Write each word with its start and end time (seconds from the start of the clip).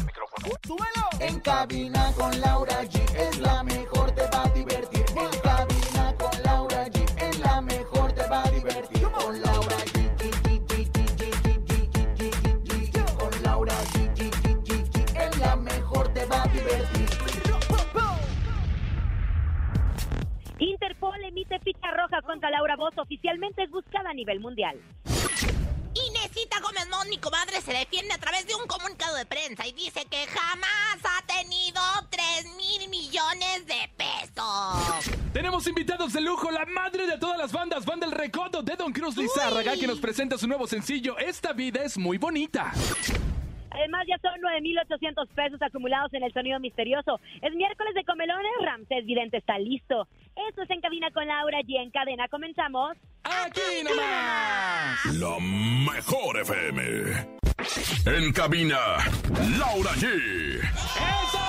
¡Súbelo! 0.41 1.05
En 1.19 1.39
cabina 1.39 2.11
con 2.17 2.41
Laura 2.41 2.83
G 2.83 2.99
es 3.15 3.39
la 3.39 3.61
mejor, 3.63 4.11
te 4.11 4.23
va 4.23 4.43
a 4.43 4.49
divertir. 4.49 5.05
En 5.15 5.39
cabina 5.41 6.15
con 6.17 6.43
Laura 6.43 6.87
G 6.87 7.05
es 7.21 7.39
la 7.39 7.61
mejor, 7.61 8.11
te 8.13 8.27
va 8.27 8.43
a 8.43 8.49
divertir. 8.49 9.03
Con 9.11 9.39
Laura 9.41 9.77
G. 9.77 10.09
Con 13.19 13.43
Laura 13.43 13.75
G. 13.93 14.21
Es 15.15 15.37
la 15.37 15.55
mejor, 15.57 16.11
te 16.13 16.25
va 16.25 16.43
a 16.43 16.47
divertir. 16.47 17.09
Interpol 20.57 21.23
emite 21.23 21.59
ficha 21.59 21.91
roja 21.91 22.21
contra 22.23 22.49
Laura 22.49 22.75
Voz. 22.77 22.97
Oficialmente 22.97 23.61
es 23.63 23.69
buscada 23.69 24.09
a 24.09 24.13
nivel 24.13 24.39
mundial. 24.39 24.79
Gómez 26.59 26.87
Mont, 26.89 27.07
mi 27.09 27.17
comadre, 27.17 27.61
se 27.61 27.71
defiende 27.71 28.13
a 28.13 28.17
través 28.17 28.45
de 28.45 28.55
un 28.55 28.67
comunicado 28.67 29.15
de 29.15 29.25
prensa 29.25 29.65
y 29.67 29.71
dice 29.73 30.05
que 30.09 30.27
jamás 30.27 30.99
ha 31.03 31.25
tenido 31.25 31.81
3 32.09 32.55
mil 32.57 32.89
millones 32.89 33.65
de 33.65 33.89
pesos. 33.95 35.15
Tenemos 35.33 35.65
invitados 35.67 36.13
de 36.13 36.21
lujo, 36.21 36.51
la 36.51 36.65
madre 36.65 37.07
de 37.07 37.17
todas 37.17 37.37
las 37.37 37.51
bandas, 37.51 37.85
Banda 37.85 38.05
El 38.05 38.11
Recodo 38.11 38.61
de 38.61 38.75
Don 38.75 38.91
Cruz 38.91 39.15
Lizárraga, 39.15 39.77
que 39.77 39.87
nos 39.87 39.99
presenta 39.99 40.37
su 40.37 40.47
nuevo 40.47 40.67
sencillo, 40.67 41.17
Esta 41.17 41.53
vida 41.53 41.83
es 41.83 41.97
muy 41.97 42.17
bonita. 42.17 42.73
Además, 43.71 44.05
ya 44.07 44.17
son 44.19 44.39
9,800 44.41 45.27
pesos 45.29 45.61
acumulados 45.61 46.13
en 46.13 46.23
el 46.23 46.33
sonido 46.33 46.59
misterioso. 46.59 47.19
Es 47.41 47.53
miércoles 47.53 47.93
de 47.95 48.03
comelones, 48.03 48.51
Ramsés 48.61 49.05
Vidente 49.05 49.37
está 49.37 49.57
listo. 49.57 50.07
Esto 50.49 50.63
es 50.63 50.69
En 50.69 50.81
Cabina 50.81 51.09
con 51.11 51.25
Laura 51.25 51.59
y 51.65 51.77
en 51.77 51.89
cadena 51.91 52.27
comenzamos. 52.27 52.97
¡Aquí 53.23 53.83
nomás! 53.83 55.05
La 55.19 55.37
mejor 55.39 56.39
FM. 56.39 57.41
En 58.05 58.33
cabina, 58.33 58.77
Laura 59.57 59.91
G. 59.91 60.59
¡Eso! 60.59 61.40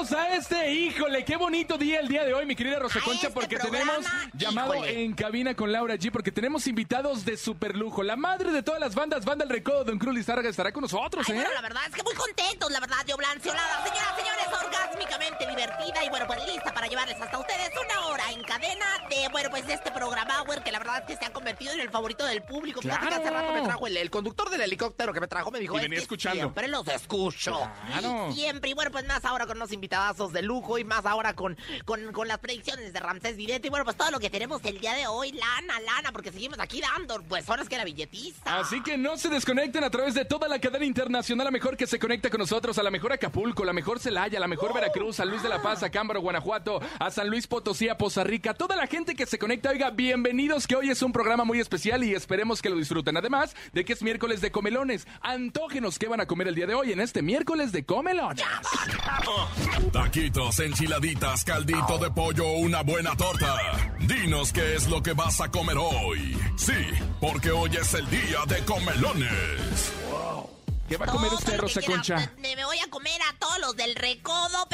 Bienvenidos 0.00 0.12
a 0.12 0.34
este, 0.34 0.72
híjole, 0.72 1.24
qué 1.26 1.36
bonito 1.36 1.76
día 1.76 2.00
el 2.00 2.08
día 2.08 2.24
de 2.24 2.32
hoy, 2.32 2.46
mi 2.46 2.56
querida 2.56 2.78
Rosa 2.78 3.00
Concha, 3.00 3.26
este 3.28 3.30
porque 3.38 3.58
programa, 3.58 3.92
tenemos 3.96 4.12
llamado 4.32 4.74
híjole. 4.76 5.04
en 5.04 5.12
cabina 5.12 5.54
con 5.54 5.70
Laura 5.72 5.94
G, 5.96 6.10
porque 6.10 6.32
tenemos 6.32 6.66
invitados 6.66 7.26
de 7.26 7.36
super 7.36 7.76
lujo. 7.76 8.02
La 8.02 8.16
madre 8.16 8.50
de 8.50 8.62
todas 8.62 8.80
las 8.80 8.94
bandas, 8.94 9.26
Banda 9.26 9.44
El 9.44 9.50
Recodo, 9.50 9.84
Don 9.84 9.98
Cruz 9.98 10.14
Lizárraga, 10.14 10.48
estará 10.48 10.72
con 10.72 10.80
nosotros, 10.82 11.26
Ay, 11.28 11.34
¿eh? 11.34 11.36
bueno, 11.40 11.50
la 11.52 11.60
verdad 11.60 11.82
es 11.86 11.94
que 11.94 12.02
muy 12.02 12.14
contentos, 12.14 12.70
la 12.70 12.80
verdad, 12.80 12.96
yo 13.06 13.16
blanceolada. 13.18 13.84
Señoras, 13.84 14.14
señores, 14.16 14.46
orgásmicamente 14.64 15.46
divertida 15.46 16.04
y 16.04 16.08
bueno, 16.08 16.26
pues 16.26 16.46
lista 16.46 16.72
para 16.72 16.86
llevarles 16.86 17.20
hasta 17.20 17.38
ustedes 17.38 17.70
una 17.84 18.06
hora 18.06 18.32
en 18.32 18.42
cadena 18.44 18.86
de, 19.10 19.28
bueno, 19.30 19.50
pues 19.50 19.68
este 19.68 19.90
programa, 19.90 20.42
Hour, 20.42 20.62
que 20.62 20.72
la 20.72 20.78
verdad 20.78 20.98
es 21.00 21.04
que 21.04 21.16
se 21.22 21.26
ha 21.26 21.32
convertido 21.34 21.72
en 21.74 21.80
el 21.80 21.90
favorito 21.90 22.24
del 22.24 22.42
público. 22.42 22.80
Fíjate 22.80 23.06
que 23.06 23.14
hace 23.16 23.22
Claro. 23.28 23.36
rato 23.48 23.52
me 23.52 23.62
trajo 23.62 23.86
el, 23.86 23.96
el 23.98 24.10
conductor 24.10 24.48
del 24.48 24.62
helicóptero 24.62 25.12
que 25.12 25.20
me 25.20 25.28
trajo, 25.28 25.50
me 25.50 25.58
dijo, 25.60 25.74
Y 25.74 25.76
"Es 25.76 25.82
venía 25.82 25.98
que 25.98 26.02
escuchando". 26.04 26.38
siempre 26.40 26.68
los 26.68 26.88
escucho. 26.88 27.60
Claro. 28.00 28.32
Siempre, 28.32 28.70
y 28.70 28.72
bueno, 28.72 28.90
pues 28.90 29.04
más 29.06 29.22
ahora 29.26 29.46
con 29.46 29.58
unos 29.58 29.70
invitadazos 29.90 30.32
de 30.32 30.42
lujo 30.42 30.78
y 30.78 30.84
más 30.84 31.04
ahora 31.04 31.34
con, 31.34 31.58
con, 31.84 32.12
con 32.12 32.28
las 32.28 32.38
predicciones 32.38 32.92
de 32.92 33.00
Ramsés 33.00 33.36
Vidente 33.36 33.66
y 33.66 33.70
bueno, 33.70 33.84
pues 33.84 33.96
todo 33.96 34.12
lo 34.12 34.20
que 34.20 34.30
tenemos 34.30 34.60
el 34.64 34.78
día 34.78 34.94
de 34.94 35.08
hoy, 35.08 35.32
lana, 35.32 35.80
lana, 35.80 36.12
porque 36.12 36.30
seguimos 36.30 36.60
aquí 36.60 36.80
dando, 36.80 37.20
pues 37.24 37.48
horas 37.48 37.68
que 37.68 37.76
la 37.76 37.84
billetiza. 37.84 38.60
Así 38.60 38.80
que 38.84 38.96
no 38.96 39.16
se 39.16 39.28
desconecten 39.28 39.82
a 39.82 39.90
través 39.90 40.14
de 40.14 40.24
toda 40.24 40.46
la 40.46 40.60
cadena 40.60 40.84
internacional, 40.84 41.44
la 41.46 41.50
mejor 41.50 41.76
que 41.76 41.88
se 41.88 41.98
conecta 41.98 42.30
con 42.30 42.38
nosotros, 42.38 42.78
a 42.78 42.84
la 42.84 42.90
mejor 42.92 43.12
Acapulco, 43.12 43.64
la 43.64 43.72
mejor 43.72 43.98
Celaya, 43.98 44.38
la 44.38 44.46
mejor 44.46 44.72
Veracruz, 44.72 45.16
San 45.16 45.28
Luis 45.28 45.42
de 45.42 45.48
la 45.48 45.60
Paz, 45.60 45.82
a 45.82 45.90
Cámbaro, 45.90 46.20
Guanajuato, 46.20 46.80
a 47.00 47.10
San 47.10 47.28
Luis 47.28 47.48
Potosí, 47.48 47.88
a 47.88 47.98
Poza 47.98 48.22
Rica, 48.22 48.54
toda 48.54 48.76
la 48.76 48.86
gente 48.86 49.16
que 49.16 49.26
se 49.26 49.40
conecta, 49.40 49.70
oiga, 49.70 49.90
bienvenidos, 49.90 50.68
que 50.68 50.76
hoy 50.76 50.90
es 50.90 51.02
un 51.02 51.10
programa 51.10 51.42
muy 51.42 51.58
especial 51.58 52.04
y 52.04 52.14
esperemos 52.14 52.62
que 52.62 52.70
lo 52.70 52.76
disfruten. 52.76 53.16
Además 53.16 53.56
de 53.72 53.84
que 53.84 53.94
es 53.94 54.04
miércoles 54.04 54.40
de 54.40 54.52
comelones, 54.52 55.08
antógenos 55.20 55.98
que 55.98 56.06
van 56.06 56.20
a 56.20 56.26
comer 56.26 56.46
el 56.46 56.54
día 56.54 56.68
de 56.68 56.74
hoy 56.74 56.92
en 56.92 57.00
este 57.00 57.22
miércoles 57.22 57.72
de 57.72 57.84
comelones. 57.84 58.44
Taquitos, 59.92 60.60
enchiladitas, 60.60 61.44
caldito 61.44 61.98
de 61.98 62.10
pollo, 62.10 62.46
una 62.52 62.82
buena 62.82 63.16
torta. 63.16 63.56
Dinos 64.00 64.52
qué 64.52 64.76
es 64.76 64.88
lo 64.88 65.02
que 65.02 65.12
vas 65.12 65.40
a 65.40 65.50
comer 65.50 65.76
hoy. 65.78 66.36
Sí, 66.56 66.72
porque 67.20 67.50
hoy 67.50 67.70
es 67.76 67.94
el 67.94 68.08
día 68.08 68.38
de 68.46 68.64
comelones. 68.64 69.92
¿Qué 70.88 70.96
va 70.96 71.06
a 71.06 71.08
comer 71.08 71.28
Todo 71.30 71.38
usted, 71.38 71.58
Rosa 71.58 71.80
quiera. 71.80 71.94
Concha? 71.94 72.32
Me, 72.38 72.56
me 72.56 72.64
voy 72.64 72.78
a 72.78 72.90
comer 72.90 73.20
a 73.22 73.38
todos 73.38 73.60
los 73.60 73.76
del 73.76 73.94
recodo, 73.94 74.66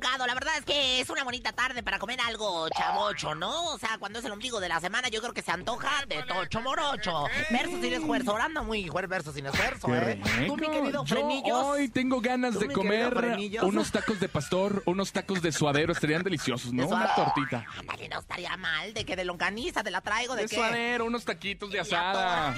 La 0.00 0.34
verdad 0.34 0.54
es 0.58 0.64
que 0.64 1.00
es 1.00 1.10
una 1.10 1.22
bonita 1.22 1.52
tarde 1.52 1.82
para 1.82 1.98
comer 1.98 2.18
algo 2.22 2.68
chavocho, 2.70 3.34
¿no? 3.34 3.72
O 3.72 3.78
sea, 3.78 3.98
cuando 3.98 4.20
es 4.20 4.24
el 4.24 4.32
ombligo 4.32 4.58
de 4.58 4.68
la 4.68 4.80
semana, 4.80 5.08
yo 5.08 5.20
creo 5.20 5.34
que 5.34 5.42
se 5.42 5.50
antoja 5.50 5.90
de 6.08 6.22
tocho 6.22 6.60
morocho. 6.62 7.24
Verso 7.50 7.80
sin 7.80 7.92
esfuerzo. 7.92 8.30
Ahora 8.30 8.44
anda 8.44 8.62
muy 8.62 8.88
verso 9.08 9.32
sin 9.32 9.46
esfuerzo, 9.46 9.94
¿eh? 9.94 10.20
Tú, 10.46 10.56
mi 10.56 10.68
querido 10.68 11.04
Frenillos. 11.04 11.64
hoy 11.64 11.88
tengo 11.88 12.20
ganas 12.20 12.58
de 12.58 12.68
comer 12.68 13.36
unos 13.62 13.90
tacos 13.90 14.18
de 14.18 14.28
pastor, 14.28 14.82
unos 14.86 15.12
tacos 15.12 15.42
de 15.42 15.52
suadero, 15.52 15.92
estarían 15.92 16.22
deliciosos, 16.22 16.72
¿no? 16.72 16.88
Una 16.88 17.14
tortita. 17.14 17.66
Ándale, 17.78 18.08
no 18.08 18.20
estaría 18.20 18.56
mal. 18.56 18.94
¿De 18.94 19.04
que 19.04 19.16
¿De 19.16 19.24
longaniza? 19.24 19.82
¿Te 19.82 19.90
la 19.90 20.00
traigo? 20.00 20.34
¿De, 20.34 20.42
De 20.42 20.48
qué? 20.48 20.56
suadero, 20.56 21.04
unos 21.04 21.24
taquitos 21.24 21.70
de 21.70 21.80
asada. 21.80 22.54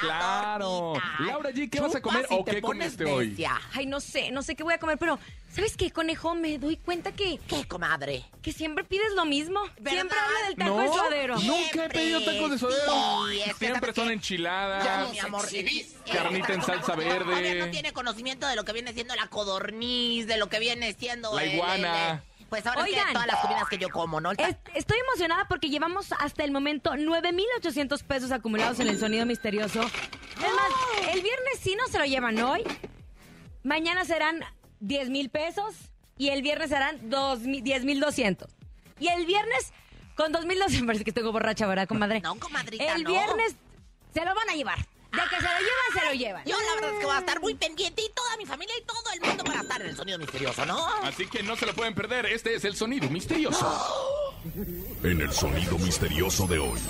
Claro. 0.00 0.94
Laura 1.20 1.50
G, 1.50 1.68
¿qué 1.70 1.80
vas 1.80 1.94
a 1.94 2.00
comer 2.00 2.26
o 2.30 2.44
qué 2.44 2.60
comiste 2.60 3.04
hoy? 3.04 3.44
Ay, 3.74 3.86
no 3.86 4.00
sé, 4.00 4.30
no 4.30 4.42
sé 4.42 4.54
qué 4.54 4.62
voy 4.62 4.74
a 4.74 4.78
comer, 4.78 4.98
pero 4.98 5.18
¿sabes 5.50 5.76
qué, 5.76 5.90
conejo? 5.90 6.34
Me 6.34 6.58
doy 6.62 6.76
cuenta 6.76 7.12
que, 7.12 7.38
¿Qué, 7.46 7.66
comadre? 7.66 8.24
que 8.40 8.52
siempre 8.52 8.84
pides 8.84 9.12
lo 9.14 9.24
mismo. 9.24 9.60
¿Verdad? 9.78 9.90
Siempre 9.92 10.18
habla 10.18 10.46
del 10.48 10.56
taco 10.56 10.70
No, 10.70 10.80
de 10.82 10.88
suadero. 10.88 11.38
nunca 11.40 11.84
he 11.84 11.88
pedido 11.90 12.22
tacos 12.24 12.50
de 12.52 12.58
suadero. 12.58 13.26
Siempre 13.58 13.80
¿sabes 13.80 13.94
son 13.96 14.10
enchiladas. 14.10 14.84
Ya, 14.84 15.06
mi 15.10 15.18
amor. 15.18 15.44
Carnita 16.12 16.54
en 16.54 16.62
salsa 16.62 16.94
verde. 16.96 17.24
Todavía 17.24 17.66
no 17.66 17.70
tiene 17.70 17.92
conocimiento 17.92 18.46
de 18.46 18.56
lo 18.56 18.64
que 18.64 18.72
viene 18.72 18.92
siendo 18.92 19.14
la 19.14 19.26
codorniz, 19.28 20.26
de 20.26 20.36
lo 20.38 20.48
que 20.48 20.58
viene 20.58 20.92
siendo 20.94 21.34
La 21.34 21.44
el- 21.44 21.54
iguana. 21.54 22.10
el- 22.10 22.16
el- 22.16 22.46
pues 22.48 22.66
ahora 22.66 22.82
Oigan. 22.82 23.12
todas 23.14 23.26
las 23.26 23.40
comidas 23.40 23.68
que 23.68 23.78
yo 23.78 23.88
como, 23.88 24.20
¿no? 24.20 24.30
Es- 24.32 24.56
estoy 24.74 24.98
emocionada 24.98 25.46
porque 25.48 25.70
llevamos 25.70 26.12
hasta 26.18 26.44
el 26.44 26.50
momento 26.50 26.96
9,800 26.96 28.02
pesos 28.02 28.30
acumulados 28.30 28.78
en 28.80 28.88
el 28.88 29.00
sonido 29.00 29.24
misterioso. 29.24 29.80
Es 29.82 30.40
más, 30.54 31.14
el 31.14 31.22
viernes 31.22 31.58
sí 31.60 31.74
no 31.76 31.86
se 31.88 31.98
lo 31.98 32.04
llevan 32.04 32.38
hoy. 32.42 32.62
Mañana 33.62 34.04
serán 34.04 34.44
10 34.80 35.08
mil 35.08 35.30
pesos 35.30 35.74
y 36.18 36.28
el 36.28 36.42
viernes 36.42 36.70
serán 36.70 36.98
10,200. 37.08 38.48
Y 39.00 39.08
el 39.08 39.26
viernes 39.26 39.72
con 40.14 40.32
2,200. 40.32 40.86
Parece 40.86 41.04
que 41.04 41.10
estoy 41.10 41.24
borracha, 41.24 41.66
¿verdad, 41.66 41.88
comadre? 41.88 42.20
No, 42.20 42.38
comadrita, 42.38 42.94
El 42.94 43.04
no. 43.04 43.10
viernes 43.10 43.56
se 44.14 44.24
lo 44.24 44.34
van 44.34 44.50
a 44.50 44.54
llevar. 44.54 44.78
De 44.78 45.18
que 45.28 45.36
se 45.36 45.42
lo 45.42 45.58
llevan, 45.58 45.92
se 46.00 46.06
lo 46.06 46.12
llevan. 46.14 46.44
Yo 46.46 46.56
la 46.58 46.74
verdad 46.74 46.90
es 46.94 46.98
que 47.00 47.04
voy 47.06 47.14
a 47.14 47.18
estar 47.18 47.40
muy 47.40 47.54
pendiente 47.54 48.00
y 48.02 48.10
toda 48.14 48.34
mi 48.38 48.46
familia 48.46 48.74
y 48.80 48.84
todo 48.86 49.02
el 49.12 49.20
mundo 49.20 49.44
para 49.44 49.60
estar 49.60 49.82
en 49.82 49.88
el 49.88 49.96
sonido 49.96 50.18
misterioso, 50.18 50.64
¿no? 50.64 50.86
Así 51.02 51.26
que 51.26 51.42
no 51.42 51.54
se 51.54 51.66
lo 51.66 51.74
pueden 51.74 51.94
perder. 51.94 52.24
Este 52.24 52.54
es 52.54 52.64
el 52.64 52.74
sonido 52.76 53.08
misterioso. 53.10 54.18
En 55.04 55.20
el 55.20 55.32
sonido 55.32 55.78
misterioso 55.78 56.48
de 56.48 56.58
hoy. 56.58 56.80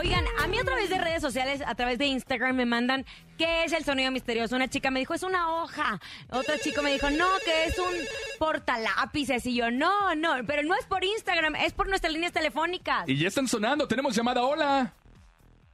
Oigan, 0.00 0.24
a 0.38 0.46
mí 0.46 0.58
a 0.58 0.64
través 0.64 0.88
de 0.88 0.96
redes 0.96 1.20
sociales, 1.20 1.62
a 1.66 1.74
través 1.74 1.98
de 1.98 2.06
Instagram 2.06 2.56
me 2.56 2.64
mandan 2.64 3.04
qué 3.36 3.64
es 3.64 3.72
el 3.74 3.84
sonido 3.84 4.10
misterioso. 4.10 4.56
Una 4.56 4.66
chica 4.66 4.90
me 4.90 5.00
dijo, 5.00 5.12
es 5.12 5.22
una 5.22 5.54
hoja. 5.60 6.00
Otro 6.30 6.54
chico 6.62 6.80
me 6.80 6.90
dijo, 6.90 7.10
no, 7.10 7.26
que 7.44 7.64
es 7.64 7.78
un 7.78 7.92
portalápices. 8.38 9.44
Y 9.44 9.54
yo, 9.56 9.70
no, 9.70 10.14
no, 10.14 10.36
pero 10.46 10.62
no 10.62 10.74
es 10.74 10.86
por 10.86 11.04
Instagram, 11.04 11.54
es 11.56 11.74
por 11.74 11.86
nuestras 11.86 12.14
líneas 12.14 12.32
telefónicas. 12.32 13.06
Y 13.10 13.18
ya 13.18 13.28
están 13.28 13.46
sonando. 13.46 13.86
Tenemos 13.86 14.16
llamada. 14.16 14.42
Hola. 14.42 14.94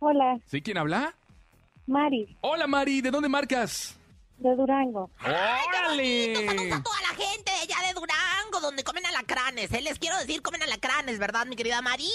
Hola, 0.01 0.41
¿Sí? 0.47 0.61
¿Quién 0.61 0.79
habla? 0.79 1.15
Mari, 1.87 2.37
Hola, 2.41 2.67
Mari. 2.67 3.03
¿De 3.03 3.13
dónde 3.13 3.29
marcas? 3.29 3.97
de 4.39 4.55
Durango. 4.55 5.09
¡Órale! 5.23 6.35
Saludos 6.35 6.73
a 6.73 6.83
toda 6.83 7.01
la 7.01 7.09
gente 7.17 7.51
de 7.53 7.59
allá 7.75 7.87
de 7.87 7.95
Durango, 7.95 8.61
donde 8.61 8.85
comen 8.85 9.07
alacranes. 9.07 9.73
¿eh? 9.73 9.81
Les 9.81 9.99
quiero 9.99 10.19
decir, 10.19 10.43
comen 10.43 10.63
alacranes, 10.63 11.19
¿verdad, 11.19 11.47
mi 11.47 11.57
querida 11.57 11.81
Mari? 11.81 12.11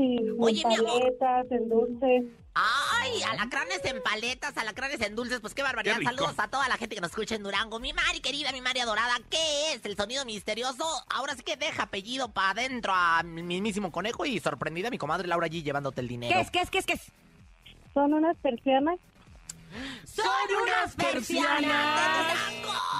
Sí, 0.00 0.16
Oye, 0.38 0.64
mi 0.66 0.74
en 0.76 0.84
paletas, 0.84 1.46
en 1.50 1.68
dulces. 1.68 2.24
Ay, 2.54 3.22
alacranes 3.30 3.84
en 3.84 4.02
paletas, 4.02 4.56
alacranes 4.56 4.98
en 5.02 5.14
dulces, 5.14 5.40
pues 5.40 5.52
qué 5.52 5.62
barbaridad. 5.62 5.98
Qué. 5.98 6.04
Saludos 6.04 6.38
a 6.38 6.48
toda 6.48 6.68
la 6.68 6.78
gente 6.78 6.94
que 6.94 7.02
nos 7.02 7.10
escucha 7.10 7.34
en 7.34 7.42
Durango. 7.42 7.78
Mi 7.80 7.92
Mari 7.92 8.20
querida, 8.20 8.50
mi 8.50 8.62
Mari 8.62 8.80
adorada, 8.80 9.20
¿qué 9.28 9.74
es 9.74 9.84
el 9.84 9.98
sonido 9.98 10.24
misterioso? 10.24 10.84
Ahora 11.10 11.34
sí 11.34 11.42
que 11.42 11.56
deja 11.56 11.82
apellido 11.82 12.32
para 12.32 12.52
adentro 12.52 12.94
a 12.94 13.22
mi 13.22 13.42
mismísimo 13.42 13.92
conejo 13.92 14.24
y 14.24 14.40
sorprendida 14.40 14.88
mi 14.88 14.96
comadre 14.96 15.28
Laura 15.28 15.48
G 15.48 15.62
llevándote 15.62 16.00
el 16.00 16.08
dinero. 16.08 16.34
¿Qué 16.34 16.40
es, 16.40 16.50
qué 16.50 16.60
es, 16.60 16.70
qué 16.70 16.78
es, 16.78 16.86
qué 16.86 16.92
es? 16.94 17.12
Son 17.92 18.14
unas 18.14 18.38
persianas. 18.38 18.98
¡Son 20.04 20.26
unas 20.62 20.94
persianas! 20.96 22.36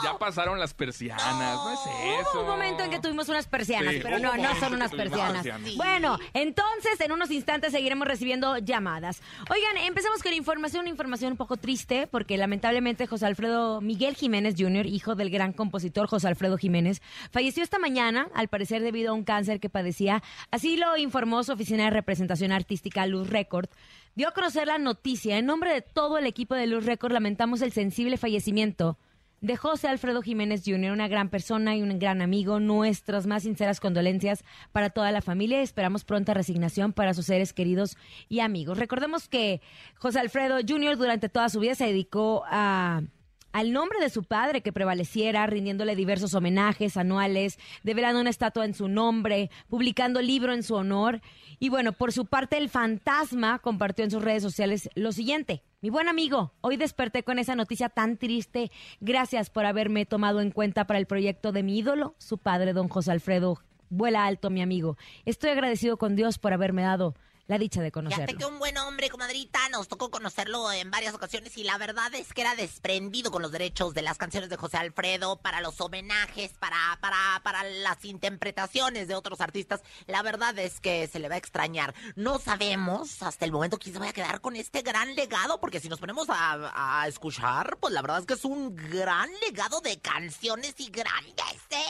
Ya 0.02 0.17
pasaron 0.19 0.58
las 0.58 0.72
persianas, 0.72 1.22
no, 1.37 1.72
es 1.72 1.81
eso. 2.20 2.31
Hubo 2.34 2.40
un 2.43 2.46
momento 2.49 2.82
en 2.84 2.90
que 2.90 2.99
tuvimos 3.00 3.28
unas 3.28 3.46
persianas, 3.46 3.94
Sí, 3.94 4.00
pero 4.02 4.17
hubo 4.17 4.22
no, 4.25 4.31
un 4.31 4.37
no 4.37 4.43
momento 4.43 4.61
son 4.64 4.75
unas 4.75 4.90
tuvimos 4.90 5.11
persianas. 5.11 5.43
persianas. 5.43 5.76
Bueno, 5.76 6.19
entonces 6.32 7.00
en 7.00 7.12
unos 7.12 7.31
instantes 7.31 7.72
seguiremos 7.72 8.06
recibiendo 8.06 8.56
llamadas. 8.58 9.20
Oigan, 9.50 9.76
empezamos 9.78 10.22
con 10.22 10.32
información, 10.32 10.82
una 10.82 10.90
información 10.90 11.32
un 11.32 11.37
poco 11.38 11.56
triste, 11.56 12.06
porque 12.06 12.37
lamentablemente 12.37 13.06
José 13.06 13.26
Alfredo 13.26 13.81
Miguel 13.81 14.14
Jiménez 14.16 14.55
Jr., 14.58 14.87
hijo 14.87 15.14
del 15.14 15.31
gran 15.31 15.52
compositor 15.52 16.06
José 16.08 16.28
Alfredo 16.28 16.56
Jiménez, 16.56 17.02
falleció 17.31 17.62
esta 17.62 17.78
mañana, 17.78 18.28
al 18.34 18.49
parecer 18.49 18.82
debido 18.82 19.11
a 19.11 19.14
un 19.14 19.25
cáncer 19.25 19.61
que 19.61 19.69
padecía. 19.69 20.23
Así 20.50 20.76
lo 20.76 20.96
informó 20.96 21.43
su 21.44 21.52
oficina 21.52 21.84
de 21.84 21.90
representación 21.90 22.52
artística 22.52 23.06
Luz 23.06 23.28
Record. 23.28 23.69
Dio 24.16 24.28
a 24.28 24.32
conocer 24.32 24.66
la 24.66 24.76
noticia. 24.78 25.38
En 25.38 25.46
nombre 25.46 25.73
de 25.73 25.82
todo 25.82 26.19
el 26.19 26.26
equipo 26.26 26.56
de 26.56 26.60
Luz 26.67 26.85
Record 26.87 27.12
lamentamos 27.12 27.62
el 27.62 27.73
sensible 27.73 28.17
fallecimiento 28.17 28.99
de 29.41 29.57
José 29.57 29.89
Alfredo 29.89 30.23
Jiménez 30.23 30.62
Jr., 30.65 30.93
una 30.93 31.09
gran 31.09 31.31
persona 31.31 31.77
y 31.77 31.83
un 31.83 31.99
gran 31.99 32.21
amigo. 32.23 32.61
Nuestras 32.61 33.27
más 33.27 33.45
sinceras 33.45 33.81
condolencias 33.81 34.45
para 34.73 34.91
toda 34.91 35.11
la 35.12 35.23
familia 35.23 35.62
esperamos 35.62 36.05
pronta 36.05 36.35
resignación 36.35 36.93
para 36.93 37.15
sus 37.15 37.27
seres 37.27 37.53
queridos 37.53 37.97
y 38.29 38.41
amigos. 38.41 38.79
Recordemos 38.79 39.29
que 39.29 39.61
José 39.97 40.21
Alfredo 40.21 40.59
Jr. 40.67 40.97
durante 40.97 41.29
toda 41.29 41.49
su 41.49 41.61
vida 41.61 41.75
se 41.75 41.87
dedicó 41.87 42.45
a 42.47 43.03
al 43.52 43.73
nombre 43.73 43.99
de 44.00 44.11
su 44.11 44.25
padre 44.25 44.62
que 44.62 44.73
prevaleciera, 44.73 45.47
rindiéndole 45.47 45.97
diversos 45.97 46.35
homenajes 46.35 46.97
anuales, 46.97 47.58
develando 47.82 48.20
una 48.20 48.31
estatua 48.31 48.64
en 48.64 48.75
su 48.75 48.88
nombre, 48.88 49.50
publicando 49.69 50.23
libro 50.23 50.52
en 50.52 50.62
su 50.62 50.75
honor. 50.75 51.20
Y 51.58 51.69
bueno, 51.69 51.93
por 51.93 52.12
su 52.12 52.26
parte, 52.26 52.56
el 52.56 52.69
fantasma 52.69 53.58
compartió 53.58 54.05
en 54.05 54.11
sus 54.11 54.23
redes 54.23 54.43
sociales 54.43 54.88
lo 54.94 55.12
siguiente. 55.12 55.62
Mi 55.82 55.91
buen 55.91 56.08
amigo, 56.08 56.52
hoy 56.61 56.76
desperté 56.76 57.23
con 57.23 57.38
esa 57.38 57.55
noticia 57.55 57.88
tan 57.88 58.17
triste. 58.17 58.70
Gracias 59.00 59.50
por 59.50 59.67
haberme 59.67 60.06
tomado 60.06 60.41
en 60.41 60.50
cuenta 60.50 60.87
para 60.87 60.99
el 60.99 61.06
proyecto 61.06 61.52
de 61.52 61.62
mi 61.62 61.79
ídolo, 61.79 62.14
su 62.19 62.38
padre, 62.38 62.73
don 62.73 62.88
José 62.88 63.12
Alfredo. 63.12 63.58
Vuela 63.88 64.26
alto, 64.26 64.50
mi 64.50 64.62
amigo. 64.62 64.97
Estoy 65.25 65.50
agradecido 65.50 65.97
con 65.97 66.17
Dios 66.17 66.38
por 66.38 66.52
haberme 66.52 66.82
dado 66.82 67.14
la 67.50 67.58
dicha 67.58 67.82
de 67.82 67.91
conocerlo. 67.91 68.38
que 68.38 68.44
un 68.44 68.61
buen 68.61 68.79
hombre, 68.79 69.11
comadrita, 69.11 69.58
nos 69.70 69.88
tocó 69.88 70.08
conocerlo 70.08 70.70
en 70.70 70.88
varias 70.93 71.14
ocasiones 71.14 71.56
y 71.58 71.64
la 71.64 71.79
verdad 71.79 72.14
es 72.14 72.32
que 72.32 72.43
era 72.43 72.55
desprendido 72.55 73.32
con 73.32 73.43
los 73.43 73.50
derechos 73.50 73.93
de 73.93 74.02
las 74.02 74.19
canciones 74.19 74.50
de 74.50 74.56
José 74.56 74.76
Alfredo 74.76 75.37
para 75.41 75.61
los 75.61 75.81
homenajes, 75.81 76.52
para, 76.61 76.76
para, 77.00 77.41
para 77.43 77.64
las 77.64 78.05
interpretaciones 78.05 79.08
de 79.08 79.17
otros 79.17 79.41
artistas. 79.41 79.82
La 80.06 80.23
verdad 80.23 80.56
es 80.61 80.79
que 80.79 81.08
se 81.08 81.19
le 81.19 81.29
va 81.29 81.35
a 81.35 81.38
extrañar. 81.38 81.93
No 82.14 82.38
sabemos 82.38 83.20
hasta 83.20 83.47
el 83.47 83.50
momento 83.50 83.81
quién 83.81 83.94
se 83.94 83.99
vaya 83.99 84.11
a 84.11 84.14
quedar 84.14 84.41
con 84.41 84.55
este 84.55 84.82
gran 84.82 85.17
legado, 85.17 85.58
porque 85.58 85.81
si 85.81 85.88
nos 85.88 85.99
ponemos 85.99 86.29
a, 86.31 87.00
a 87.02 87.08
escuchar, 87.08 87.79
pues 87.81 87.93
la 87.93 88.00
verdad 88.00 88.20
es 88.20 88.26
que 88.26 88.35
es 88.35 88.44
un 88.44 88.76
gran 88.76 89.29
legado 89.41 89.81
de 89.81 89.99
canciones 89.99 90.76
y 90.79 90.88
grandes 90.91 91.35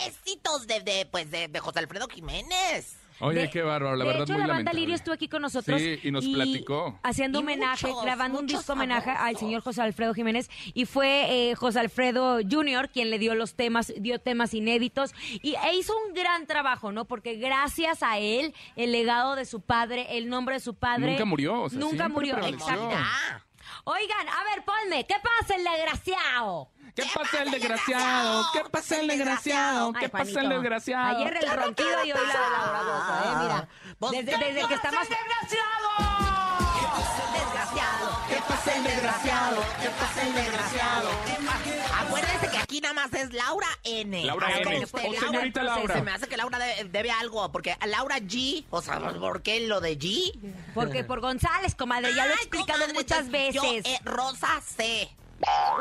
éxitos 0.07 0.67
de, 0.67 0.81
de, 0.81 1.05
pues 1.05 1.31
de, 1.31 1.49
de 1.49 1.61
José 1.61 1.81
Alfredo 1.81 2.09
Jiménez. 2.09 3.00
Oye, 3.21 3.41
De- 3.43 3.51
qué 3.51 3.63
bárbaro, 3.63 3.97
la 3.97 4.05
de 4.05 4.11
verdad 4.11 4.23
hecho, 4.25 4.33
muy 4.33 4.43
la 4.47 4.55
banda. 4.55 4.73
Lirio 4.73 4.95
estuvo 4.95 5.15
aquí 5.15 5.29
con 5.29 5.43
nosotros. 5.43 5.81
Sí, 5.81 5.99
y 6.03 6.11
nos 6.11 6.27
platicó. 6.27 6.99
Haciendo 7.03 7.39
Y 7.39 7.43
homenaje, 7.43 7.87
muchos, 7.89 8.03
grabando 8.05 8.39
un 8.41 8.47
disco 8.47 8.73
homenaje 8.73 9.11
al 9.11 9.37
señor 9.37 9.63
José 9.63 9.83
Alfredo 9.83 10.15
Jiménez. 10.15 10.51
Y 10.75 10.87
fue 10.87 11.51
eh, 11.51 11.55
José 11.55 11.81
Alfredo 11.81 12.39
Jr. 12.49 12.89
quien 12.91 13.11
le 13.11 13.19
dio 13.19 13.35
los 13.35 13.55
temas, 13.55 13.93
dio 13.99 14.19
temas 14.21 14.55
inéditos. 14.55 15.13
Y 15.43 15.55
e 15.55 15.75
hizo 15.77 15.93
un 16.07 16.15
gran 16.15 16.47
trabajo, 16.47 16.93
¿no? 16.93 17.05
Porque 17.05 17.35
gracias 17.37 18.03
a 18.03 18.19
él, 18.19 18.55
el 18.77 18.93
legado 18.93 19.37
de 19.37 19.45
su 19.45 19.61
padre, 19.61 20.17
el 20.19 20.29
nombre 20.29 20.55
de 20.57 20.61
su 20.61 20.75
padre. 20.75 21.13
Nunca 21.13 21.25
murió, 21.25 21.63
o 21.63 21.69
sea, 21.71 21.79
nunca 21.79 22.09
murió, 22.09 22.35
prevaleció. 22.35 22.73
exacto. 22.73 22.97
Ah. 23.81 23.91
Oigan, 23.91 24.29
a 24.29 24.45
ver, 24.45 24.65
ponme, 24.65 25.07
¿qué 25.07 25.17
pasa 25.23 25.55
el 25.57 25.65
desgraciado? 25.65 26.71
¿Qué 26.95 27.05
pasa 27.15 27.43
el 27.43 27.51
desgraciado? 27.51 28.47
¿Qué 28.53 28.65
pasa 28.71 29.01
el 29.01 29.09
desgraciado? 29.09 29.93
¿Qué 29.93 30.09
pasa 30.09 30.41
el 30.41 30.49
desgraciado? 30.49 31.19
Ayer 31.19 31.37
el 31.43 31.51
ronquido 31.51 32.05
y 32.05 32.13
hoy 32.13 32.21
la 32.27 33.23
¿eh? 33.25 33.37
Mira. 33.43 33.69
Vos- 33.99 34.11
Desde, 34.11 34.25
desde 34.37 34.67
que 34.69 34.75
estamos... 34.75 35.09
Desgraciado, 35.09 35.89
¿qué 36.19 36.30
pasa 38.51 38.77
el 38.77 38.83
desgraciado? 38.85 39.63
¿Qué 39.81 39.89
pasa 39.91 40.27
el 40.27 40.35
desgraciado? 40.35 41.09
Acuérdense 42.01 42.49
que 42.51 42.59
aquí 42.59 42.81
nada 42.81 42.95
más 42.95 43.13
es 43.15 43.33
Laura 43.33 43.67
N. 43.85 44.25
Laura 44.25 44.59
N. 44.59 44.71
que 44.79 44.85
usted, 44.85 45.05
O 45.09 45.15
señorita 45.15 45.63
Laura. 45.63 45.95
Se 45.95 46.03
me 46.03 46.11
hace 46.13 46.27
que 46.27 46.37
Laura 46.37 46.59
de- 46.59 46.85
debe 46.85 47.11
algo, 47.11 47.51
porque 47.53 47.77
Laura 47.87 48.19
G, 48.19 48.65
o 48.71 48.83
sea, 48.83 48.99
¿por 48.99 49.43
qué 49.43 49.61
lo 49.67 49.81
de 49.81 49.99
G? 49.99 50.33
Porque 50.75 51.05
por 51.05 51.21
González, 51.21 51.75
comadre, 51.75 52.15
ya 52.15 52.27
lo 52.27 52.33
he 52.33 52.37
explicado 52.37 52.85
muchas 52.95 53.27
yo, 53.27 53.33
veces. 53.33 53.87
eh, 53.87 53.99
Rosa 54.05 54.61
C. 54.77 55.09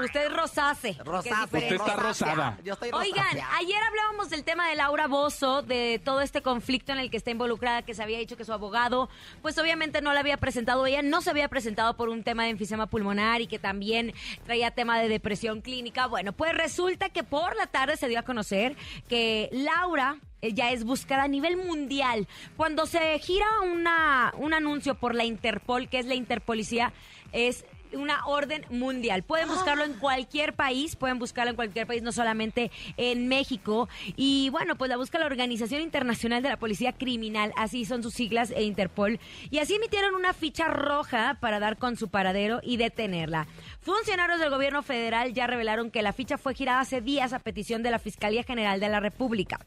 Usted 0.04 0.28
es 0.28 0.34
rosace. 0.34 0.94
que 0.94 1.02
es 1.02 1.06
Rosa 1.06 1.30
diferente. 1.42 1.76
Usted 1.76 1.76
está 1.76 1.96
rosada. 1.96 2.58
Yo 2.64 2.74
estoy 2.74 2.92
Oigan, 2.94 3.38
ayer 3.58 3.78
hablábamos 3.88 4.30
del 4.30 4.44
tema 4.44 4.70
de 4.70 4.76
Laura 4.76 5.08
Bozo, 5.08 5.62
de 5.62 6.02
todo 6.04 6.22
este 6.22 6.42
conflicto 6.42 6.92
en 6.92 7.00
el 7.00 7.10
que 7.10 7.18
está 7.18 7.32
involucrada, 7.32 7.82
que 7.82 7.94
se 7.94 8.02
había 8.02 8.18
dicho 8.18 8.38
que 8.38 8.46
su 8.46 8.54
abogado, 8.54 9.10
pues 9.42 9.58
obviamente 9.58 10.02
no 10.02 10.14
la 10.14 10.22
había 10.22 10.38
presentado, 10.38 10.86
ella 10.86 11.02
no 11.02 11.22
se 11.22 11.30
había 11.30 11.50
presentado 11.50 11.96
por 11.98 12.10
un 12.10 12.24
tema 12.24 12.44
de 12.44 12.52
enfisema 12.52 12.88
pulmonar 12.88 13.42
y 13.42 13.48
que 13.48 13.60
también 13.60 14.14
traía 14.46 14.72
tema 14.72 15.00
de 15.00 15.10
depresión 15.10 15.62
clínica. 15.62 16.08
Bueno, 16.08 16.34
pues 16.34 16.54
resulta 16.54 17.10
que 17.10 17.24
por 17.24 17.56
la 17.56 17.68
tarde 17.68 17.98
se 17.98 18.08
dio 18.08 18.20
a 18.20 18.24
conocer 18.24 18.76
que 19.08 19.50
Laura 19.52 20.18
eh, 20.42 20.54
ya 20.54 20.72
es 20.72 20.84
buscada 20.84 21.24
a 21.24 21.28
nivel 21.28 21.58
mundial. 21.58 22.28
Cuando 22.56 22.86
se 22.86 23.20
gira 23.20 23.46
una, 23.62 24.34
un 24.38 24.54
anuncio 24.54 24.96
por 24.96 25.16
la 25.16 25.26
Interpol, 25.26 25.90
que 25.90 26.00
es 26.00 26.06
la 26.06 26.16
Interpolicía, 26.16 26.94
es 27.32 27.66
una 27.94 28.26
orden 28.26 28.66
mundial. 28.70 29.24
Pueden 29.24 29.48
buscarlo 29.48 29.84
en 29.84 29.94
cualquier 29.94 30.54
país, 30.54 30.96
pueden 30.96 31.20
buscarlo 31.20 31.52
en 31.52 31.56
cualquier 31.56 31.88
país, 31.88 32.02
no 32.02 32.12
solamente 32.12 32.72
en 32.98 33.28
México. 33.28 33.90
Y 34.16 34.50
bueno, 34.50 34.76
pues 34.76 34.90
la 34.90 34.98
busca 34.98 35.20
la 35.20 35.26
Organización 35.26 35.82
Internacional 35.82 36.42
de 36.44 36.50
la 36.50 36.58
Policía 36.58 36.94
Criminal, 36.94 37.54
así 37.56 37.86
son 37.86 38.04
sus 38.04 38.14
siglas 38.14 38.52
e 38.52 38.64
Interpol. 38.64 39.20
Y 39.50 39.60
así 39.60 39.76
emitieron 39.76 40.16
una 40.16 40.34
ficha 40.34 40.68
roja 40.68 41.38
para 41.40 41.60
dar 41.60 41.78
con 41.78 41.96
su 41.98 42.10
paradero 42.10 42.60
y 42.64 42.78
detenerla. 42.78 43.48
Funcionarios 43.82 44.40
del 44.40 44.50
gobierno 44.50 44.84
federal 44.84 45.34
ya 45.34 45.48
revelaron 45.48 45.92
que 45.92 46.02
la 46.02 46.14
ficha 46.14 46.38
fue 46.38 46.54
girada 46.54 46.82
hace 46.82 47.02
días 47.02 47.34
a 47.34 47.40
petición 47.40 47.84
de 47.84 47.92
la 47.92 48.00
Fiscalía 48.00 48.44
General 48.44 48.80
de 48.80 48.90
la 48.90 49.00
República. 49.00 49.60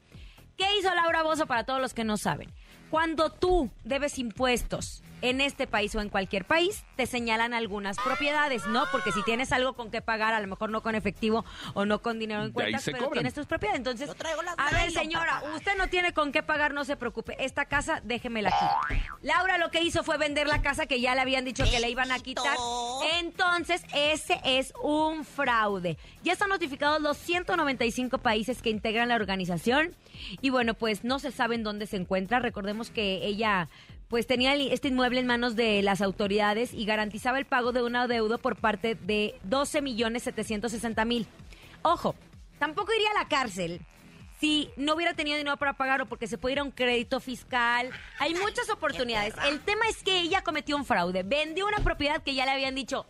¿Qué 0.57 0.67
hizo 0.79 0.95
Laura 0.95 1.23
Bozo 1.23 1.47
para 1.47 1.65
todos 1.65 1.81
los 1.81 1.95
que 1.95 2.05
no 2.05 2.17
saben? 2.17 2.51
Cuando 2.93 3.31
tú 3.31 3.71
debes 3.85 4.19
impuestos 4.19 5.03
en 5.23 5.41
este 5.41 5.67
país 5.67 5.95
o 5.95 6.01
en 6.01 6.11
cualquier 6.11 6.45
país, 6.45 6.85
te 6.97 7.07
señalan 7.07 7.55
algunas 7.55 7.97
propiedades, 7.97 8.67
¿no? 8.67 8.85
Porque 8.93 9.13
si 9.13 9.23
tienes 9.23 9.53
algo 9.53 9.73
con 9.75 9.91
que 9.91 10.03
pagar, 10.03 10.35
a 10.35 10.41
lo 10.41 10.49
mejor 10.49 10.69
no 10.69 10.83
con 10.83 10.95
efectivo 10.95 11.45
o 11.75 11.87
no 11.87 12.03
con 12.03 12.19
dinero 12.19 12.43
en 12.43 12.53
se 12.81 12.91
pero 12.91 13.05
cobran. 13.05 13.13
tienes 13.13 13.33
tus 13.33 13.47
propiedades. 13.47 13.79
Entonces, 13.79 14.09
Yo 14.09 14.15
traigo 14.15 14.43
las 14.43 14.57
a 14.59 14.71
ver, 14.71 14.91
señora, 14.91 15.43
usted 15.55 15.73
no 15.79 15.89
tiene 15.89 16.13
con 16.13 16.33
qué 16.33 16.43
pagar, 16.43 16.75
no 16.75 16.85
se 16.85 16.97
preocupe. 16.97 17.43
Esta 17.43 17.65
casa, 17.65 18.03
déjemela 18.05 18.51
aquí. 18.51 18.99
Laura 19.23 19.57
lo 19.57 19.71
que 19.71 19.81
hizo 19.81 20.03
fue 20.03 20.19
vender 20.19 20.49
la 20.49 20.61
casa 20.61 20.87
que 20.87 21.01
ya 21.01 21.15
le 21.15 21.21
habían 21.21 21.45
dicho 21.45 21.65
que 21.65 21.81
le 21.81 21.89
iban 21.89 22.11
a 22.11 22.19
quitar. 22.19 22.57
Entonces, 23.21 23.85
ese 23.95 24.41
es 24.45 24.75
un 24.83 25.25
fraude. 25.25 25.97
Ya 26.25 26.33
están 26.33 26.49
notificados 26.49 27.01
los 27.01 27.17
195 27.17 28.19
países 28.19 28.61
que 28.61 28.71
integran 28.71 29.09
la 29.09 29.15
organización. 29.15 29.95
Y 30.41 30.51
bueno, 30.51 30.75
pues 30.75 31.05
no 31.05 31.21
se 31.21 31.31
sabe 31.31 31.55
en 31.55 31.63
dónde 31.63 31.87
se 31.87 31.97
encuentra. 31.97 32.41
Recordemos 32.41 32.82
que 32.91 33.27
ella 33.27 33.69
pues 34.09 34.27
tenía 34.27 34.55
este 34.55 34.89
inmueble 34.89 35.21
en 35.21 35.27
manos 35.27 35.57
de 35.57 35.81
las 35.81 36.03
autoridades 36.03 36.75
y 36.75 36.85
garantizaba 36.85 37.39
el 37.39 37.47
pago 37.47 37.73
de 37.73 37.83
un 37.83 37.97
adeudo 37.97 38.37
por 38.37 38.57
parte 38.57 38.95
de 38.95 39.37
12 39.45 39.81
millones 39.81 40.25
760 40.25 41.05
mil. 41.07 41.27
Ojo, 41.81 42.15
tampoco 42.59 42.93
iría 42.93 43.11
a 43.13 43.23
la 43.23 43.29
cárcel 43.29 43.81
si 44.39 44.69
no 44.77 44.95
hubiera 44.95 45.15
tenido 45.15 45.39
dinero 45.39 45.57
para 45.57 45.79
pagar 45.79 46.03
o 46.03 46.07
porque 46.07 46.27
se 46.27 46.37
puede 46.37 46.55
ir 46.55 46.59
a 46.59 46.65
un 46.65 46.73
crédito 46.73 47.21
fiscal. 47.21 47.91
Hay 48.19 48.35
muchas 48.35 48.69
oportunidades. 48.71 49.35
El 49.49 49.61
tema 49.61 49.87
es 49.89 50.03
que 50.03 50.21
ella 50.21 50.43
cometió 50.43 50.77
un 50.77 50.85
fraude. 50.85 51.23
Vendió 51.23 51.67
una 51.67 51.79
propiedad 51.79 52.23
que 52.23 52.35
ya 52.35 52.45
le 52.45 52.51
habían 52.51 52.75
dicho, 52.75 53.07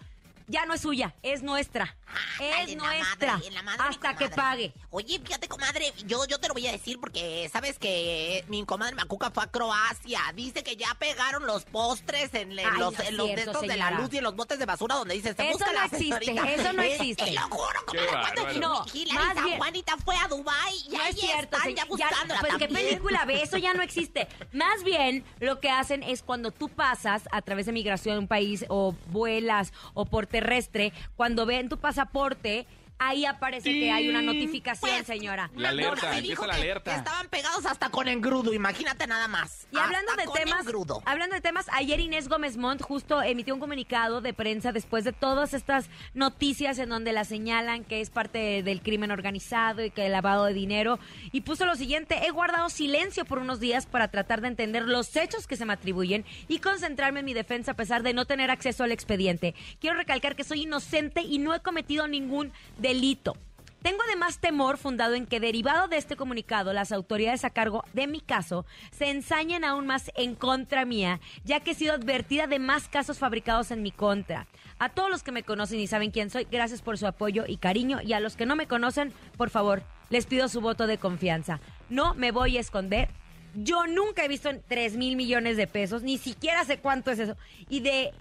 ya 0.53 0.67
no 0.67 0.75
es 0.75 0.83
suya, 0.83 1.15
es 1.23 1.43
nuestra. 1.43 1.97
Es 2.39 2.77
nuestra. 2.77 3.33
madre, 3.39 3.47
en 3.49 3.55
la 3.55 3.63
madre, 3.63 3.83
mi 3.85 3.89
hasta 3.95 4.15
que 4.17 4.29
pague. 4.29 4.75
Oye, 4.91 5.19
fíjate, 5.25 5.49
comadre, 5.49 5.93
yo, 6.07 6.27
yo 6.27 6.39
te 6.39 6.49
lo 6.49 6.53
voy 6.55 6.67
a 6.67 6.73
decir 6.73 7.01
porque 7.01 7.49
sabes 7.51 7.79
que 7.79 8.45
mi 8.49 8.63
comadre 8.67 8.95
Macuca 8.95 9.31
fue 9.31 9.45
a 9.45 9.47
Croacia. 9.51 10.21
Dice 10.35 10.63
que 10.63 10.77
ya 10.77 10.95
pegaron 10.99 11.47
los 11.47 11.65
postres 11.65 12.35
en, 12.35 12.53
en 12.53 12.59
Ay, 12.67 12.79
los, 12.79 12.99
no 12.99 13.05
en 13.05 13.17
los 13.17 13.27
de 13.29 13.35
cierto, 13.35 13.51
estos 13.53 13.67
de 13.69 13.77
la 13.79 13.91
luz 13.93 14.13
y 14.13 14.19
en 14.19 14.25
los 14.25 14.37
botes 14.37 14.59
de 14.59 14.67
basura 14.67 14.97
donde 14.97 15.15
dice 15.15 15.33
se 15.35 15.43
Eso 15.43 15.53
busca 15.53 15.67
no 15.67 15.73
la 15.73 15.85
existe, 15.87 16.25
señorita. 16.27 16.55
eso 16.55 16.73
no 16.75 16.83
Eh, 16.83 16.95
existe. 16.97 17.25
Te 17.25 17.33
lo 17.33 17.41
juro, 17.43 17.87
comadre. 17.87 18.59
No, 18.61 18.85
San 18.85 19.45
bien- 19.47 19.57
Juanita 19.59 19.97
fue 20.05 20.15
a 20.17 20.29
Dubai 20.29 20.75
y 20.87 20.91
No 20.91 21.03
ahí 21.03 21.11
es 21.13 21.19
cierto, 21.21 21.57
están 21.57 21.63
se- 21.63 21.75
ya 21.75 21.85
ya- 21.85 21.89
buscándola 21.89 22.41
pues 22.41 22.55
qué 22.59 22.69
película 22.69 23.25
ve, 23.25 23.43
eso 23.43 23.57
ya 23.57 23.73
no 23.73 23.83
existe. 23.83 24.29
Más 24.53 24.85
bien, 24.85 25.25
lo 25.41 25.61
que 25.61 25.71
hacen 25.71 26.03
es 26.03 26.23
cuando 26.23 26.51
tú 26.51 26.69
pasas 26.69 27.23
a 27.33 27.41
través 27.41 27.65
de 27.67 27.73
migración 27.73 28.17
de 28.17 28.19
un 28.21 28.29
país 28.29 28.67
o 28.69 28.95
vuelas 29.07 29.73
o 29.95 30.05
por 30.05 30.27
terrestre, 30.43 30.93
cuando 31.17 31.47
ven 31.47 31.69
tu 31.69 31.79
pasaporte, 31.79 32.67
ahí 32.99 33.25
aparece 33.25 33.71
que 33.71 33.91
hay 33.91 34.09
una 34.09 34.23
notificación, 34.23 34.91
Pues, 34.91 35.07
señora. 35.07 35.51
La 35.57 35.71
alerta, 35.71 36.07
empieza 36.17 36.21
dijo 36.23 36.47
la 36.47 36.55
alerta. 36.55 36.95
estaban 36.97 37.29
pegados 37.29 37.67
hasta 37.67 37.91
con 37.91 38.09
engrudo, 38.09 38.53
imagínate 38.55 39.07
nada 39.07 39.27
más. 39.29 39.67
Y 39.73 39.77
hablando 39.77 40.13
Hasta 40.13 40.23
de 40.23 40.39
temas, 40.45 40.61
engrudo. 40.67 41.03
hablando 41.05 41.35
de 41.35 41.41
temas, 41.41 41.67
ayer 41.73 41.99
Inés 42.01 42.29
Gómez 42.29 42.57
Montt 42.57 42.83
justo 42.83 43.23
emitió 43.23 43.55
un 43.55 43.61
comunicado 43.61 44.21
de 44.21 44.33
prensa 44.35 44.73
después 44.73 45.05
de 45.05 45.13
todas 45.13 45.53
estas 45.55 45.87
noticias 46.15 46.79
en 46.79 46.89
donde 46.89 47.13
la 47.13 47.25
señalan 47.25 47.85
que 47.85 48.01
es 48.01 48.11
parte 48.11 48.63
del 48.63 48.83
crimen 48.83 49.11
organizado 49.11 49.85
y 49.85 49.91
que 49.91 50.07
el 50.07 50.13
lavado 50.13 50.45
de 50.45 50.55
dinero 50.55 50.99
y 51.33 51.41
puso 51.43 51.67
lo 51.67 51.75
siguiente, 51.77 52.27
he 52.27 52.31
guardado 52.31 52.69
silencio 52.71 53.25
por 53.25 53.39
unos 53.39 53.59
días 53.61 53.87
para 53.87 54.09
tratar 54.09 54.41
de 54.41 54.49
entender 54.49 54.83
los 54.85 55.15
hechos 55.17 55.47
que 55.47 55.57
se 55.57 55.65
me 55.65 55.73
atribuyen 55.73 56.25
y 56.49 56.59
concentrarme 56.61 57.21
en 57.21 57.27
mi 57.27 57.35
defensa 57.35 57.73
a 57.73 57.75
pesar 57.75 58.03
de 58.03 58.15
no 58.15 58.25
tener 58.27 58.51
acceso 58.51 58.85
al 58.85 58.93
expediente. 58.93 59.55
Quiero 59.81 59.97
recalcar 59.97 60.37
que 60.37 60.45
soy 60.45 60.63
inocente 60.63 61.23
y 61.23 61.39
no 61.39 61.55
he 61.55 61.61
cometido 61.61 62.07
ningún 62.07 62.53
delito. 62.83 63.37
Tengo 63.83 63.99
además 64.07 64.39
temor 64.39 64.79
fundado 64.79 65.15
en 65.15 65.27
que 65.27 65.41
derivado 65.41 65.89
de 65.89 65.97
este 65.97 66.15
comunicado 66.15 66.73
las 66.73 66.93
autoridades 66.93 67.45
a 67.45 67.51
cargo 67.51 67.85
de 67.93 68.07
mi 68.07 68.21
caso 68.21 68.65
se 68.93 69.11
ensañen 69.11 69.65
aún 69.65 69.87
más 69.87 70.13
en 70.15 70.37
contra 70.37 70.85
mía, 70.85 71.21
ya 71.45 71.59
que 71.59 71.73
he 71.73 71.75
sido 71.75 71.95
advertida 71.95 72.47
de 72.47 72.61
más 72.61 72.87
casos 72.87 73.19
fabricados 73.19 73.73
en 73.73 73.83
mi 73.83 73.91
contra. 73.91 74.47
A 74.79 74.91
todos 74.91 75.11
los 75.11 75.25
que 75.25 75.33
me 75.33 75.43
conocen 75.43 75.81
y 75.81 75.89
saben 75.89 76.13
quién 76.13 76.31
soy, 76.31 76.47
gracias 76.49 76.81
por 76.81 76.97
su 76.97 77.09
apoyo 77.09 77.45
y 77.47 77.57
cariño 77.57 78.01
y 78.03 78.13
a 78.13 78.21
los 78.21 78.37
que 78.37 78.47
no 78.47 78.55
me 78.55 78.69
conocen, 78.69 79.13
por 79.37 79.51
favor, 79.51 79.83
les 80.11 80.27
pido 80.27 80.49
su 80.49 80.61
voto 80.61 80.87
de 80.87 80.99
confianza. 80.99 81.61
No 81.89 82.15
me 82.15 82.31
voy 82.31 82.59
a 82.59 82.61
esconder. 82.61 83.09
Yo 83.55 83.87
nunca 83.87 84.25
he 84.25 84.29
visto 84.29 84.49
3 84.69 84.97
mil 84.97 85.17
millones 85.17 85.57
de 85.57 85.67
pesos, 85.67 86.03
ni 86.03 86.19
siquiera 86.19 86.65
sé 86.65 86.79
cuánto 86.79 87.11
es 87.11 87.19
eso. 87.19 87.37
Y 87.69 87.81
de 87.81 88.13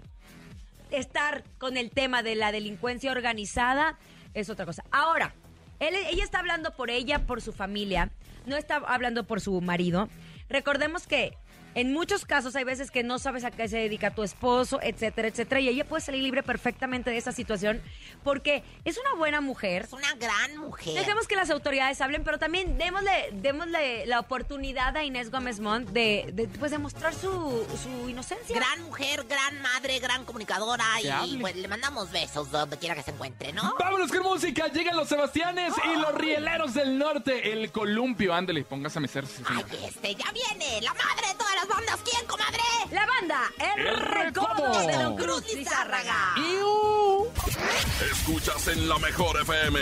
estar 0.90 1.44
con 1.58 1.76
el 1.76 1.90
tema 1.90 2.22
de 2.22 2.34
la 2.34 2.52
delincuencia 2.52 3.12
organizada 3.12 3.98
es 4.34 4.50
otra 4.50 4.66
cosa. 4.66 4.84
Ahora, 4.90 5.34
ella 5.80 6.24
está 6.24 6.38
hablando 6.38 6.74
por 6.74 6.90
ella, 6.90 7.26
por 7.26 7.40
su 7.40 7.52
familia, 7.52 8.10
no 8.46 8.56
está 8.56 8.76
hablando 8.76 9.24
por 9.24 9.40
su 9.40 9.60
marido. 9.60 10.08
Recordemos 10.48 11.06
que 11.06 11.36
en 11.74 11.92
muchos 11.92 12.24
casos 12.24 12.56
hay 12.56 12.64
veces 12.64 12.90
que 12.90 13.02
no 13.02 13.18
sabes 13.18 13.44
a 13.44 13.50
qué 13.50 13.68
se 13.68 13.78
dedica 13.78 14.10
tu 14.10 14.22
esposo, 14.22 14.80
etcétera, 14.82 15.28
etcétera, 15.28 15.60
y 15.60 15.68
ella 15.68 15.84
puede 15.84 16.02
salir 16.02 16.22
libre 16.22 16.42
perfectamente 16.42 17.10
de 17.10 17.16
esa 17.16 17.32
situación 17.32 17.80
porque 18.24 18.62
es 18.84 18.98
una 18.98 19.14
buena 19.14 19.40
mujer. 19.40 19.82
Es 19.82 19.92
una 19.92 20.14
gran 20.14 20.56
mujer. 20.56 20.94
Dejemos 20.94 21.26
que 21.26 21.36
las 21.36 21.50
autoridades 21.50 22.00
hablen, 22.00 22.24
pero 22.24 22.38
también 22.38 22.78
démosle, 22.78 23.30
démosle 23.32 24.06
la 24.06 24.20
oportunidad 24.20 24.96
a 24.96 25.04
Inés 25.04 25.30
Gómez 25.30 25.60
Montt 25.60 25.88
de, 25.90 26.30
de, 26.32 26.48
pues, 26.48 26.70
demostrar 26.70 27.14
su, 27.14 27.66
su 27.82 28.08
inocencia. 28.08 28.54
Gran 28.54 28.82
mujer, 28.82 29.24
gran 29.28 29.60
madre, 29.62 29.98
gran 29.98 30.24
comunicadora 30.24 30.84
y 31.24 31.38
pues 31.38 31.56
le 31.56 31.68
mandamos 31.68 32.10
besos 32.10 32.50
donde 32.50 32.78
quiera 32.78 32.94
que 32.94 33.02
se 33.02 33.10
encuentre, 33.10 33.52
¿no? 33.52 33.74
Vámonos 33.78 34.10
con 34.10 34.22
música, 34.22 34.68
llegan 34.68 34.96
los 34.96 35.08
Sebastianes 35.08 35.72
y 35.84 36.00
los 36.00 36.14
Rieleros 36.14 36.74
del 36.74 36.98
Norte, 36.98 37.52
el 37.52 37.70
columpio. 37.70 38.34
Ándale, 38.34 38.64
póngase 38.64 38.98
a 38.98 39.02
mecerse. 39.02 39.42
Ay, 39.46 39.64
este, 39.86 40.14
ya 40.14 40.30
viene 40.32 40.80
la 40.82 40.94
madre 40.94 41.28
de 41.28 41.34
todas 41.34 41.61
las 41.62 41.76
bandas. 41.76 42.00
¿Quién, 42.04 42.26
comadre? 42.26 42.58
La 42.90 43.06
banda, 43.06 43.52
el, 43.58 43.86
El 43.86 43.96
recodo 43.96 44.86
de 44.86 44.96
Don 44.96 45.16
Cruz 45.16 45.54
Lizárraga. 45.54 46.34
Escuchas 48.10 48.68
en 48.68 48.88
la 48.88 48.98
mejor 48.98 49.40
FM. 49.40 49.78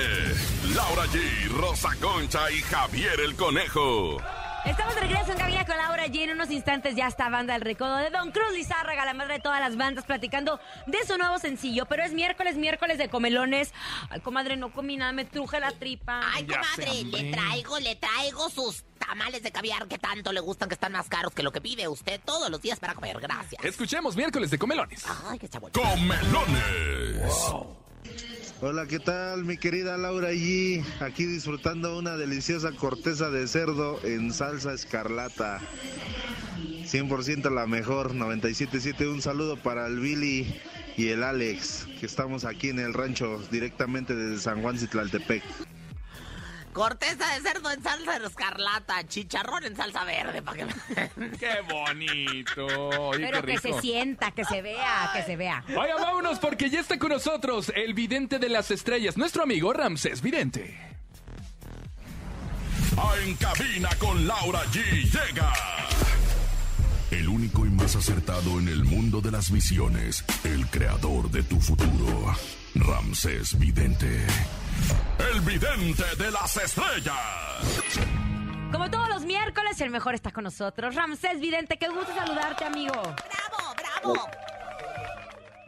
Laura 0.75 1.07
G, 1.07 1.49
Rosa 1.49 1.91
Concha 2.01 2.51
y 2.51 2.61
Javier 2.63 3.21
el 3.21 3.35
Conejo. 3.37 4.19
Estamos 4.67 4.95
de 4.95 5.01
regreso 5.01 5.33
en 5.33 5.39
cabina 5.39 5.65
con 5.65 5.77
Laura 5.77 6.07
G. 6.07 6.21
En 6.25 6.31
unos 6.31 6.51
instantes 6.51 6.95
ya 6.95 7.07
está 7.07 7.29
banda 7.29 7.55
El 7.57 7.63
Recodo 7.63 7.97
de 7.97 8.11
Don 8.11 8.31
Cruz 8.31 8.53
Lizárraga, 8.55 9.05
la 9.05 9.15
madre 9.15 9.35
de 9.35 9.41
todas 9.41 9.61
las 9.61 9.77
bandas, 9.77 10.05
platicando 10.05 10.61
de 10.87 10.99
su 11.07 11.17
nuevo 11.17 11.39
sencillo. 11.39 11.87
Pero 11.87 12.03
es 12.05 12.13
miércoles, 12.13 12.57
miércoles 12.57 12.99
de 12.99 13.09
comelones. 13.09 13.73
Ay, 14.11 14.21
comadre, 14.21 14.57
no 14.57 14.73
comí 14.73 14.97
nada, 14.97 15.13
me 15.13 15.25
truje 15.25 15.59
la 15.61 15.73
tripa. 15.73 16.21
Ay, 16.35 16.47
Ya 16.47 16.61
comadre, 16.61 17.05
le 17.05 17.31
traigo, 17.33 17.79
le 17.79 17.97
traigo 17.97 18.51
sus 18.51 18.85
tamales 18.99 19.43
de 19.43 19.51
caviar 19.51 19.89
que 19.89 19.99
tanto 19.99 20.33
le 20.33 20.41
gustan, 20.41 20.69
que 20.69 20.75
están 20.75 20.93
más 20.93 21.09
caros 21.09 21.33
que 21.33 21.43
lo 21.43 21.53
que 21.53 21.61
pide 21.61 21.89
usted 21.89 22.21
todos 22.25 22.51
los 22.51 22.61
días 22.61 22.79
para 22.79 22.95
comer. 22.95 23.19
Gracias. 23.21 23.65
Escuchemos 23.65 24.15
miércoles 24.15 24.51
de 24.51 24.59
comelones. 24.59 25.05
Ay, 25.29 25.39
qué 25.39 25.49
chavo. 25.49 25.71
Comelones. 25.73 27.23
Hola, 28.63 28.87
¿qué 28.87 28.99
tal 28.99 29.47
mi 29.47 29.57
querida 29.57 29.97
Laura 29.97 30.33
G? 30.33 30.85
Aquí 31.01 31.25
disfrutando 31.25 31.99
una 31.99 32.19
deliciosa 32.19 32.73
corteza 32.73 33.31
de 33.31 33.49
cerdo 33.49 33.99
en 34.05 34.35
salsa 34.35 34.75
escarlata. 34.75 35.61
100% 36.85 37.51
la 37.55 37.67
mejor, 37.67 38.13
97.7. 38.13 39.11
Un 39.11 39.23
saludo 39.23 39.57
para 39.57 39.87
el 39.87 39.99
Billy 39.99 40.61
y 40.99 41.09
el 41.09 41.23
Alex, 41.23 41.87
que 41.99 42.05
estamos 42.05 42.45
aquí 42.45 42.69
en 42.69 42.81
el 42.81 42.93
rancho 42.93 43.41
directamente 43.51 44.15
desde 44.15 44.43
San 44.43 44.61
Juan 44.61 44.79
Citlaltepec. 44.79 45.43
Corteza 46.73 47.35
de 47.35 47.41
cerdo 47.41 47.71
en 47.73 47.83
salsa 47.83 48.17
escarlata, 48.19 49.07
chicharrón 49.09 49.65
en 49.65 49.77
salsa 49.77 50.05
verde, 50.05 50.41
para 50.41 50.59
que 50.59 50.67
¡Qué 51.39 51.61
bonito! 51.69 52.67
Oye, 53.09 53.27
Pero 53.27 53.43
qué 53.43 53.55
que 53.55 53.59
se 53.59 53.81
sienta, 53.81 54.31
que 54.31 54.45
se 54.45 54.63
vea, 54.63 55.11
que 55.13 55.23
se 55.25 55.37
vea. 55.37 55.65
Oiga, 55.69 55.97
vámonos 55.97 56.39
porque 56.39 56.71
ya 56.71 56.81
está 56.81 56.99
con 56.99 57.09
nosotros 57.09 57.73
el 57.75 57.95
vidente 57.95 58.39
de 58.39 58.49
las 58.49 58.71
estrellas, 58.71 59.17
nuestro 59.17 59.43
amigo 59.43 59.73
Ramsés 59.73 60.23
Vidente. 60.23 60.79
A 62.97 63.17
En 63.23 63.35
cabina 63.35 63.89
con 63.99 64.27
Laura 64.27 64.63
G 64.67 64.83
llega. 65.05 65.53
El 67.11 67.29
único 67.29 67.67
y 67.67 67.71
más 67.71 67.97
acertado 67.97 68.61
en 68.61 68.69
el 68.69 68.85
mundo 68.85 69.21
de 69.21 69.33
las 69.33 69.51
visiones. 69.51 70.25
El 70.45 70.67
creador 70.69 71.31
de 71.31 71.43
tu 71.43 71.61
futuro. 71.61 72.37
Ramsés 72.75 73.59
Vidente. 73.59 74.27
El 75.33 75.41
vidente 75.41 76.05
de 76.17 76.31
las 76.31 76.57
estrellas. 76.57 77.17
Como 78.73 78.91
todos 78.91 79.09
los 79.09 79.25
miércoles, 79.25 79.81
el 79.81 79.91
mejor 79.91 80.15
está 80.15 80.31
con 80.31 80.45
nosotros. 80.45 80.95
Ramsés 80.95 81.41
Vidente, 81.41 81.77
qué 81.77 81.89
gusto 81.89 82.15
saludarte, 82.15 82.65
amigo. 82.65 82.95
¡Bravo, 82.95 83.75
bravo! 83.77 84.29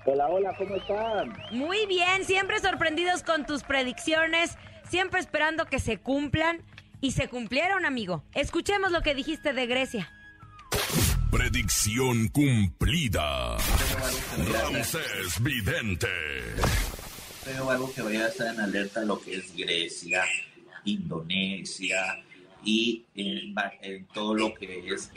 Hola, 0.04 0.26
hola, 0.28 0.54
¿cómo 0.56 0.76
están? 0.76 1.36
Muy 1.50 1.86
bien, 1.86 2.24
siempre 2.24 2.60
sorprendidos 2.60 3.22
con 3.22 3.46
tus 3.46 3.62
predicciones, 3.62 4.56
siempre 4.88 5.20
esperando 5.20 5.66
que 5.66 5.78
se 5.78 5.98
cumplan. 5.98 6.62
Y 7.02 7.10
se 7.10 7.28
cumplieron, 7.28 7.84
amigo. 7.84 8.22
Escuchemos 8.32 8.92
lo 8.92 9.02
que 9.02 9.16
dijiste 9.16 9.52
de 9.52 9.66
Grecia. 9.66 10.08
Predicción 11.32 12.28
cumplida. 12.28 13.56
Ramsés 14.52 15.42
Vidente. 15.42 16.08
Veo 17.44 17.70
algo 17.70 17.92
que 17.92 18.02
vaya 18.02 18.26
a 18.26 18.28
estar 18.28 18.54
en 18.54 18.60
alerta 18.60 19.04
lo 19.04 19.20
que 19.20 19.36
es 19.36 19.56
Grecia, 19.56 20.22
Indonesia 20.84 22.22
y 22.64 23.04
en, 23.14 24.06
todo 24.14 24.34
lo 24.34 24.54
que 24.54 24.88
es 24.88 25.10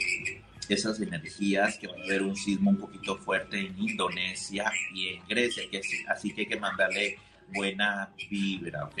esas 0.68 1.00
energías, 1.00 1.78
que 1.78 1.86
va 1.86 1.94
a 1.94 2.02
haber 2.02 2.22
un 2.22 2.34
sismo 2.34 2.70
un 2.70 2.78
poquito 2.78 3.16
fuerte 3.16 3.60
en 3.60 3.78
Indonesia 3.78 4.72
y 4.92 5.08
en 5.08 5.28
Grecia, 5.28 5.62
así 6.08 6.32
que 6.32 6.40
hay 6.40 6.46
que 6.48 6.58
mandarle 6.58 7.18
buena 7.54 8.10
vibra, 8.28 8.84
¿ok? 8.84 8.98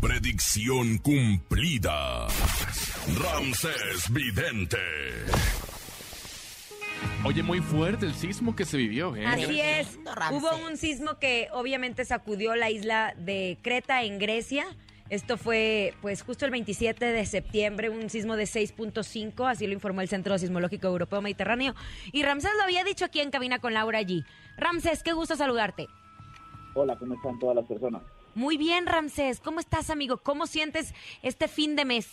Predicción 0.00 0.98
cumplida. 0.98 2.26
Ramsés 3.18 4.12
Vidente. 4.12 4.78
Oye, 7.24 7.44
muy 7.44 7.60
fuerte 7.60 8.06
el 8.06 8.14
sismo 8.14 8.56
que 8.56 8.64
se 8.64 8.76
vivió, 8.76 9.14
¿eh? 9.14 9.24
Así 9.24 9.60
es. 9.60 9.96
Hubo 10.32 10.66
un 10.66 10.76
sismo 10.76 11.18
que 11.20 11.46
obviamente 11.52 12.04
sacudió 12.04 12.56
la 12.56 12.68
isla 12.68 13.14
de 13.16 13.58
Creta 13.62 14.02
en 14.02 14.18
Grecia. 14.18 14.64
Esto 15.08 15.36
fue 15.36 15.94
pues 16.02 16.22
justo 16.22 16.46
el 16.46 16.50
27 16.50 17.04
de 17.04 17.24
septiembre, 17.24 17.90
un 17.90 18.10
sismo 18.10 18.34
de 18.34 18.44
6.5, 18.44 19.48
así 19.48 19.68
lo 19.68 19.72
informó 19.72 20.00
el 20.00 20.08
Centro 20.08 20.36
Sismológico 20.36 20.88
Europeo 20.88 21.22
Mediterráneo. 21.22 21.74
Y 22.12 22.24
Ramsés 22.24 22.50
lo 22.56 22.64
había 22.64 22.82
dicho 22.82 23.04
aquí 23.04 23.20
en 23.20 23.30
cabina 23.30 23.60
con 23.60 23.72
Laura 23.72 24.00
G. 24.02 24.24
Ramsés, 24.56 25.04
qué 25.04 25.12
gusto 25.12 25.36
saludarte. 25.36 25.86
Hola, 26.74 26.96
¿cómo 26.96 27.14
están 27.14 27.38
todas 27.38 27.54
las 27.54 27.66
personas? 27.66 28.02
Muy 28.34 28.56
bien, 28.56 28.86
Ramsés. 28.86 29.38
¿Cómo 29.38 29.60
estás, 29.60 29.90
amigo? 29.90 30.16
¿Cómo 30.16 30.46
sientes 30.46 30.92
este 31.22 31.46
fin 31.46 31.76
de 31.76 31.84
mes? 31.84 32.10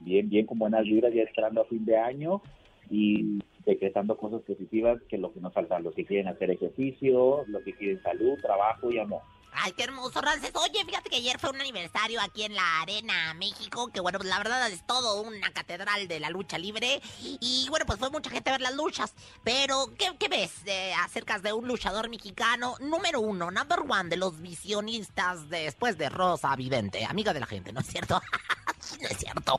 Bien, 0.00 0.28
bien, 0.28 0.44
con 0.44 0.58
buenas 0.58 0.82
vibras, 0.82 1.14
ya 1.14 1.22
esperando 1.22 1.62
a 1.62 1.64
fin 1.64 1.84
de 1.84 1.96
año 1.96 2.42
y 2.90 3.38
decretando 3.64 4.16
cosas 4.16 4.42
positivas, 4.42 5.00
que 5.08 5.18
lo 5.18 5.32
que 5.32 5.40
nos 5.40 5.52
falta, 5.52 5.78
los 5.78 5.94
que 5.94 6.04
quieren 6.04 6.28
hacer 6.28 6.50
ejercicio, 6.50 7.44
los 7.46 7.62
que 7.62 7.74
quieren 7.74 8.02
salud, 8.02 8.38
trabajo 8.40 8.90
y 8.90 8.98
amor. 8.98 9.22
Ay, 9.54 9.72
qué 9.72 9.84
hermoso, 9.84 10.20
Ramses. 10.20 10.50
Oye, 10.54 10.82
fíjate 10.84 11.10
que 11.10 11.16
ayer 11.16 11.38
fue 11.38 11.50
un 11.50 11.60
aniversario 11.60 12.20
aquí 12.22 12.44
en 12.44 12.54
la 12.54 12.80
Arena 12.80 13.34
México, 13.34 13.90
que 13.92 14.00
bueno, 14.00 14.18
la 14.24 14.38
verdad 14.38 14.70
es 14.70 14.86
todo 14.86 15.20
una 15.20 15.52
catedral 15.52 16.08
de 16.08 16.20
la 16.20 16.30
lucha 16.30 16.56
libre. 16.56 17.02
Y 17.20 17.66
bueno, 17.68 17.84
pues 17.84 17.98
fue 17.98 18.10
mucha 18.10 18.30
gente 18.30 18.48
a 18.48 18.54
ver 18.54 18.62
las 18.62 18.74
luchas. 18.74 19.14
Pero, 19.44 19.88
¿qué, 19.98 20.10
qué 20.18 20.28
ves 20.28 20.62
eh, 20.64 20.92
acerca 20.94 21.38
de 21.38 21.52
un 21.52 21.68
luchador 21.68 22.08
mexicano 22.08 22.76
número 22.80 23.20
uno, 23.20 23.50
number 23.50 23.80
one 23.80 24.08
de 24.08 24.16
los 24.16 24.40
visionistas 24.40 25.48
después 25.50 25.98
de 25.98 26.08
Rosa 26.08 26.56
Vidente? 26.56 27.04
Amiga 27.04 27.34
de 27.34 27.40
la 27.40 27.46
gente, 27.46 27.72
¿no 27.72 27.80
es 27.80 27.86
cierto? 27.86 28.20
no 29.02 29.08
es 29.08 29.18
cierto. 29.18 29.58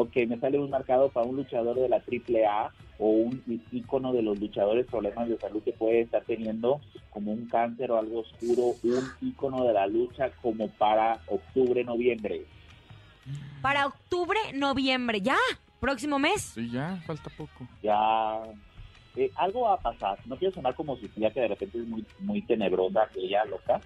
Ok, 0.00 0.14
me 0.28 0.38
sale 0.38 0.60
un 0.60 0.70
marcado 0.70 1.08
para 1.08 1.26
un 1.26 1.34
luchador 1.34 1.74
de 1.74 1.88
la 1.88 1.96
AAA 1.96 2.70
o 3.00 3.08
un 3.08 3.42
ícono 3.72 4.12
de 4.12 4.22
los 4.22 4.38
luchadores 4.38 4.86
problemas 4.86 5.28
de 5.28 5.36
salud 5.38 5.60
que 5.64 5.72
puede 5.72 6.02
estar 6.02 6.22
teniendo 6.22 6.80
como 7.10 7.32
un 7.32 7.48
cáncer 7.48 7.90
o 7.90 7.98
algo 7.98 8.20
oscuro, 8.20 8.76
un 8.84 9.10
ícono 9.20 9.64
de 9.64 9.72
la 9.72 9.88
lucha 9.88 10.30
como 10.40 10.68
para 10.68 11.18
octubre, 11.26 11.82
noviembre. 11.82 12.44
Para 13.60 13.88
octubre, 13.88 14.38
noviembre, 14.54 15.20
ya, 15.20 15.36
próximo 15.80 16.20
mes. 16.20 16.42
Sí, 16.42 16.70
ya, 16.70 17.02
falta 17.04 17.28
poco. 17.36 17.66
Ya 17.82 18.38
eh, 19.16 19.32
algo 19.34 19.62
va 19.62 19.74
a 19.74 19.80
pasar. 19.80 20.20
No 20.26 20.36
quiero 20.36 20.54
sonar 20.54 20.76
como 20.76 20.96
si 20.98 21.08
tía 21.08 21.32
que 21.32 21.40
de 21.40 21.48
repente 21.48 21.76
es 21.76 21.88
muy, 21.88 22.06
muy 22.20 22.42
tenebrosa, 22.42 23.02
aquella 23.02 23.44
loca, 23.46 23.80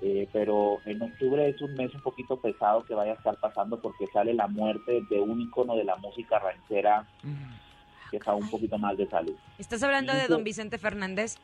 eh, 0.00 0.28
pero 0.32 0.78
en 0.84 1.02
octubre 1.02 1.48
es 1.48 1.60
un 1.60 1.74
mes 1.74 1.92
un 1.94 2.02
poquito 2.02 2.40
pesado 2.40 2.84
que 2.84 2.94
vaya 2.94 3.12
a 3.12 3.16
estar 3.16 3.36
pasando 3.40 3.80
porque 3.80 4.06
sale 4.12 4.32
la 4.32 4.46
muerte 4.46 5.02
de 5.10 5.20
un 5.20 5.40
ícono 5.40 5.74
de 5.76 5.84
la 5.84 5.96
música 5.96 6.38
ranchera 6.38 7.06
que 8.10 8.18
está 8.18 8.34
un 8.34 8.48
poquito 8.48 8.78
mal 8.78 8.96
de 8.96 9.08
salud. 9.08 9.34
¿Estás 9.58 9.82
hablando 9.82 10.14
de 10.14 10.28
don 10.28 10.44
Vicente 10.44 10.78
Fernández? 10.78 11.36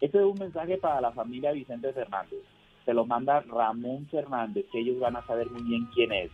Este 0.00 0.18
es 0.18 0.24
un 0.24 0.38
mensaje 0.38 0.76
para 0.76 1.00
la 1.00 1.12
familia 1.12 1.52
Vicente 1.52 1.92
Fernández. 1.92 2.40
Se 2.84 2.92
lo 2.92 3.06
manda 3.06 3.40
Ramón 3.40 4.06
Fernández, 4.10 4.66
que 4.70 4.80
ellos 4.80 4.98
van 4.98 5.16
a 5.16 5.26
saber 5.26 5.48
muy 5.50 5.62
bien 5.62 5.86
quién 5.94 6.12
es. 6.12 6.30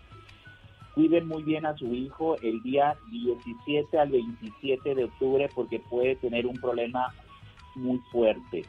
Cuiden 0.94 1.28
muy 1.28 1.42
bien 1.44 1.66
a 1.66 1.76
su 1.76 1.94
hijo 1.94 2.36
el 2.42 2.60
día 2.62 2.96
17 3.10 3.98
al 3.98 4.10
27 4.10 4.94
de 4.94 5.04
octubre 5.04 5.48
porque 5.54 5.78
puede 5.78 6.16
tener 6.16 6.46
un 6.46 6.56
problema 6.56 7.14
muy 7.76 7.98
fuerte. 8.10 8.64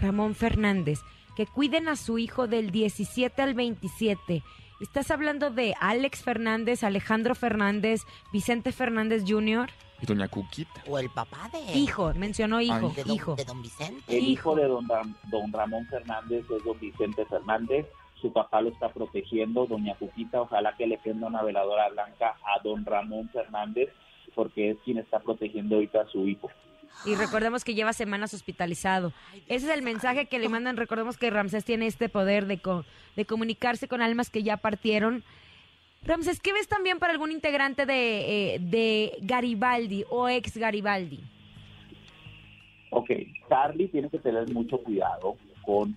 Ramón 0.00 0.34
Fernández, 0.34 1.00
que 1.36 1.46
cuiden 1.46 1.88
a 1.88 1.96
su 1.96 2.18
hijo 2.18 2.46
del 2.46 2.70
17 2.70 3.40
al 3.42 3.54
27. 3.54 4.42
¿Estás 4.80 5.10
hablando 5.10 5.50
de 5.50 5.74
Alex 5.80 6.22
Fernández, 6.22 6.82
Alejandro 6.84 7.34
Fernández, 7.34 8.02
Vicente 8.32 8.72
Fernández 8.72 9.24
Jr.? 9.26 9.68
Y 10.02 10.06
doña 10.06 10.28
Cuquita. 10.28 10.82
O 10.88 10.98
el 10.98 11.10
papá 11.10 11.50
de... 11.52 11.78
Hijo, 11.78 12.12
mencionó 12.14 12.60
hijo, 12.62 12.88
de 12.90 13.04
don, 13.04 13.14
hijo. 13.14 13.34
de 13.36 13.44
don 13.44 13.60
Vicente. 13.60 14.16
El 14.16 14.24
hijo 14.24 14.54
de 14.54 14.64
don, 14.64 14.88
Ram- 14.88 15.14
don 15.30 15.52
Ramón 15.52 15.86
Fernández 15.88 16.44
es 16.50 16.64
don 16.64 16.78
Vicente 16.80 17.26
Fernández. 17.26 17.86
Su 18.22 18.32
papá 18.32 18.62
lo 18.62 18.70
está 18.70 18.88
protegiendo, 18.90 19.66
doña 19.66 19.94
Cuquita. 19.96 20.40
Ojalá 20.40 20.74
que 20.76 20.86
le 20.86 20.96
prenda 20.98 21.26
una 21.26 21.42
veladora 21.42 21.90
blanca 21.90 22.36
a 22.44 22.62
don 22.62 22.84
Ramón 22.86 23.28
Fernández 23.30 23.90
porque 24.34 24.70
es 24.70 24.78
quien 24.84 24.96
está 24.98 25.18
protegiendo 25.20 25.74
ahorita 25.74 26.00
a 26.02 26.06
su 26.08 26.26
hijo. 26.26 26.48
Y 27.06 27.14
recordemos 27.14 27.64
que 27.64 27.74
lleva 27.74 27.92
semanas 27.94 28.34
hospitalizado. 28.34 29.12
Ese 29.48 29.66
es 29.66 29.74
el 29.74 29.82
mensaje 29.82 30.26
que 30.26 30.38
le 30.38 30.48
mandan. 30.50 30.76
Recordemos 30.76 31.16
que 31.16 31.30
Ramsés 31.30 31.64
tiene 31.64 31.86
este 31.86 32.08
poder 32.10 32.46
de, 32.46 32.58
co- 32.58 32.84
de 33.16 33.24
comunicarse 33.24 33.88
con 33.88 34.02
almas 34.02 34.28
que 34.28 34.42
ya 34.42 34.58
partieron. 34.58 35.24
Ramsés, 36.02 36.40
¿qué 36.40 36.52
ves 36.52 36.68
también 36.68 36.98
para 36.98 37.12
algún 37.12 37.32
integrante 37.32 37.86
de, 37.86 38.54
eh, 38.54 38.58
de 38.60 39.12
Garibaldi 39.22 40.04
o 40.10 40.28
ex 40.28 40.56
Garibaldi? 40.58 41.20
Ok, 42.90 43.10
Charlie 43.48 43.88
tiene 43.88 44.10
que 44.10 44.18
tener 44.18 44.50
mucho 44.52 44.78
cuidado 44.82 45.36
con 45.62 45.96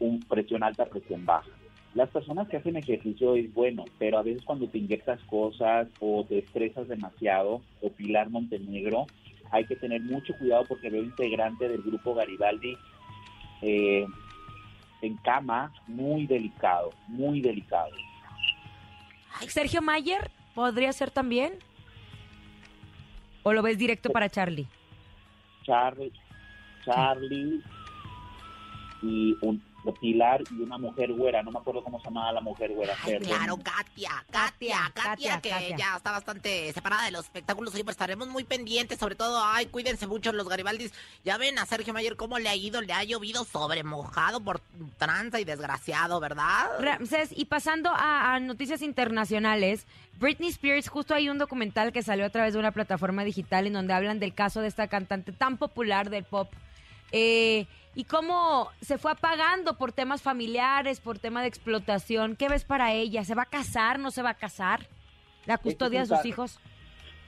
un 0.00 0.20
presión 0.20 0.62
alta, 0.62 0.84
presión 0.86 1.24
baja. 1.24 1.48
Las 1.94 2.10
personas 2.10 2.48
que 2.48 2.56
hacen 2.56 2.76
ejercicio 2.76 3.36
es 3.36 3.52
bueno, 3.54 3.84
pero 3.98 4.18
a 4.18 4.22
veces 4.22 4.42
cuando 4.44 4.68
te 4.68 4.78
inyectas 4.78 5.20
cosas 5.24 5.88
o 6.00 6.24
te 6.28 6.38
estresas 6.40 6.88
demasiado, 6.88 7.62
o 7.80 7.90
Pilar 7.90 8.30
Montenegro, 8.30 9.06
hay 9.54 9.66
que 9.66 9.76
tener 9.76 10.00
mucho 10.00 10.34
cuidado 10.36 10.64
porque 10.64 10.90
veo 10.90 11.04
integrante 11.04 11.68
del 11.68 11.80
grupo 11.80 12.12
Garibaldi 12.12 12.76
eh, 13.62 14.04
en 15.00 15.16
cama, 15.18 15.72
muy 15.86 16.26
delicado, 16.26 16.90
muy 17.06 17.40
delicado. 17.40 17.90
Sergio 19.46 19.80
Mayer 19.80 20.28
podría 20.56 20.92
ser 20.92 21.12
también. 21.12 21.52
¿O 23.44 23.52
lo 23.52 23.62
ves 23.62 23.78
directo 23.78 24.10
para 24.10 24.28
Charlie? 24.28 24.66
Charlie, 25.62 26.12
Charlie 26.84 27.62
y 29.02 29.36
un 29.40 29.62
Pilar 29.92 30.42
y 30.50 30.62
una 30.62 30.78
mujer 30.78 31.12
güera, 31.12 31.42
no 31.42 31.50
me 31.50 31.58
acuerdo 31.58 31.82
cómo 31.84 31.98
se 31.98 32.06
llamaba 32.06 32.32
la 32.32 32.40
mujer 32.40 32.72
güera. 32.72 32.94
perdón. 33.04 33.28
Claro, 33.28 33.56
Katia, 33.58 34.24
Katia, 34.30 34.92
Katia, 34.94 35.02
Katia, 35.04 35.40
que 35.40 35.50
Katia. 35.50 35.76
ya 35.76 35.96
está 35.96 36.12
bastante 36.12 36.72
separada 36.72 37.04
de 37.04 37.10
los 37.10 37.24
espectáculos. 37.24 37.74
Oye, 37.74 37.84
pues 37.84 37.94
estaremos 37.94 38.28
muy 38.28 38.44
pendientes, 38.44 38.98
sobre 38.98 39.14
todo, 39.14 39.40
ay, 39.44 39.66
cuídense 39.66 40.06
mucho 40.06 40.32
los 40.32 40.48
Garibaldis. 40.48 40.92
Ya 41.24 41.36
ven 41.36 41.58
a 41.58 41.66
Sergio 41.66 41.92
Mayer 41.92 42.16
cómo 42.16 42.38
le 42.38 42.48
ha 42.48 42.56
ido, 42.56 42.80
le 42.80 42.92
ha 42.92 43.04
llovido 43.04 43.44
sobre 43.44 43.82
mojado 43.84 44.40
por 44.40 44.60
tranza 44.98 45.40
y 45.40 45.44
desgraciado, 45.44 46.20
¿verdad? 46.20 46.70
Ramsés, 46.80 47.30
y 47.36 47.44
pasando 47.46 47.90
a, 47.90 48.34
a 48.34 48.40
noticias 48.40 48.80
internacionales, 48.82 49.86
Britney 50.18 50.48
Spears, 50.50 50.88
justo 50.88 51.14
hay 51.14 51.28
un 51.28 51.38
documental 51.38 51.92
que 51.92 52.02
salió 52.02 52.24
a 52.24 52.30
través 52.30 52.54
de 52.54 52.58
una 52.60 52.72
plataforma 52.72 53.24
digital 53.24 53.66
en 53.66 53.72
donde 53.72 53.92
hablan 53.92 54.20
del 54.20 54.34
caso 54.34 54.60
de 54.60 54.68
esta 54.68 54.88
cantante 54.88 55.32
tan 55.32 55.56
popular 55.56 56.10
del 56.10 56.24
pop. 56.24 56.48
eh, 57.12 57.66
y 57.94 58.04
cómo 58.04 58.70
se 58.80 58.98
fue 58.98 59.12
apagando 59.12 59.76
por 59.76 59.92
temas 59.92 60.22
familiares, 60.22 61.00
por 61.00 61.18
tema 61.18 61.42
de 61.42 61.48
explotación. 61.48 62.36
¿Qué 62.36 62.48
ves 62.48 62.64
para 62.64 62.92
ella? 62.92 63.24
¿Se 63.24 63.34
va 63.34 63.42
a 63.42 63.46
casar? 63.46 63.98
¿No 63.98 64.10
se 64.10 64.22
va 64.22 64.30
a 64.30 64.34
casar? 64.34 64.88
¿La 65.46 65.58
custodia 65.58 66.00
de 66.00 66.04
Este 66.04 66.14
es 66.14 66.20
sus 66.20 66.26
hijos? 66.26 66.60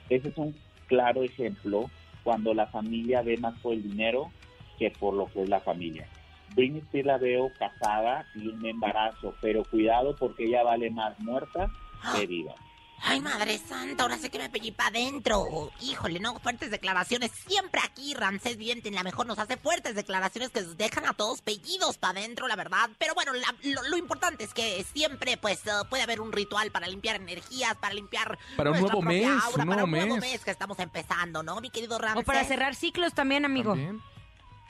Ese 0.09 0.29
es 0.29 0.37
un 0.37 0.55
claro 0.87 1.23
ejemplo 1.23 1.89
cuando 2.23 2.53
la 2.53 2.67
familia 2.67 3.21
ve 3.21 3.37
más 3.37 3.57
por 3.59 3.73
el 3.73 3.83
dinero 3.83 4.31
que 4.77 4.91
por 4.91 5.13
lo 5.13 5.27
que 5.27 5.43
es 5.43 5.49
la 5.49 5.59
familia. 5.59 6.07
Britney 6.55 6.81
Spears 6.81 7.07
la 7.07 7.17
veo 7.17 7.51
casada 7.57 8.25
y 8.35 8.47
un 8.47 8.65
embarazo, 8.65 9.35
pero 9.41 9.63
cuidado 9.63 10.15
porque 10.15 10.45
ella 10.45 10.63
vale 10.63 10.89
más 10.89 11.19
muerta 11.19 11.69
que 12.15 12.25
viva. 12.25 12.55
Ay, 13.03 13.21
madre 13.21 13.57
santa, 13.59 14.03
ahora 14.03 14.17
sé 14.17 14.29
que 14.29 14.39
me 14.39 14.49
pellí 14.49 14.71
para 14.71 14.89
adentro. 14.89 15.71
Híjole, 15.81 16.19
no, 16.19 16.39
fuertes 16.39 16.71
declaraciones. 16.71 17.31
Siempre 17.31 17.79
aquí, 17.83 18.13
Ramsés 18.15 18.57
Viente, 18.57 18.89
en 18.89 18.95
la 18.95 19.03
mejor 19.03 19.27
nos 19.27 19.37
hace 19.39 19.55
fuertes 19.55 19.93
declaraciones 19.95 20.49
que 20.49 20.61
dejan 20.63 21.05
a 21.05 21.13
todos 21.13 21.41
pellidos 21.41 21.97
para 21.99 22.19
adentro, 22.19 22.47
la 22.47 22.55
verdad. 22.55 22.89
Pero 22.97 23.13
bueno, 23.13 23.33
la- 23.33 23.53
lo, 23.63 23.87
lo 23.87 23.97
importante 23.97 24.43
es 24.43 24.53
que 24.53 24.83
siempre, 24.93 25.37
pues, 25.37 25.65
eh, 25.67 25.71
puede 25.89 26.03
haber 26.03 26.19
un 26.21 26.31
ritual 26.33 26.71
para 26.71 26.87
limpiar 26.87 27.17
energías, 27.17 27.75
para 27.77 27.93
limpiar. 27.93 28.37
Para 28.57 28.71
un 28.71 28.79
nuevo 28.79 28.99
propia 29.01 29.07
mes, 29.09 29.43
aura, 29.43 29.63
un 29.63 29.69
para 29.69 29.83
un 29.83 29.91
nuevo 29.91 30.15
mes. 30.15 30.21
mes 30.21 30.43
que 30.43 30.51
estamos 30.51 30.79
empezando, 30.79 31.43
¿no, 31.43 31.61
mi 31.61 31.69
querido 31.69 31.99
Ramsés? 31.99 32.23
O 32.23 32.25
para 32.25 32.43
cerrar 32.45 32.73
ciclos 32.75 33.13
también, 33.13 33.45
amigo. 33.45 33.71
También. 33.71 34.01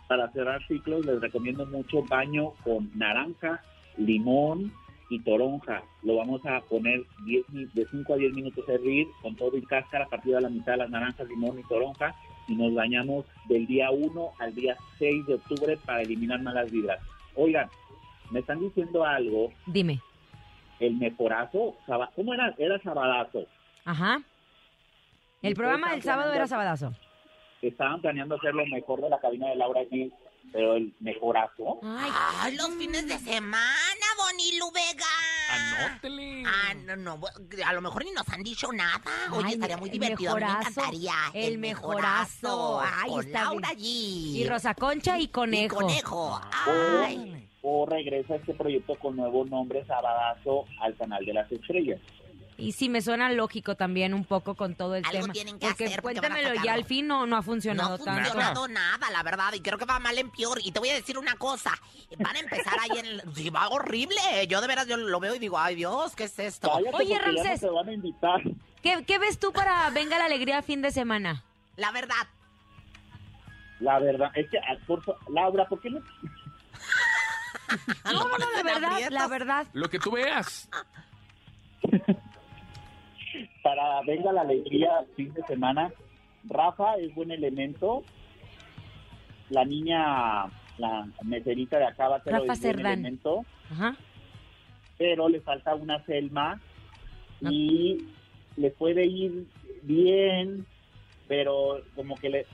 Para 0.10 0.32
cerrar 0.32 0.62
ciclos 0.68 1.06
les 1.06 1.20
recomiendo 1.22 1.66
mucho 1.66 2.04
baño 2.04 2.52
con 2.64 2.92
naranja, 2.98 3.62
limón 3.98 4.74
y 5.10 5.20
toronja. 5.20 5.84
Lo 6.04 6.18
vamos 6.18 6.46
a 6.46 6.62
poner 6.62 7.04
10 7.26 7.48
mi- 7.50 7.66
de 7.66 7.86
5 7.90 8.14
a 8.14 8.18
10 8.18 8.34
minutos 8.34 8.68
a 8.68 8.74
hervir 8.74 9.08
con 9.22 9.36
todo 9.36 9.56
y 9.58 9.62
cáscara 9.64 10.08
partida 10.08 10.38
a 10.40 10.42
la 10.42 10.50
mitad 10.50 10.74
de 10.74 10.78
las 10.80 10.90
naranjas, 10.90 11.28
limón 11.28 11.60
y 11.60 11.64
toronja 11.64 12.16
y 12.48 12.56
nos 12.56 12.74
bañamos 12.74 13.26
del 13.50 13.66
día 13.68 13.90
1 13.92 14.32
al 14.40 14.54
día 14.56 14.76
6 15.00 15.26
de 15.26 15.36
octubre 15.36 15.78
para 15.86 16.02
eliminar 16.02 16.42
malas 16.42 16.72
vibras. 16.72 17.00
Oigan, 17.36 17.70
me 18.32 18.40
están 18.40 18.60
diciendo 18.60 19.06
algo, 19.06 19.52
Dime. 19.66 20.02
el 20.80 20.96
mejorazo, 20.98 21.76
¿cómo 22.16 22.34
era? 22.34 22.54
Era 22.58 22.80
sabadazo. 22.80 23.46
Ajá. 23.86 24.22
El 25.42 25.54
programa 25.56 25.92
del 25.92 26.02
sábado 26.02 26.34
era 26.34 26.48
sabadazo. 26.48 26.94
Estaban 27.62 28.02
planeando 28.02 28.36
hacer 28.36 28.54
lo 28.54 28.66
mejor 28.68 29.02
de 29.02 29.10
la 29.10 29.20
cabina 29.20 29.50
de 29.50 29.56
Laura 29.56 29.82
aquí, 29.82 30.12
pero 30.52 30.76
el 30.76 30.94
mejorazo... 31.00 31.80
Ay, 31.84 32.12
Ay, 32.42 32.56
los 32.56 32.70
fines 32.76 33.08
de 33.08 33.18
semana, 33.20 34.06
Bonilu 34.18 34.72
Vega. 34.72 35.06
Anótele. 35.90 36.44
Ah, 36.46 36.74
no, 36.74 36.96
no, 36.96 37.20
a 37.66 37.74
lo 37.74 37.82
mejor 37.82 38.06
ni 38.06 38.12
nos 38.12 38.28
han 38.30 38.44
dicho 38.44 38.72
nada. 38.74 39.02
Oye, 39.32 39.46
Ay, 39.48 39.54
estaría 39.54 39.78
muy 39.78 39.90
el 39.90 39.94
divertido. 39.94 40.32
a 40.32 40.36
mí 40.36 40.42
me 40.42 40.48
mejorazo, 40.48 40.70
encantaría. 40.82 41.14
el 41.34 41.58
mejorazo. 41.58 42.82
Ay, 42.82 43.10
con 43.10 43.26
está 43.26 43.44
Laura. 43.44 43.70
G. 43.70 43.78
y 43.80 44.46
Rosa 44.48 44.74
Concha 44.74 45.20
y 45.20 45.28
Conejo. 45.28 45.76
Y 45.76 45.86
conejo. 45.86 46.34
o, 46.36 46.42
Ay. 47.04 47.50
o 47.62 47.86
regresa 47.86 48.36
este 48.36 48.54
proyecto 48.54 48.96
con 49.00 49.16
nuevo 49.16 49.46
nombre 49.46 49.86
Sabadazo 49.86 50.66
al 50.82 50.96
canal 50.98 51.26
de 51.26 51.34
las 51.34 51.52
estrellas. 51.52 52.00
Y 52.60 52.72
sí, 52.72 52.90
me 52.90 53.02
suena 53.02 53.32
lógico 53.32 53.76
también 53.76 54.14
un 54.16 54.26
poco 54.26 54.56
con 54.56 54.74
todo 54.74 54.96
el 54.96 55.06
Algo 55.06 55.22
tema. 55.22 55.34
tienen 55.34 55.60
que 55.60 55.68
porque 55.68 55.86
hacer, 55.86 56.02
porque 56.02 56.20
cuéntamelo, 56.20 56.64
ya 56.64 56.74
al 56.74 56.86
fin 56.86 57.06
no, 57.08 57.28
no 57.28 57.36
ha 57.36 57.40
No 57.40 57.44
funcionado 57.44 57.94
ha 57.94 57.98
tanto. 58.00 58.24
funcionado 58.24 58.68
nada, 58.68 59.12
la 59.12 59.22
verdad, 59.22 59.54
y 59.54 59.60
creo 59.62 59.78
que 59.78 59.86
va 59.86 60.00
mal 60.00 60.18
en 60.18 60.32
peor. 60.32 60.60
Y 60.64 60.72
te 60.72 60.80
voy 60.80 60.90
a 60.90 60.96
decir 60.96 61.18
una 61.20 61.36
cosa, 61.36 61.72
van 62.18 62.36
a 62.36 62.40
empezar 62.40 62.74
ahí 62.80 62.98
en... 62.98 63.06
el- 63.06 63.22
Sí, 63.36 63.50
va 63.52 63.68
horrible, 63.70 64.18
yo 64.48 64.60
de 64.62 64.68
veras 64.68 64.88
yo 64.88 64.98
lo 64.98 65.20
veo 65.20 65.36
y 65.36 65.40
digo, 65.40 65.60
ay 65.60 65.76
Dios, 65.76 66.16
¿qué 66.16 66.24
es 66.24 66.40
esto? 66.40 66.72
Cállate, 66.74 66.96
Oye, 66.98 67.14
no 67.20 67.26
Ramsés. 67.26 67.60
te 67.62 67.70
van 67.70 67.90
a 67.90 67.94
invitar. 67.94 68.42
¿Qué, 68.82 69.04
qué 69.06 69.20
ves 69.20 69.38
tú 69.38 69.52
para 69.54 69.88
Venga 69.92 70.18
la 70.18 70.26
Alegría 70.26 70.64
fin 70.64 70.82
de 70.82 70.92
semana? 70.92 71.44
La 71.76 71.92
verdad. 71.92 72.16
La 73.80 74.00
verdad, 74.00 74.32
es 74.34 74.50
que, 74.50 74.58
ah, 74.58 74.76
por 74.88 75.04
Laura, 75.32 75.68
¿por 75.68 75.80
qué 75.80 75.92
no? 75.92 76.00
No, 78.06 78.14
no, 78.14 78.38
no, 78.38 78.52
la 78.54 78.64
verdad, 78.74 79.00
la 79.12 79.28
verdad. 79.28 79.68
Lo 79.74 79.90
que 79.90 80.00
tú 80.00 80.12
veas. 80.12 80.70
Para 83.68 84.02
Venga 84.04 84.32
la 84.32 84.42
Alegría 84.42 85.04
fin 85.18 85.34
de 85.34 85.44
semana, 85.44 85.92
Rafa 86.46 86.96
es 87.00 87.14
buen 87.14 87.32
elemento. 87.32 88.02
La 89.50 89.66
niña, 89.66 90.46
la 90.78 91.06
meserita 91.24 91.78
de 91.78 91.86
acá 91.88 92.08
va 92.08 92.16
a 92.16 92.24
ser 92.24 92.32
Rafa 92.32 92.46
buen 92.46 92.80
elemento. 92.80 93.44
Ajá. 93.70 93.98
pero 94.98 95.28
le 95.28 95.42
falta 95.42 95.76
una 95.76 96.02
Selma 96.06 96.62
y 97.42 98.08
le 98.56 98.72
puede 98.72 99.06
ir 99.06 99.46
bien, 99.84 100.66
pero 101.28 101.82
como 101.94 102.16
que 102.16 102.30
le, 102.30 102.46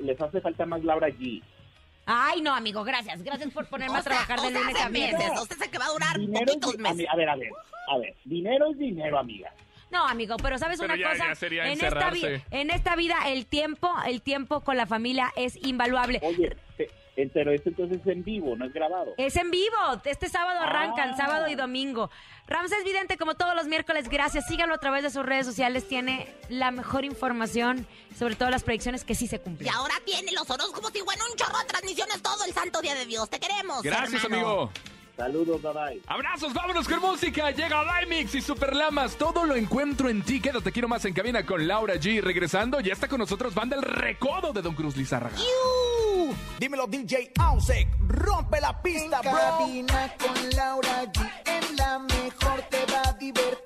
les 0.00 0.20
hace 0.20 0.40
falta 0.40 0.66
más 0.66 0.82
Laura 0.82 1.10
G. 1.10 1.44
Ay, 2.06 2.42
no, 2.42 2.52
amigo, 2.52 2.82
gracias. 2.82 3.22
Gracias 3.22 3.52
por 3.52 3.68
ponerme 3.68 3.94
O 3.94 4.00
a 4.00 4.02
trabajar 4.02 4.40
sea, 4.40 4.50
de 4.50 4.58
lunes 4.58 4.74
a 4.74 4.84
hace 4.86 4.92
viernes. 4.92 5.18
meses. 5.30 5.42
Usted 5.42 5.56
sé 5.58 5.70
que 5.70 5.78
va 5.78 5.86
a 5.86 5.92
durar 5.92 6.18
Dinero 6.18 6.44
poquitos 6.46 6.78
meses. 6.78 7.06
a 7.08 7.14
ver, 7.16 7.28
a 7.28 7.36
ver, 7.36 7.52
a 7.88 7.98
ver, 7.98 8.16
dinero 8.24 8.70
es 8.72 8.78
dinero, 8.78 9.16
amiga. 9.16 9.52
No, 9.90 10.06
amigo, 10.06 10.36
pero 10.38 10.58
sabes 10.58 10.78
Pero 10.80 10.94
una 10.94 11.00
ya- 11.02 11.10
cosa, 11.12 11.28
ya 11.28 11.34
sería 11.34 11.64
en 11.66 11.72
esta, 11.72 11.86
en 12.50 12.70
vida 12.96 13.16
el 13.26 13.46
tiempo, 13.46 13.90
el 14.06 14.20
tiempo 14.20 14.60
con 14.62 14.76
la 14.76 14.86
familia 14.86 15.32
es 15.36 15.56
invaluable. 15.64 16.18
Oye, 16.22 16.56
eh, 16.78 17.30
pero 17.32 17.52
esto 17.52 17.70
entonces 17.70 18.00
es 18.00 18.06
en 18.08 18.24
vivo, 18.24 18.56
no 18.56 18.66
es 18.66 18.72
grabado. 18.72 19.14
Es 19.16 19.36
en 19.36 19.50
vivo. 19.50 19.76
Este 20.04 20.28
sábado 20.28 20.60
arrancan, 20.60 21.10
Ah. 21.10 21.16
sábado 21.16 21.48
y 21.48 21.54
domingo. 21.54 22.10
Ramses 22.48 22.84
Vidente, 22.84 23.16
como 23.16 23.34
todos 23.36 23.54
los 23.56 23.66
miércoles, 23.68 24.08
gracias. 24.08 24.46
Síganlo 24.46 24.74
a 24.74 24.78
través 24.78 25.02
de 25.02 25.10
sus 25.10 25.24
redes 25.24 25.46
sociales. 25.46 25.88
Tiene 25.88 26.28
la 26.48 26.70
mejor 26.72 27.04
información 27.04 27.86
sobre 28.18 28.34
todas 28.36 28.50
las 28.50 28.64
predicciones 28.64 29.04
que 29.04 29.14
sí 29.14 29.26
se 29.28 29.36
Y 29.36 29.38
cumplen. 29.38 29.72
ahora 29.72 29.94
tiene 30.04 30.30
los 30.32 30.48
horóscopos 30.50 30.94
y 30.94 31.00
bueno, 31.02 31.24
un 31.30 31.36
chorro 31.36 31.58
de 31.58 31.64
transmisiones 31.64 32.22
todo 32.22 32.44
el 32.44 32.52
santo 32.52 32.80
día 32.82 32.94
de 32.94 33.06
Dios. 33.06 33.30
Te 33.30 33.38
queremos. 33.40 33.82
Gracias, 33.82 34.24
hermano. 34.24 34.46
amigo. 34.46 34.72
Saludos, 35.16 35.62
bye 35.62 35.72
bye. 35.72 36.02
Abrazos, 36.06 36.52
vámonos 36.52 36.86
con 36.86 37.00
música. 37.00 37.50
Llega 37.50 37.82
Limix 38.00 38.34
y 38.34 38.42
Superlamas. 38.42 39.16
Todo 39.16 39.44
lo 39.44 39.54
encuentro 39.56 40.08
en 40.10 40.22
ti. 40.22 40.40
Quédate 40.40 40.70
quiero 40.72 40.88
más 40.88 41.04
en 41.06 41.14
cabina 41.14 41.44
con 41.46 41.66
Laura 41.66 41.94
G. 41.94 42.20
Regresando, 42.20 42.80
ya 42.80 42.92
está 42.92 43.08
con 43.08 43.18
nosotros 43.18 43.54
Banda 43.54 43.76
El 43.76 43.82
Recodo 43.82 44.52
de 44.52 44.60
Don 44.62 44.74
Cruz 44.74 44.96
Lizárraga. 44.96 45.36
Dímelo 46.58 46.86
DJ 46.86 47.32
Ausek, 47.38 47.88
rompe 48.08 48.60
la 48.60 48.80
pista, 48.82 49.20
En 49.22 49.30
bro. 49.30 49.40
cabina 49.40 50.12
con 50.18 50.50
Laura 50.50 51.04
G. 51.12 51.30
En 51.46 51.76
la 51.76 51.98
mejor 51.98 52.62
te 52.70 52.84
va 52.92 53.02
a 53.08 53.12
divertir. 53.14 53.65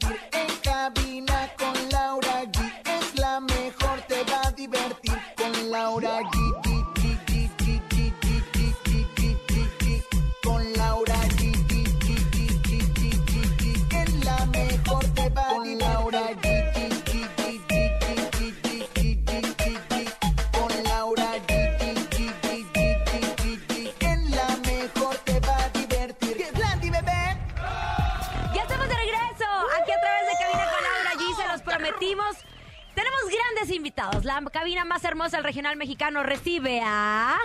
Más 35.01 35.05
hermosa 35.11 35.37
del 35.39 35.45
regional 35.45 35.77
mexicano 35.77 36.23
recibe 36.23 36.81
a... 36.85 37.39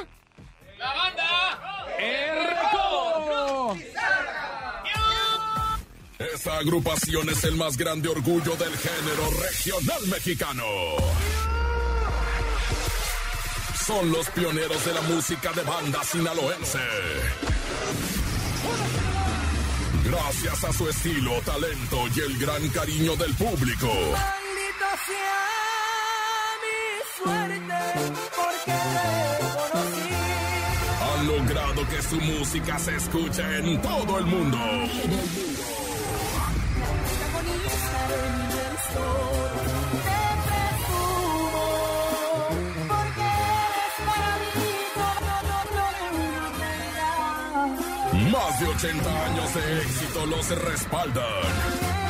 ¡El 1.97 2.47
Recodo! 2.47 3.77
Esta 6.33 6.57
agrupación 6.57 7.29
es 7.29 7.43
el 7.45 7.55
más 7.55 7.77
grande 7.77 8.09
orgullo 8.09 8.55
del 8.57 8.75
género 8.77 9.29
regional 9.41 10.07
mexicano. 10.07 10.63
Son 13.85 14.11
los 14.11 14.29
pioneros 14.31 14.83
de 14.83 14.93
la 14.93 15.01
música 15.01 15.53
de 15.53 15.61
banda 15.61 16.03
sinaloense. 16.03 16.79
Gracias 20.03 20.63
a 20.63 20.73
su 20.73 20.89
estilo, 20.89 21.41
talento 21.41 21.97
y 22.15 22.19
el 22.19 22.37
gran 22.37 22.67
cariño 22.69 23.15
del 23.15 23.33
público. 23.35 23.89
que 31.83 32.01
su 32.01 32.15
música 32.15 32.79
se 32.79 32.95
escuche 32.95 33.41
en 33.57 33.81
todo 33.81 34.19
el 34.19 34.25
mundo. 34.25 34.57
Más 48.31 48.59
de 48.59 48.67
80 48.67 49.25
años 49.25 49.53
de 49.53 49.81
éxito 49.81 50.25
los 50.27 50.49
respaldan. 50.61 52.04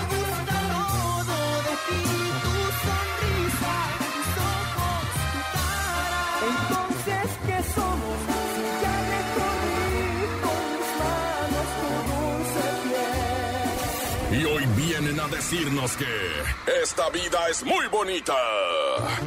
Decirnos 15.50 15.96
que 15.96 16.82
esta 16.82 17.08
vida 17.10 17.38
es 17.52 17.64
muy 17.64 17.86
bonita. 17.88 18.34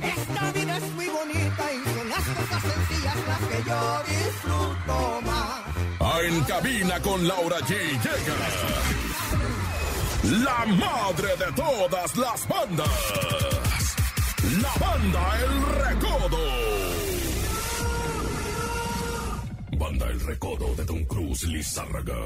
Esta 0.03 0.53
vida 0.53 0.77
es 0.79 0.93
muy 0.95 1.07
bonita 1.07 1.73
y 1.73 1.97
son 1.97 2.09
las 2.09 2.25
cosas 2.25 2.63
sencillas 2.63 3.17
las 3.29 3.39
que 3.39 3.69
yo 3.69 4.03
disfruto 4.09 5.21
más. 5.23 5.63
Ah, 6.01 6.19
En 6.25 6.41
cabina 6.43 7.01
con 7.03 7.29
Laura 7.29 7.59
G 7.59 7.77
llega 8.03 8.37
la 10.45 10.67
madre 10.67 11.37
de 11.37 11.53
todas 11.53 12.17
las 12.17 12.49
bandas. 12.49 12.89
La 14.61 14.87
banda 14.87 15.39
El 15.41 15.63
Recodo. 15.85 16.39
Banda 19.79 20.07
El 20.09 20.21
Recodo 20.21 20.75
de 20.75 20.85
Don 20.85 21.05
Cruz 21.05 21.45
Lizárraga. 21.45 22.17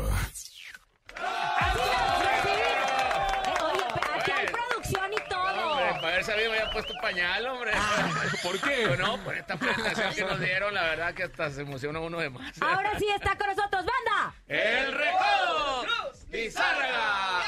Sabido 6.23 6.53
me 6.53 6.59
había 6.59 6.73
puesto 6.73 6.95
pañal, 7.01 7.47
hombre. 7.47 7.73
¿Por 8.43 8.61
qué? 8.61 8.85
Pues 8.87 8.99
no, 8.99 9.17
por 9.25 9.37
esta 9.37 9.57
presentación 9.57 10.15
que 10.15 10.25
nos 10.25 10.41
dieron, 10.41 10.73
la 10.73 10.83
verdad 10.83 11.15
que 11.15 11.25
hasta 11.25 11.51
se 11.51 11.63
emociona 11.63 11.99
uno 12.01 12.19
de 12.19 12.31
más. 12.31 12.53
Ahora 12.63 12.97
sí 12.99 13.07
está 13.15 13.37
con 13.37 13.49
nosotros, 13.49 13.85
banda. 13.85 14.35
¡El 14.47 14.93
Recodo! 14.93 15.85
¡Lizárraga! 16.31 17.43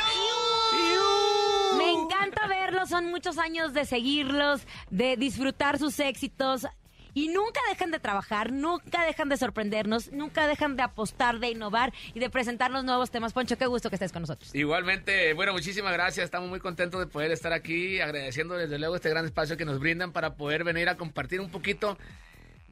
Me 1.77 1.93
encanta 1.93 2.47
verlos, 2.49 2.89
son 2.89 3.07
muchos 3.07 3.39
años 3.39 3.73
de 3.75 3.85
seguirlos, 3.85 4.67
de 4.91 5.17
disfrutar 5.17 5.79
sus 5.79 6.01
éxitos. 6.01 6.67
Y 7.15 7.29
nunca 7.29 7.61
dejan 7.69 7.93
de 7.93 8.01
trabajar, 8.01 8.53
nunca 8.53 9.05
dejan 9.05 9.29
de 9.29 9.37
sorprendernos, 9.37 10.11
nunca 10.11 10.49
dejan 10.49 10.77
de 10.77 10.83
apostar, 10.83 11.39
de 11.39 11.51
innovar 11.51 11.93
y 12.13 12.19
de 12.19 12.29
presentarnos 12.29 12.85
nuevos 12.85 13.13
temas. 13.13 13.33
Poncho, 13.33 13.57
qué 13.57 13.67
gusto 13.67 13.89
que 13.89 13.95
estés 13.97 14.11
con 14.11 14.23
nosotros. 14.23 14.53
Igualmente, 14.53 15.33
bueno, 15.33 15.53
muchísimas 15.53 15.93
gracias. 15.93 16.25
Estamos 16.25 16.51
muy 16.51 16.59
contentos 16.59 16.99
de 16.99 17.07
poder 17.07 17.31
estar 17.31 17.53
aquí, 17.53 18.01
agradeciendo 18.01 18.55
desde 18.57 18.81
luego 18.81 18.97
este 18.97 19.11
gran 19.11 19.25
espacio 19.25 19.57
que 19.57 19.65
nos 19.65 19.79
brindan 19.79 20.13
para 20.13 20.35
poder 20.35 20.65
venir 20.65 20.89
a 20.89 20.97
compartir 20.97 21.41
un 21.41 21.51
poquito 21.51 21.97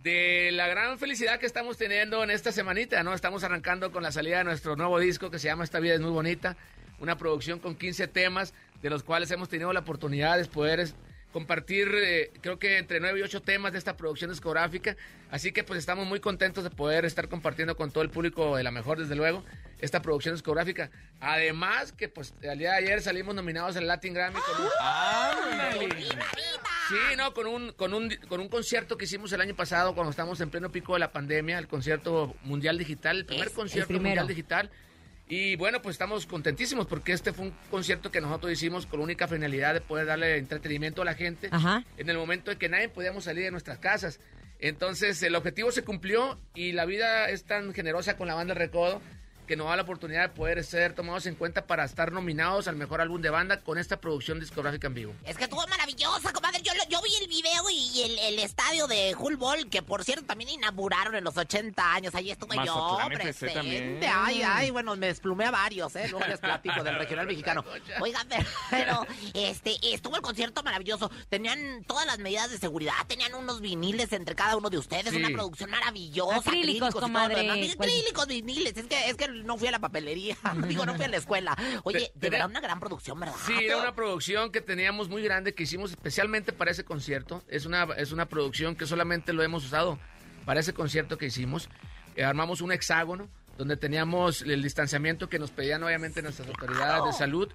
de 0.03 0.51
la 0.53 0.67
gran 0.67 0.99
felicidad 0.99 1.39
que 1.39 1.47
estamos 1.47 1.77
teniendo 1.77 2.25
en 2.25 2.31
esta 2.31 2.51
semanita, 2.51 3.05
¿no? 3.05 3.15
Estamos 3.15 3.45
arrancando 3.45 3.93
con 3.93 4.03
la 4.03 4.11
salida 4.11 4.39
de 4.39 4.45
nuestro 4.45 4.75
nuevo 4.75 4.99
disco 4.99 5.31
que 5.31 5.39
se 5.39 5.47
llama 5.47 5.63
Esta 5.63 5.79
vida 5.79 5.95
es 5.95 6.01
muy 6.01 6.11
bonita, 6.11 6.57
una 6.99 7.17
producción 7.17 7.61
con 7.61 7.77
15 7.77 8.09
temas, 8.09 8.53
de 8.83 8.91
los 8.91 9.05
cuales 9.05 9.31
hemos 9.31 9.49
tenido 9.49 9.73
la 9.73 9.81
oportunidad 9.81 10.37
de 10.37 10.45
poder 10.47 10.89
compartir, 11.33 11.89
eh, 11.95 12.31
creo 12.41 12.59
que 12.59 12.79
entre 12.79 13.01
9 13.01 13.19
y 13.19 13.23
8 13.23 13.43
temas 13.43 13.73
de 13.73 13.79
esta 13.79 13.97
producción 13.97 14.31
discográfica, 14.31 14.97
así 15.31 15.51
que 15.53 15.65
pues 15.65 15.79
estamos 15.79 16.07
muy 16.07 16.21
contentos 16.21 16.63
de 16.63 16.71
poder 16.71 17.05
estar 17.05 17.29
compartiendo 17.29 17.77
con 17.77 17.91
todo 17.91 18.05
el 18.05 18.11
público 18.11 18.57
de 18.57 18.63
la 18.63 18.71
mejor, 18.71 18.99
desde 18.99 19.17
luego, 19.17 19.43
esta 19.81 20.03
producción 20.03 20.35
discográfica. 20.35 20.91
Además 21.21 21.93
que 21.93 22.09
pues 22.09 22.35
el 22.43 22.59
día 22.59 22.73
de 22.73 22.79
ayer 22.79 23.03
salimos 23.03 23.35
nominados 23.35 23.77
al 23.77 23.87
Latin 23.87 24.15
Grammy 24.15 24.39
con 24.39 24.65
un... 24.65 25.91
Sí, 26.89 27.17
no, 27.17 27.33
con 27.33 27.47
un, 27.47 27.73
con 27.73 27.95
un, 27.95 28.11
con 28.29 28.41
un 28.41 28.49
concierto 28.49 28.99
que 28.99 29.07
hicimos 29.07 29.33
el 29.33 29.41
año 29.41 29.55
pasado 29.55 29.95
cuando 29.95 30.11
estábamos 30.11 30.41
en 30.41 30.51
pleno 30.51 30.71
pico 30.71 30.93
de 30.93 30.99
la 30.99 31.11
pandemia, 31.11 31.59
el 31.59 31.67
concierto 31.67 32.35
mundial 32.43 32.77
digital, 32.77 33.19
el 33.19 33.25
primer 33.25 33.49
Es 33.49 33.55
concierto 33.55 33.95
mundial 33.95 34.27
digital. 34.27 34.71
Y 35.35 35.57
bueno, 35.57 35.81
pues 35.81 35.95
estamos 35.95 36.27
contentísimos 36.27 36.85
porque 36.87 37.15
este 37.15 37.33
fue 37.33 37.47
un 37.47 37.55
concierto 37.71 38.11
que 38.11 38.21
nosotros 38.21 38.53
hicimos 38.53 38.85
con 38.85 39.01
la 39.01 39.05
única 39.05 39.27
finalidad 39.27 39.73
de 39.73 39.81
poder 39.81 40.05
darle 40.05 40.37
entretenimiento 40.37 41.01
a 41.01 41.07
la 41.07 41.15
gente 41.15 41.49
Ajá. 41.51 41.85
en 41.97 42.11
el 42.11 42.19
momento 42.19 42.51
en 42.51 42.59
que 42.59 42.69
nadie 42.69 42.91
podíamos 42.91 43.25
salir 43.25 43.45
de 43.45 43.51
nuestras 43.51 43.79
casas. 43.79 44.21
Entonces 44.59 45.23
el 45.23 45.35
objetivo 45.35 45.73
se 45.73 45.85
cumplió 45.85 46.39
y 46.55 46.73
la 46.73 46.85
vida 46.85 47.31
es 47.31 47.45
tan 47.45 47.73
generosa 47.73 48.19
con 48.19 48.27
la 48.29 48.35
banda 48.35 48.53
Recodo 48.53 49.01
que 49.47 49.57
nos 49.57 49.69
da 49.69 49.77
la 49.77 49.83
oportunidad 49.83 50.23
de 50.23 50.29
poder 50.31 50.63
ser 50.65 50.95
tomados 50.95 51.27
en 51.27 51.35
cuenta 51.35 51.67
para 51.67 51.85
estar 51.85 52.13
nominados 52.13 52.69
al 52.69 52.77
mejor 52.77 53.01
álbum 53.01 53.21
de 53.21 53.31
banda 53.31 53.61
con 53.61 53.79
esta 53.79 54.01
producción 54.01 54.39
discográfica 54.41 54.87
en 54.87 54.95
vivo. 54.95 55.15
Es 55.25 55.37
que 55.37 55.45
estuvo 55.45 55.67
maravillosa, 55.67 56.33
comadre. 56.33 56.61
Yo, 56.63 56.73
lo- 56.75 56.89
yo 56.89 57.01
vi 57.03 57.11
el 57.23 57.29
video 57.29 57.71
y 57.71 58.03
el, 58.03 58.19
el 58.19 58.39
estadio 58.39 58.87
de 58.87 59.15
Hull 59.19 59.37
Ball, 59.37 59.69
que 59.69 59.83
por 59.83 60.05
cierto 60.05 60.25
también 60.27 60.51
inauguraron 60.51 61.15
en 61.15 61.25
los 61.25 61.37
80 61.37 61.93
años. 61.95 62.15
Ahí 62.15 62.31
estuve 62.31 62.57
yo 62.65 62.99
presente. 63.13 63.55
también. 63.55 64.01
Ay, 64.15 64.43
ay, 64.45 64.71
bueno, 64.71 64.95
me 64.97 65.07
desplumé 65.09 65.47
a 65.47 65.51
varios, 65.51 65.95
¿eh? 65.97 66.07
Luego 66.09 66.27
les 66.27 66.39
platico 66.39 66.83
del 66.85 66.97
regional 66.97 67.27
mexicano. 67.27 67.65
Oigan, 68.01 68.27
pero, 68.29 68.45
pero, 68.71 69.07
este, 69.35 69.77
estuvo 69.93 70.17
el 70.17 70.23
concierto 70.23 70.63
maravilloso. 70.63 71.11
Tenían 71.29 71.85
todas 71.85 72.07
las 72.07 72.19
medidas 72.19 72.51
de 72.51 72.59
seguridad, 72.59 72.95
tenían 73.09 73.35
unos 73.35 73.61
viniles 73.61 74.13
entre 74.13 74.35
cada 74.35 74.57
uno 74.57 74.71
de 74.71 74.79
ustedes, 74.79 75.11
Sí. 75.13 75.17
una 75.17 75.31
producción 75.31 75.71
maravillosa. 75.71 76.39
Acrílicos, 76.39 76.95
comadre. 76.95 77.51
Acrílicos, 77.51 78.27
viniles. 78.27 78.77
Es 78.77 78.87
que, 78.87 79.09
es 79.11 79.17
que 79.17 79.29
no 79.33 79.57
fui 79.59 79.69
a 79.69 79.71
la 79.71 79.79
papelería. 79.79 80.37
Digo, 80.69 80.87
no 80.87 80.95
fui 80.95 81.05
a 81.05 81.09
la 81.09 81.17
escuela. 81.17 81.57
Oye, 81.85 82.13
de 82.15 82.31
verdad 82.31 82.49
una 82.49 82.61
gran 82.61 82.81
producción, 82.81 83.19
¿verdad? 83.19 83.35
Sí, 83.47 83.55
era 83.65 83.79
una 83.79 83.95
producción 83.95 84.53
que 84.53 84.61
teníamos 84.61 85.09
muy 85.09 85.23
grande 85.23 85.55
que 85.55 85.65
hicimos 85.65 85.91
especialmente 85.91 86.53
para 86.53 86.71
ese 86.71 86.85
concierto. 86.85 87.43
Es 87.49 87.67
una, 87.67 87.85
es 87.97 88.13
una 88.13 88.27
producción 88.27 88.77
que 88.77 88.87
solamente 88.87 89.33
lo 89.33 89.43
hemos 89.43 89.65
usado 89.65 89.99
para 90.45 90.61
ese 90.61 90.73
concierto 90.75 91.19
que 91.19 91.27
hicimos. 91.27 91.69
Eh, 92.17 92.25
armamos 92.25 92.61
un 92.61 92.73
hexágono 92.73 93.29
donde 93.57 93.77
teníamos 93.77 94.43
el 94.43 94.63
distanciamiento 94.63 95.29
que 95.29 95.39
nos 95.39 95.51
pedían 95.51 95.83
obviamente 95.83 96.23
nuestras 96.23 96.49
autoridades 96.49 97.05
de 97.05 97.13
salud. 97.13 97.49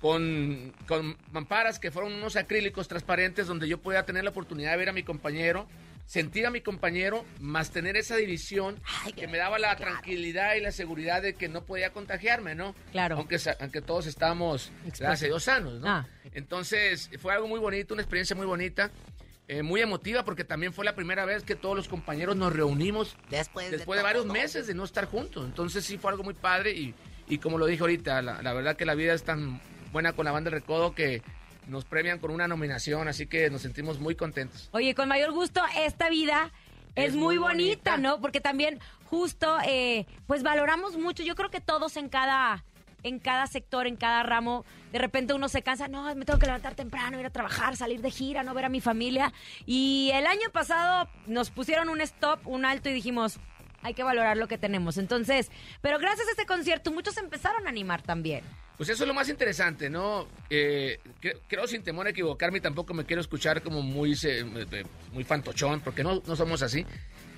Con, 0.00 0.74
con 0.86 1.16
mamparas 1.32 1.78
que 1.78 1.90
fueron 1.90 2.12
unos 2.12 2.36
acrílicos 2.36 2.86
transparentes 2.86 3.46
donde 3.46 3.66
yo 3.66 3.78
podía 3.78 4.04
tener 4.04 4.24
la 4.24 4.30
oportunidad 4.30 4.72
de 4.72 4.76
ver 4.76 4.90
a 4.90 4.92
mi 4.92 5.02
compañero, 5.02 5.66
sentir 6.06 6.46
a 6.46 6.50
mi 6.50 6.60
compañero, 6.60 7.24
más 7.40 7.70
tener 7.70 7.96
esa 7.96 8.16
división 8.16 8.80
Ay, 9.04 9.12
que 9.12 9.26
me 9.26 9.38
daba 9.38 9.58
la 9.58 9.74
tranquilidad 9.76 10.54
y 10.54 10.60
la 10.60 10.72
seguridad 10.72 11.20
de 11.20 11.34
que 11.34 11.48
no 11.48 11.64
podía 11.64 11.90
contagiarme, 11.90 12.54
¿no? 12.54 12.74
Claro. 12.92 13.16
Aunque, 13.16 13.38
aunque 13.60 13.82
todos 13.82 14.06
estamos, 14.06 14.72
gracias 14.84 15.24
a 15.24 15.26
Dios, 15.26 15.42
sanos, 15.42 15.80
¿no? 15.80 15.88
Ah. 15.88 16.06
Entonces, 16.32 17.10
fue 17.20 17.32
algo 17.32 17.48
muy 17.48 17.58
bonito, 17.58 17.94
una 17.94 18.02
experiencia 18.02 18.36
muy 18.36 18.46
bonita, 18.46 18.90
eh, 19.48 19.62
muy 19.62 19.80
emotiva, 19.80 20.24
porque 20.24 20.44
también 20.44 20.72
fue 20.72 20.84
la 20.84 20.94
primera 20.94 21.24
vez 21.24 21.42
que 21.42 21.56
todos 21.56 21.76
los 21.76 21.88
compañeros 21.88 22.36
nos 22.36 22.52
reunimos 22.52 23.16
Después, 23.30 23.70
después 23.70 23.98
de 23.98 24.04
varios 24.04 24.26
meses 24.26 24.66
de 24.66 24.74
no 24.74 24.84
estar 24.84 25.06
juntos. 25.06 25.44
Entonces, 25.44 25.84
sí 25.84 25.98
fue 25.98 26.12
algo 26.12 26.22
muy 26.22 26.34
padre 26.34 26.72
y, 26.72 26.94
y 27.28 27.38
como 27.38 27.58
lo 27.58 27.66
dije 27.66 27.80
ahorita, 27.82 28.22
la, 28.22 28.42
la 28.42 28.52
verdad 28.52 28.76
que 28.76 28.84
la 28.84 28.94
vida 28.94 29.12
es 29.12 29.24
tan 29.24 29.60
buena 29.92 30.12
con 30.12 30.24
la 30.24 30.32
banda 30.32 30.50
del 30.50 30.60
Recodo 30.60 30.94
que 30.94 31.22
nos 31.66 31.84
premian 31.84 32.18
con 32.18 32.30
una 32.30 32.48
nominación, 32.48 33.08
así 33.08 33.26
que 33.26 33.50
nos 33.50 33.62
sentimos 33.62 33.98
muy 33.98 34.14
contentos. 34.14 34.68
Oye, 34.72 34.94
con 34.94 35.08
mayor 35.08 35.32
gusto, 35.32 35.60
esta 35.76 36.08
vida 36.08 36.52
es, 36.94 37.08
Es 37.10 37.14
muy 37.14 37.36
muy 37.36 37.38
bonita, 37.38 37.92
bonita. 37.92 37.96
¿no? 37.96 38.20
Porque 38.20 38.40
también 38.40 38.80
justo, 39.04 39.58
eh, 39.66 40.06
pues 40.26 40.42
valoramos 40.42 40.96
mucho. 40.96 41.22
Yo 41.22 41.34
creo 41.34 41.50
que 41.50 41.60
todos 41.60 41.96
en 41.96 42.08
cada, 42.08 42.64
en 43.02 43.18
cada 43.18 43.46
sector, 43.46 43.86
en 43.86 43.96
cada 43.96 44.22
ramo, 44.22 44.64
de 44.92 44.98
repente 44.98 45.34
uno 45.34 45.48
se 45.48 45.62
cansa, 45.62 45.88
no, 45.88 46.14
me 46.14 46.24
tengo 46.24 46.38
que 46.38 46.46
levantar 46.46 46.74
temprano, 46.74 47.20
ir 47.20 47.26
a 47.26 47.30
trabajar, 47.30 47.76
salir 47.76 48.00
de 48.00 48.10
gira, 48.10 48.42
no 48.42 48.54
ver 48.54 48.64
a 48.64 48.68
mi 48.68 48.80
familia. 48.80 49.32
Y 49.66 50.10
el 50.14 50.26
año 50.26 50.50
pasado 50.52 51.08
nos 51.26 51.50
pusieron 51.50 51.88
un 51.88 52.00
stop, 52.00 52.46
un 52.46 52.64
alto 52.64 52.88
y 52.88 52.92
dijimos, 52.92 53.38
hay 53.82 53.94
que 53.94 54.02
valorar 54.02 54.36
lo 54.36 54.48
que 54.48 54.58
tenemos. 54.58 54.98
Entonces, 54.98 55.50
pero 55.80 55.98
gracias 55.98 56.26
a 56.28 56.30
este 56.32 56.46
concierto, 56.46 56.90
muchos 56.92 57.16
empezaron 57.18 57.66
a 57.66 57.70
animar 57.70 58.02
también. 58.02 58.42
Pues 58.76 58.88
eso 58.90 59.04
es 59.04 59.08
lo 59.08 59.14
más 59.14 59.28
interesante, 59.30 59.88
¿no? 59.88 60.28
Eh, 60.50 60.98
cre- 61.22 61.38
creo 61.48 61.66
sin 61.66 61.82
temor 61.82 62.06
a 62.06 62.10
equivocarme, 62.10 62.60
tampoco 62.60 62.92
me 62.92 63.04
quiero 63.06 63.22
escuchar 63.22 63.62
como 63.62 63.80
muy, 63.82 64.14
muy 65.12 65.24
fantochón, 65.24 65.80
porque 65.80 66.02
no, 66.02 66.22
no 66.26 66.36
somos 66.36 66.62
así. 66.62 66.84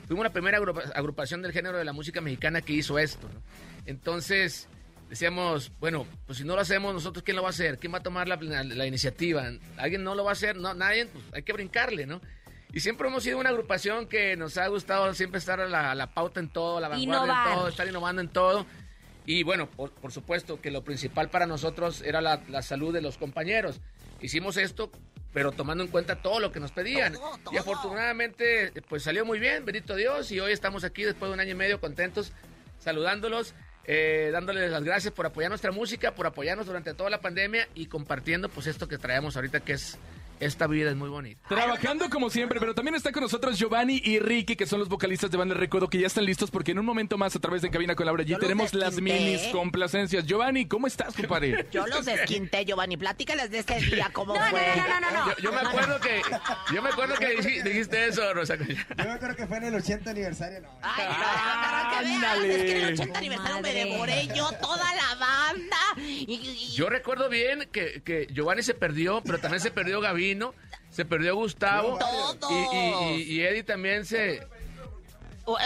Fuimos 0.08 0.24
la 0.24 0.32
primera 0.32 0.58
agrupa- 0.58 0.90
agrupación 0.94 1.40
del 1.42 1.52
género 1.52 1.78
de 1.78 1.84
la 1.84 1.92
música 1.92 2.20
mexicana 2.20 2.60
que 2.60 2.72
hizo 2.72 2.98
esto, 2.98 3.28
¿no? 3.32 3.40
Entonces, 3.86 4.68
decíamos, 5.08 5.70
bueno, 5.80 6.06
pues 6.26 6.38
si 6.38 6.44
no 6.44 6.54
lo 6.56 6.60
hacemos 6.60 6.92
nosotros, 6.92 7.22
¿quién 7.22 7.36
lo 7.36 7.42
va 7.42 7.48
a 7.48 7.50
hacer? 7.50 7.78
¿Quién 7.78 7.92
va 7.94 7.98
a 7.98 8.02
tomar 8.02 8.26
la, 8.26 8.36
la- 8.36 8.64
la 8.64 8.86
iniciativa? 8.86 9.48
¿Alguien 9.76 10.02
no 10.02 10.14
lo 10.14 10.24
va 10.24 10.30
a 10.30 10.32
hacer? 10.32 10.56
No, 10.56 10.74
nadie, 10.74 11.06
pues 11.06 11.24
hay 11.32 11.42
que 11.42 11.52
brincarle, 11.52 12.06
¿no? 12.06 12.20
Y 12.72 12.80
siempre 12.80 13.08
hemos 13.08 13.22
sido 13.22 13.38
una 13.38 13.48
agrupación 13.50 14.08
que 14.08 14.36
nos 14.36 14.58
ha 14.58 14.66
gustado 14.66 15.14
siempre 15.14 15.38
estar 15.38 15.60
a 15.60 15.66
la, 15.68 15.92
a 15.92 15.94
la 15.94 16.12
pauta 16.12 16.40
en 16.40 16.48
todo, 16.48 16.78
a 16.78 16.80
la 16.80 16.88
vanguardia 16.88 17.24
Innovar. 17.24 17.48
en 17.48 17.54
todo, 17.54 17.68
estar 17.68 17.88
innovando 17.88 18.20
en 18.22 18.28
todo. 18.28 18.66
Y 19.28 19.42
bueno, 19.42 19.68
por, 19.68 19.90
por 19.90 20.10
supuesto 20.10 20.58
que 20.58 20.70
lo 20.70 20.82
principal 20.82 21.28
para 21.28 21.44
nosotros 21.44 22.00
era 22.00 22.22
la, 22.22 22.40
la 22.48 22.62
salud 22.62 22.94
de 22.94 23.02
los 23.02 23.18
compañeros. 23.18 23.78
Hicimos 24.22 24.56
esto, 24.56 24.90
pero 25.34 25.52
tomando 25.52 25.84
en 25.84 25.90
cuenta 25.90 26.22
todo 26.22 26.40
lo 26.40 26.50
que 26.50 26.60
nos 26.60 26.72
pedían. 26.72 27.12
Todo, 27.12 27.36
todo. 27.44 27.54
Y 27.54 27.58
afortunadamente, 27.58 28.72
pues 28.88 29.02
salió 29.02 29.26
muy 29.26 29.38
bien, 29.38 29.66
bendito 29.66 29.96
Dios, 29.96 30.32
y 30.32 30.40
hoy 30.40 30.52
estamos 30.52 30.82
aquí 30.82 31.04
después 31.04 31.28
de 31.28 31.34
un 31.34 31.40
año 31.40 31.50
y 31.50 31.56
medio 31.56 31.78
contentos, 31.78 32.32
saludándolos, 32.78 33.52
eh, 33.84 34.30
dándoles 34.32 34.70
las 34.70 34.82
gracias 34.82 35.12
por 35.12 35.26
apoyar 35.26 35.50
nuestra 35.50 35.72
música, 35.72 36.14
por 36.14 36.26
apoyarnos 36.26 36.64
durante 36.64 36.94
toda 36.94 37.10
la 37.10 37.20
pandemia 37.20 37.68
y 37.74 37.84
compartiendo 37.84 38.48
pues 38.48 38.66
esto 38.66 38.88
que 38.88 38.96
traemos 38.96 39.36
ahorita 39.36 39.60
que 39.60 39.74
es 39.74 39.98
esta 40.40 40.66
vida 40.66 40.90
es 40.90 40.96
muy 40.96 41.08
bonita. 41.08 41.40
Trabajando 41.48 42.08
como 42.10 42.30
siempre, 42.30 42.60
pero 42.60 42.74
también 42.74 42.94
está 42.94 43.12
con 43.12 43.22
nosotros 43.22 43.58
Giovanni 43.58 44.00
y 44.04 44.18
Ricky, 44.18 44.56
que 44.56 44.66
son 44.66 44.78
los 44.80 44.88
vocalistas 44.88 45.30
de 45.30 45.36
Banda 45.38 45.54
Recodo, 45.54 45.88
que 45.88 45.98
ya 45.98 46.06
están 46.06 46.24
listos 46.24 46.50
porque 46.50 46.72
en 46.72 46.78
un 46.78 46.86
momento 46.86 47.18
más 47.18 47.34
a 47.36 47.38
través 47.40 47.62
de 47.62 47.70
Cabina 47.70 47.94
con 47.94 48.06
Laura 48.06 48.24
G 48.24 48.38
tenemos 48.38 48.74
las 48.74 49.00
minis 49.00 49.40
complacencias. 49.52 50.26
Giovanni, 50.26 50.66
¿cómo 50.66 50.86
estás, 50.86 51.14
compadre? 51.14 51.66
Yo 51.72 51.86
los 51.86 52.04
desquinté, 52.04 52.64
Giovanni. 52.64 52.96
Platícales 52.96 53.50
de 53.50 53.58
ese 53.60 53.80
día, 53.80 54.10
cómo 54.12 54.34
No, 54.34 54.40
no, 54.40 54.50
fue. 54.50 54.60
no, 54.76 54.88
no, 54.88 55.00
no, 55.00 55.10
no. 55.10 55.26
Yo, 55.36 55.42
yo 55.42 55.52
me 55.52 55.60
acuerdo 55.60 56.00
que 56.00 56.20
yo 56.74 56.82
me 56.82 56.88
acuerdo 56.90 57.14
que 57.16 57.38
dij- 57.38 57.62
dijiste 57.62 58.06
eso, 58.08 58.32
Rosa. 58.34 58.56
Yo 58.56 58.64
me 58.96 59.10
acuerdo 59.12 59.36
que 59.36 59.46
fue 59.46 59.56
en 59.58 59.64
el 59.64 59.74
80 59.74 60.10
aniversario, 60.10 60.60
no. 60.60 60.68
Ay, 60.82 62.18
no, 62.20 62.34
es 62.44 62.62
que 62.64 62.70
en 62.78 62.84
el 62.84 62.92
80 62.94 63.18
aniversario 63.18 63.62
me 63.62 63.72
devoré 63.74 64.26
yo 64.34 64.50
toda 64.60 64.94
la 64.94 65.14
banda. 65.14 65.76
Y, 65.96 66.34
y- 66.34 66.72
Yo 66.74 66.88
recuerdo 66.88 67.28
bien 67.28 67.68
que, 67.72 68.02
que 68.02 68.26
Giovanni 68.32 68.62
se 68.62 68.74
perdió, 68.74 69.22
pero 69.24 69.38
también 69.38 69.60
se 69.60 69.70
perdió 69.70 70.00
Se 70.90 71.04
perdió 71.04 71.34
Gustavo 71.36 71.98
y- 72.50 72.76
y- 72.76 73.22
y 73.34 73.40
Eddie 73.42 73.62
también 73.62 74.04
se... 74.04 74.42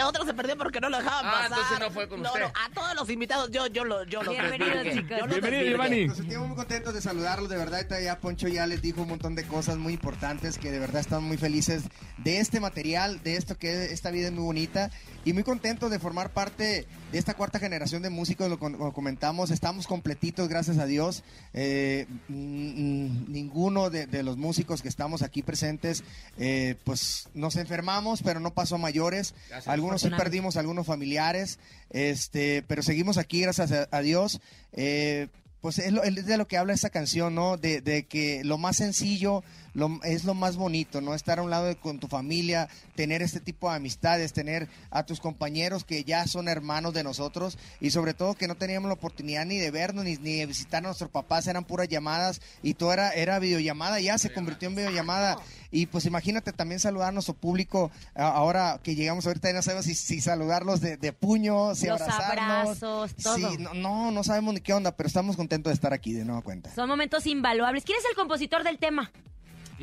otro 0.05 0.25
se 0.25 0.33
perdió 0.33 0.57
porque 0.57 0.79
no 0.79 0.89
lo 0.89 0.97
dejaban 0.97 1.25
Ah, 1.25 1.31
pasar. 1.31 1.51
entonces 1.51 1.79
no 1.79 1.91
fue 1.91 2.07
con 2.07 2.25
usted. 2.25 2.41
a 2.43 2.69
todos 2.73 2.95
los 2.95 3.09
invitados 3.09 3.49
yo, 3.51 3.67
yo, 3.67 3.83
lo, 3.83 4.03
yo 4.05 4.23
los 4.23 4.33
Bienvenidos, 4.33 4.83
chicos. 4.93 5.17
Yo 5.19 5.27
Bienvenido. 5.27 5.63
Giovanni. 5.71 6.05
Nos 6.07 6.17
sentimos 6.17 6.47
muy 6.47 6.55
contentos 6.55 6.93
de 6.93 7.01
saludarlos, 7.01 7.49
de 7.49 7.57
verdad. 7.57 7.85
Ya 8.03 8.19
Poncho 8.19 8.47
ya 8.47 8.65
les 8.67 8.81
dijo 8.81 9.01
un 9.03 9.09
montón 9.09 9.35
de 9.35 9.43
cosas 9.45 9.77
muy 9.77 9.93
importantes 9.93 10.57
que 10.57 10.71
de 10.71 10.79
verdad 10.79 11.01
están 11.01 11.23
muy 11.23 11.37
felices 11.37 11.83
de 12.17 12.39
este 12.39 12.59
material, 12.59 13.21
de 13.23 13.35
esto 13.35 13.57
que 13.57 13.85
esta 13.93 14.11
vida 14.11 14.27
es 14.27 14.33
muy 14.33 14.43
bonita 14.43 14.89
y 15.25 15.33
muy 15.33 15.43
contentos 15.43 15.89
de 15.91 15.99
formar 15.99 16.31
parte 16.31 16.87
de 17.11 17.17
esta 17.19 17.33
cuarta 17.33 17.59
generación 17.59 18.01
de 18.01 18.09
músicos. 18.09 18.49
Lo, 18.49 18.59
con- 18.59 18.77
lo 18.77 18.91
comentamos, 18.93 19.51
estamos 19.51 19.87
completitos, 19.87 20.47
gracias 20.49 20.77
a 20.77 20.85
Dios. 20.85 21.23
Eh, 21.53 22.07
ninguno 22.29 23.89
de, 23.89 24.05
de 24.07 24.23
los 24.23 24.37
músicos 24.37 24.81
que 24.81 24.87
estamos 24.89 25.21
aquí 25.21 25.41
presentes, 25.41 26.03
eh, 26.37 26.75
pues 26.83 27.29
nos 27.33 27.55
enfermamos, 27.55 28.21
pero 28.23 28.39
no 28.39 28.53
pasó 28.53 28.75
a 28.75 28.77
mayores. 28.79 29.33
Gracias. 29.49 29.72
Algunos 29.73 30.01
sí 30.01 30.09
perdimos 30.09 30.57
algunos 30.57 30.85
familiares, 30.85 31.59
este, 31.89 32.63
pero 32.67 32.83
seguimos 32.83 33.17
aquí, 33.17 33.41
gracias 33.41 33.71
a, 33.71 33.87
a 33.91 34.01
Dios. 34.01 34.39
Eh, 34.71 35.27
pues 35.61 35.79
es, 35.79 35.93
lo, 35.93 36.03
es 36.03 36.25
de 36.25 36.37
lo 36.37 36.47
que 36.47 36.57
habla 36.57 36.73
esta 36.73 36.89
canción, 36.89 37.35
¿no? 37.35 37.57
De, 37.57 37.79
de 37.79 38.05
que 38.05 38.43
lo 38.43 38.57
más 38.57 38.77
sencillo 38.77 39.43
lo, 39.73 39.99
es 40.03 40.23
lo 40.23 40.33
más 40.33 40.55
bonito, 40.55 41.01
¿no? 41.01 41.13
Estar 41.13 41.39
a 41.39 41.41
un 41.43 41.49
lado 41.49 41.65
de, 41.65 41.75
con 41.75 41.99
tu 41.99 42.07
familia, 42.07 42.69
tener 42.95 43.21
este 43.21 43.39
tipo 43.39 43.69
de 43.69 43.75
amistades, 43.77 44.33
tener 44.33 44.67
a 44.91 45.05
tus 45.05 45.19
compañeros 45.19 45.83
que 45.83 46.03
ya 46.03 46.27
son 46.27 46.47
hermanos 46.47 46.93
de 46.93 47.03
nosotros 47.03 47.57
y 47.79 47.91
sobre 47.91 48.13
todo 48.13 48.35
que 48.35 48.47
no 48.47 48.55
teníamos 48.55 48.87
la 48.87 48.93
oportunidad 48.95 49.45
ni 49.45 49.57
de 49.57 49.71
vernos 49.71 50.05
ni, 50.05 50.17
ni 50.17 50.37
de 50.37 50.45
visitar 50.45 50.79
a 50.83 50.87
nuestros 50.87 51.09
papás, 51.09 51.47
eran 51.47 51.65
puras 51.65 51.87
llamadas 51.87 52.41
y 52.61 52.75
todo 52.75 52.93
era, 52.93 53.11
era 53.11 53.39
videollamada, 53.39 53.99
ya 53.99 54.17
se 54.17 54.31
convirtió 54.31 54.67
en 54.69 54.75
videollamada. 54.75 55.37
Y 55.71 55.87
pues 55.87 56.05
imagínate 56.05 56.53
también 56.53 56.79
saludar 56.79 57.09
a 57.09 57.11
nuestro 57.11 57.33
público 57.33 57.89
ahora 58.13 58.79
que 58.83 58.93
llegamos 58.93 59.25
ahorita, 59.25 59.49
ya 59.49 59.55
no 59.55 59.61
sabemos 59.63 59.85
si, 59.85 59.95
si 59.95 60.21
saludarlos 60.21 60.81
de, 60.81 60.97
de 60.97 61.13
puño, 61.13 61.73
si 61.73 61.87
Los 61.87 61.99
abrazarnos. 61.99 62.83
abrazos, 62.83 63.15
todo. 63.15 63.35
Sí, 63.37 63.57
no, 63.57 63.73
no, 63.73 64.11
no 64.11 64.23
sabemos 64.23 64.53
ni 64.53 64.61
qué 64.61 64.73
onda, 64.73 64.95
pero 64.95 65.07
estamos 65.07 65.35
contentos 65.35 65.71
de 65.71 65.73
estar 65.75 65.91
aquí 65.91 66.13
de 66.13 66.25
nueva 66.25 66.43
cuenta. 66.43 66.73
Son 66.75 66.87
momentos 66.87 67.25
invaluables. 67.25 67.83
¿Quién 67.85 67.97
es 67.97 68.05
el 68.07 68.15
compositor 68.15 68.63
del 68.63 68.77
tema? 68.77 69.11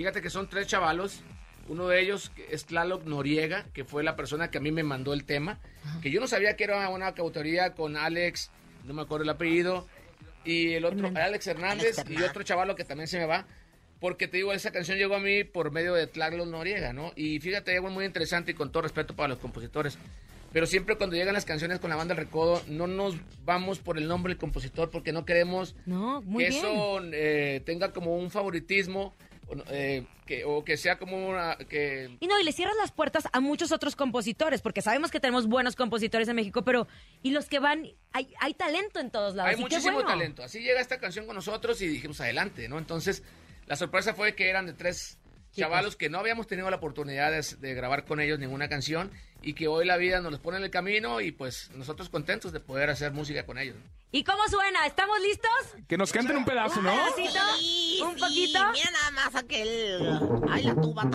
Fíjate 0.00 0.22
que 0.22 0.30
son 0.30 0.48
tres 0.48 0.66
chavalos. 0.66 1.20
Uno 1.68 1.86
de 1.88 2.00
ellos 2.00 2.32
es 2.50 2.64
Tlaloc 2.64 3.04
Noriega, 3.04 3.66
que 3.74 3.84
fue 3.84 4.02
la 4.02 4.16
persona 4.16 4.50
que 4.50 4.56
a 4.56 4.60
mí 4.62 4.72
me 4.72 4.82
mandó 4.82 5.12
el 5.12 5.24
tema. 5.26 5.58
Que 6.00 6.10
yo 6.10 6.22
no 6.22 6.26
sabía 6.26 6.56
que 6.56 6.64
era 6.64 6.88
una 6.88 7.12
cautoría 7.12 7.74
con 7.74 7.98
Alex, 7.98 8.50
no 8.86 8.94
me 8.94 9.02
acuerdo 9.02 9.24
el 9.24 9.28
apellido. 9.28 9.86
Y 10.42 10.72
el 10.72 10.86
otro. 10.86 11.12
Alex 11.14 11.46
Hernández, 11.48 11.96
y 12.08 12.22
otro 12.22 12.42
chavalo 12.44 12.76
que 12.76 12.84
también 12.84 13.08
se 13.08 13.18
me 13.18 13.26
va. 13.26 13.44
Porque 14.00 14.26
te 14.26 14.38
digo, 14.38 14.54
esa 14.54 14.70
canción 14.72 14.96
llegó 14.96 15.16
a 15.16 15.20
mí 15.20 15.44
por 15.44 15.70
medio 15.70 15.92
de 15.92 16.06
Tlaloc 16.06 16.46
Noriega, 16.48 16.94
¿no? 16.94 17.12
Y 17.14 17.38
fíjate, 17.40 17.76
algo 17.76 17.90
muy 17.90 18.06
interesante 18.06 18.52
y 18.52 18.54
con 18.54 18.72
todo 18.72 18.84
respeto 18.84 19.14
para 19.14 19.28
los 19.28 19.38
compositores. 19.38 19.98
Pero 20.54 20.64
siempre 20.64 20.96
cuando 20.96 21.14
llegan 21.14 21.34
las 21.34 21.44
canciones 21.44 21.78
con 21.78 21.90
la 21.90 21.96
banda 21.96 22.14
El 22.14 22.20
Recodo, 22.20 22.62
no 22.68 22.86
nos 22.86 23.16
vamos 23.44 23.80
por 23.80 23.98
el 23.98 24.08
nombre 24.08 24.32
del 24.32 24.38
compositor 24.40 24.88
porque 24.90 25.12
no 25.12 25.26
queremos 25.26 25.76
No, 25.84 26.22
muy 26.22 26.44
que 26.44 26.50
bien. 26.50 26.64
eso 26.64 27.00
eh, 27.12 27.62
tenga 27.66 27.92
como 27.92 28.16
un 28.16 28.30
favoritismo 28.30 29.14
eh, 29.68 30.06
que, 30.26 30.44
o 30.44 30.64
que 30.64 30.76
sea 30.76 30.98
como 30.98 31.28
una... 31.28 31.56
Que, 31.56 32.16
Y 32.20 32.26
no, 32.26 32.38
y 32.38 32.44
le 32.44 32.52
cierras 32.52 32.76
las 32.76 32.92
puertas 32.92 33.24
a 33.32 33.40
muchos 33.40 33.72
otros 33.72 33.96
compositores, 33.96 34.62
porque 34.62 34.82
sabemos 34.82 35.10
que 35.10 35.20
tenemos 35.20 35.46
buenos 35.46 35.76
compositores 35.76 36.28
en 36.28 36.36
México, 36.36 36.62
pero 36.64 36.88
y 37.22 37.30
los 37.30 37.46
que 37.48 37.58
van, 37.58 37.86
hay, 38.12 38.32
hay 38.40 38.54
talento 38.54 39.00
en 39.00 39.10
todos 39.10 39.34
lados. 39.34 39.54
Hay 39.54 39.60
muchísimo 39.60 39.94
bueno. 39.94 40.08
talento. 40.08 40.42
Así 40.42 40.60
llega 40.60 40.80
esta 40.80 40.98
canción 40.98 41.26
con 41.26 41.36
nosotros 41.36 41.80
y 41.82 41.86
dijimos 41.86 42.20
adelante, 42.20 42.68
¿no? 42.68 42.78
Entonces, 42.78 43.22
la 43.66 43.76
sorpresa 43.76 44.14
fue 44.14 44.34
que 44.34 44.48
eran 44.48 44.66
de 44.66 44.72
tres 44.72 45.19
chavalos 45.52 45.96
que 45.96 46.08
no 46.08 46.18
habíamos 46.18 46.46
tenido 46.46 46.70
la 46.70 46.76
oportunidad 46.76 47.30
de, 47.30 47.44
de 47.58 47.74
grabar 47.74 48.04
con 48.04 48.20
ellos 48.20 48.38
ninguna 48.38 48.68
canción 48.68 49.10
y 49.42 49.54
que 49.54 49.68
hoy 49.68 49.86
la 49.86 49.96
vida 49.96 50.20
nos 50.20 50.32
los 50.32 50.40
pone 50.40 50.58
en 50.58 50.64
el 50.64 50.70
camino 50.70 51.20
y 51.20 51.32
pues 51.32 51.70
nosotros 51.74 52.08
contentos 52.08 52.52
de 52.52 52.60
poder 52.60 52.90
hacer 52.90 53.12
música 53.12 53.46
con 53.46 53.58
ellos. 53.58 53.76
¿Y 54.12 54.24
cómo 54.24 54.42
suena? 54.48 54.86
¿Estamos 54.86 55.20
listos? 55.20 55.84
Que 55.86 55.96
nos 55.96 56.12
canten 56.12 56.36
un 56.36 56.44
pedazo, 56.44 56.82
¿no? 56.82 56.92
¿Un 56.92 57.14
pedacito? 57.14 57.40
Sí, 57.60 58.00
¿Un 58.02 58.14
sí, 58.14 58.20
poquito? 58.20 58.58
Mira 58.72 58.90
nada 58.90 59.10
más 59.12 59.34
aquel. 59.36 60.20
Ay, 60.50 60.64
la 60.64 60.74
tuba 60.74 61.08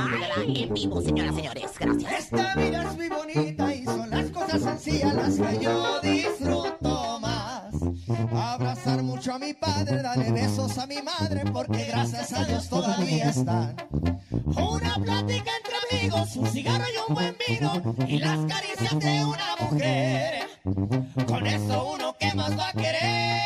en 0.48 0.74
vivo, 0.74 1.02
señoras, 1.02 1.36
señores. 1.36 1.72
Gracias. 1.78 2.14
Esta 2.14 2.56
vida 2.56 2.84
es 2.84 2.96
muy 2.96 3.10
bonita 3.10 3.76
y 3.76 3.84
son 3.84 4.10
las 4.10 4.30
cosas 4.30 4.64
sencillas 4.64 5.14
las 5.14 5.38
que 5.38 5.64
yo 5.64 6.00
disfruto. 6.02 7.05
Abrazar 8.08 9.02
mucho 9.02 9.34
a 9.34 9.40
mi 9.40 9.54
padre, 9.54 10.02
darle 10.04 10.32
besos 10.32 10.78
a 10.78 10.86
mi 10.86 11.02
madre, 11.02 11.44
porque 11.52 11.86
gracias 11.86 12.34
a 12.34 12.46
Dios 12.46 12.70
todavía 12.70 13.30
están. 13.30 13.76
Una 14.30 14.96
plática 14.96 15.52
entre 15.58 15.76
amigos, 15.90 16.36
un 16.36 16.48
cigarro 16.48 16.86
y 16.86 17.10
un 17.10 17.16
buen 17.16 17.36
vino, 17.48 17.96
y 18.08 18.20
las 18.20 18.40
caricias 18.46 19.00
de 19.00 19.26
una 19.26 19.56
mujer. 19.60 20.48
Con 21.28 21.48
eso 21.48 21.94
uno 21.96 22.16
que 22.20 22.34
más 22.36 22.58
va 22.58 22.70
a 22.70 22.74
querer. 22.74 23.42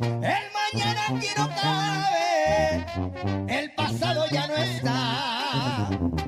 El 0.00 0.44
mañana 0.72 1.02
aquí 1.08 1.28
no 1.36 1.48
cabe, 1.60 2.86
el 3.60 3.74
pasado 3.74 4.26
ya 4.30 4.46
no 4.46 4.54
está. 4.54 6.21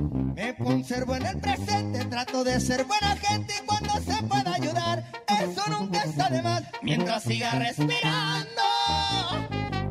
Conservo 0.65 1.15
en 1.17 1.27
el 1.27 1.39
presente, 1.39 2.05
trato 2.07 2.43
de 2.43 2.59
ser 2.59 2.85
buena 2.85 3.15
gente 3.17 3.53
y 3.63 3.67
cuando 3.67 3.93
se 4.01 4.23
pueda 4.23 4.55
ayudar, 4.55 5.05
eso 5.29 5.63
nunca 5.69 6.03
está 6.03 6.31
de 6.31 6.41
más. 6.41 6.63
Mientras 6.81 7.23
siga 7.23 7.51
respirando, 7.51 8.63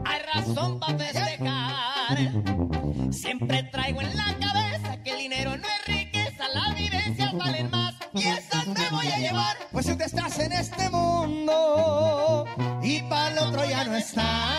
hay 0.03 0.21
razón 0.33 0.79
para 0.79 0.97
festejar. 0.97 2.17
Siempre 3.11 3.61
traigo 3.71 4.01
en 4.01 4.17
la 4.17 4.35
cabeza 4.39 4.97
que 5.03 5.11
el 5.11 5.17
dinero 5.19 5.55
no 5.57 5.63
es 5.63 5.85
riqueza, 5.85 6.47
las 6.51 6.75
vivencias 6.75 7.33
valen 7.37 7.69
más 7.69 7.93
y 8.15 8.23
esas 8.23 8.65
me 8.65 8.89
voy 8.89 9.07
a 9.07 9.19
llevar. 9.19 9.57
Pues 9.71 9.85
si 9.85 9.95
tú 9.95 10.03
estás 10.03 10.39
en 10.39 10.53
este 10.53 10.89
mundo 10.89 12.45
y 12.81 12.99
para 13.03 13.29
el 13.29 13.37
otro 13.37 13.63
ya 13.63 13.83
no 13.83 13.95
estás. 13.95 14.52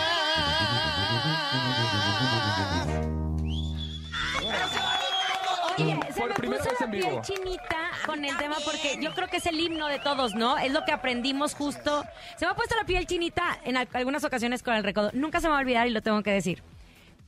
Primera 6.49 6.63
vez 6.63 6.79
la 6.79 6.85
en 6.85 6.91
piel 6.91 7.05
vivo. 7.09 7.21
chinita 7.23 7.77
con 8.05 8.25
el 8.25 8.37
tema 8.37 8.55
porque 8.63 8.97
yo 9.01 9.13
creo 9.13 9.27
que 9.27 9.37
es 9.37 9.45
el 9.45 9.59
himno 9.59 9.87
de 9.87 9.99
todos, 9.99 10.35
¿no? 10.35 10.57
Es 10.57 10.71
lo 10.71 10.85
que 10.85 10.91
aprendimos 10.91 11.53
justo. 11.55 12.03
Se 12.37 12.45
me 12.45 12.51
ha 12.51 12.55
puesto 12.55 12.75
la 12.75 12.83
piel 12.85 13.05
chinita 13.07 13.59
en 13.63 13.77
al- 13.77 13.89
algunas 13.93 14.23
ocasiones 14.23 14.63
con 14.63 14.73
el 14.75 14.83
recodo. 14.83 15.09
Nunca 15.13 15.39
se 15.41 15.47
me 15.47 15.51
va 15.51 15.57
a 15.57 15.61
olvidar 15.61 15.87
y 15.87 15.91
lo 15.91 16.01
tengo 16.01 16.21
que 16.23 16.31
decir. 16.31 16.61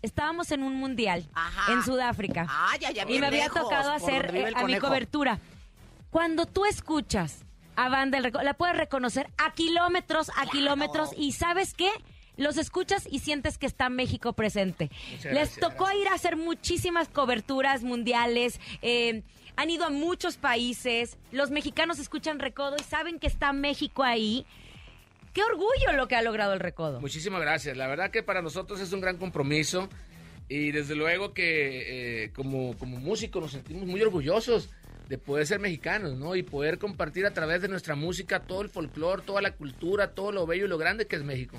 Estábamos 0.02 0.52
en 0.52 0.62
un 0.64 0.76
mundial 0.76 1.26
Ajá. 1.34 1.74
en 1.74 1.84
Sudáfrica. 1.84 2.46
Ay, 2.50 2.80
ay, 2.86 3.00
ay, 3.00 3.16
y 3.16 3.20
me 3.20 3.28
había 3.28 3.50
tocado 3.50 3.92
hacer 3.92 4.36
eh, 4.36 4.54
a 4.56 4.64
mi 4.64 4.78
cobertura. 4.78 5.40
Cuando 6.12 6.46
tú 6.46 6.66
escuchas 6.66 7.44
a 7.76 7.90
Banda 7.90 8.18
El 8.18 8.24
Recodo, 8.24 8.44
la 8.44 8.54
puedes 8.54 8.78
reconocer 8.78 9.28
a 9.38 9.54
kilómetros, 9.54 10.32
a 10.38 10.46
kilómetros, 10.46 11.12
y 11.18 11.32
¿sabes 11.34 11.74
qué? 11.74 11.90
Los 12.38 12.58
escuchas 12.58 13.08
y 13.10 13.20
sientes 13.20 13.58
que 13.58 13.66
está 13.66 13.90
México 13.90 14.34
presente. 14.34 14.90
Muchas 15.12 15.26
Les 15.26 15.34
gracias, 15.34 15.60
tocó 15.60 15.92
ir 15.92 16.08
a 16.08 16.14
hacer 16.14 16.38
muchísimas 16.38 17.10
coberturas 17.10 17.84
mundiales, 17.84 18.60
eh, 18.82 19.24
han 19.56 19.70
ido 19.72 19.86
a 19.86 19.90
muchos 19.90 20.38
países, 20.38 21.18
los 21.32 21.50
mexicanos 21.50 22.00
escuchan 22.00 22.40
Recodo 22.40 22.76
y 22.80 22.84
saben 22.84 23.20
que 23.20 23.28
está 23.28 23.54
México 23.54 24.04
ahí. 24.04 24.46
Qué 25.34 25.44
orgullo 25.44 25.94
lo 25.96 26.08
que 26.08 26.16
ha 26.16 26.22
logrado 26.22 26.54
el 26.54 26.60
Recodo. 26.60 27.02
Muchísimas 27.02 27.42
gracias. 27.42 27.76
La 27.76 27.88
verdad 27.88 28.12
que 28.12 28.24
para 28.24 28.42
nosotros 28.42 28.80
es 28.80 28.94
un 28.94 29.02
gran 29.02 29.18
compromiso 29.18 29.90
y 30.48 30.72
desde 30.72 30.96
luego 30.96 31.34
que 31.34 32.24
eh, 32.24 32.32
como, 32.34 32.78
como 32.78 32.98
músicos 32.98 33.42
nos 33.42 33.52
sentimos 33.52 33.86
muy 33.86 34.02
orgullosos 34.02 34.70
de 35.10 35.18
poder 35.18 35.48
ser 35.48 35.60
mexicanos, 35.60 36.16
¿no? 36.16 36.36
Y 36.36 36.44
poder 36.44 36.78
compartir 36.78 37.26
a 37.26 37.32
través 37.32 37.62
de 37.62 37.68
nuestra 37.68 37.96
música 37.96 38.42
todo 38.42 38.62
el 38.62 38.70
folclore, 38.70 39.24
toda 39.24 39.42
la 39.42 39.52
cultura, 39.52 40.12
todo 40.12 40.32
lo 40.32 40.46
bello 40.46 40.66
y 40.66 40.70
lo 40.70 40.78
grande 40.78 41.08
que 41.08 41.16
es 41.16 41.24
México. 41.24 41.58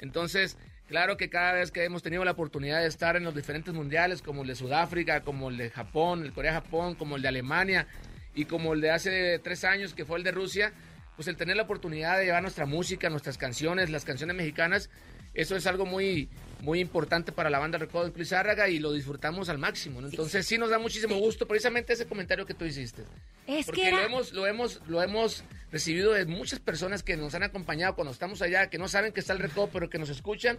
Entonces, 0.00 0.56
claro 0.88 1.16
que 1.16 1.30
cada 1.30 1.52
vez 1.52 1.70
que 1.70 1.84
hemos 1.84 2.02
tenido 2.02 2.24
la 2.24 2.32
oportunidad 2.32 2.80
de 2.80 2.88
estar 2.88 3.16
en 3.16 3.24
los 3.24 3.34
diferentes 3.34 3.72
mundiales, 3.72 4.22
como 4.22 4.42
el 4.42 4.48
de 4.48 4.56
Sudáfrica, 4.56 5.20
como 5.20 5.50
el 5.50 5.56
de 5.56 5.70
Japón, 5.70 6.24
el 6.24 6.32
Corea-Japón, 6.32 6.94
como 6.94 7.16
el 7.16 7.22
de 7.22 7.28
Alemania 7.28 7.86
y 8.34 8.46
como 8.46 8.72
el 8.72 8.80
de 8.80 8.90
hace 8.90 9.38
tres 9.38 9.64
años 9.64 9.94
que 9.94 10.04
fue 10.04 10.18
el 10.18 10.24
de 10.24 10.32
Rusia, 10.32 10.72
pues 11.20 11.28
el 11.28 11.36
tener 11.36 11.54
la 11.54 11.64
oportunidad 11.64 12.16
de 12.16 12.24
llevar 12.24 12.40
nuestra 12.40 12.64
música, 12.64 13.10
nuestras 13.10 13.36
canciones, 13.36 13.90
las 13.90 14.06
canciones 14.06 14.34
mexicanas, 14.34 14.88
eso 15.34 15.54
es 15.54 15.66
algo 15.66 15.84
muy 15.84 16.30
muy 16.62 16.80
importante 16.80 17.30
para 17.30 17.50
la 17.50 17.58
banda 17.58 17.76
Recodo 17.76 18.08
de 18.08 18.18
Lizárraga 18.18 18.70
y 18.70 18.78
lo 18.78 18.90
disfrutamos 18.90 19.50
al 19.50 19.58
máximo. 19.58 20.00
¿no? 20.00 20.08
Entonces 20.08 20.46
sí 20.46 20.56
nos 20.56 20.70
da 20.70 20.78
muchísimo 20.78 21.18
gusto 21.18 21.46
precisamente 21.46 21.92
ese 21.92 22.06
comentario 22.06 22.46
que 22.46 22.54
tú 22.54 22.64
hiciste. 22.64 23.02
Es 23.46 23.66
Porque 23.66 23.82
que 23.82 23.88
era... 23.88 23.98
lo 23.98 24.06
hemos, 24.06 24.32
lo 24.32 24.46
hemos, 24.46 24.80
lo 24.86 25.02
hemos 25.02 25.44
recibido 25.70 26.14
de 26.14 26.24
muchas 26.24 26.58
personas 26.58 27.02
que 27.02 27.18
nos 27.18 27.34
han 27.34 27.42
acompañado 27.42 27.94
cuando 27.94 28.12
estamos 28.12 28.40
allá, 28.40 28.70
que 28.70 28.78
no 28.78 28.88
saben 28.88 29.12
que 29.12 29.20
está 29.20 29.34
el 29.34 29.40
recodo, 29.40 29.68
pero 29.70 29.90
que 29.90 29.98
nos 29.98 30.08
escuchan 30.08 30.58